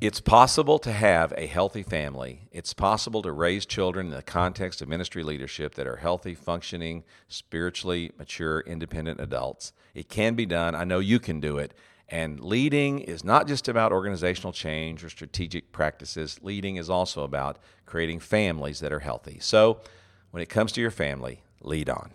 It's 0.00 0.20
possible 0.20 0.80
to 0.80 0.92
have 0.92 1.32
a 1.36 1.46
healthy 1.46 1.84
family. 1.84 2.48
It's 2.50 2.74
possible 2.74 3.22
to 3.22 3.30
raise 3.30 3.64
children 3.64 4.06
in 4.06 4.12
the 4.12 4.22
context 4.22 4.82
of 4.82 4.88
ministry 4.88 5.22
leadership 5.22 5.76
that 5.76 5.86
are 5.86 5.96
healthy, 5.96 6.34
functioning, 6.34 7.04
spiritually 7.28 8.10
mature, 8.18 8.60
independent 8.60 9.20
adults. 9.20 9.72
It 9.94 10.08
can 10.08 10.34
be 10.34 10.46
done. 10.46 10.74
I 10.74 10.82
know 10.82 10.98
you 10.98 11.20
can 11.20 11.38
do 11.38 11.58
it. 11.58 11.74
And 12.08 12.40
leading 12.40 12.98
is 12.98 13.24
not 13.24 13.46
just 13.46 13.68
about 13.68 13.92
organizational 13.92 14.52
change 14.52 15.04
or 15.04 15.08
strategic 15.08 15.70
practices, 15.70 16.40
leading 16.42 16.76
is 16.76 16.90
also 16.90 17.22
about 17.22 17.58
creating 17.86 18.18
families 18.18 18.80
that 18.80 18.92
are 18.92 19.00
healthy. 19.00 19.38
So, 19.40 19.80
when 20.32 20.42
it 20.42 20.48
comes 20.48 20.72
to 20.72 20.80
your 20.80 20.90
family, 20.90 21.44
lead 21.60 21.88
on. 21.88 22.02